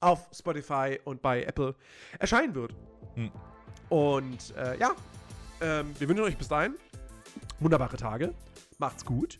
[0.00, 1.74] auf Spotify und bei Apple
[2.18, 2.74] erscheinen wird.
[3.14, 3.30] Hm.
[3.88, 4.94] Und äh, ja,
[5.60, 6.76] ähm, wir wünschen euch bis dahin
[7.60, 8.34] wunderbare Tage.
[8.78, 9.38] Macht's gut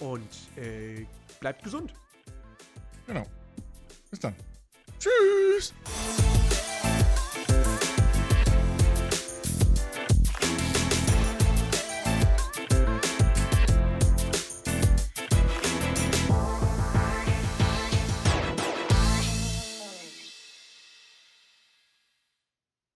[0.00, 1.06] und äh,
[1.40, 1.94] bleibt gesund.
[3.06, 3.24] Genau.
[4.10, 4.34] Bis dann.
[5.04, 5.74] Tschüss.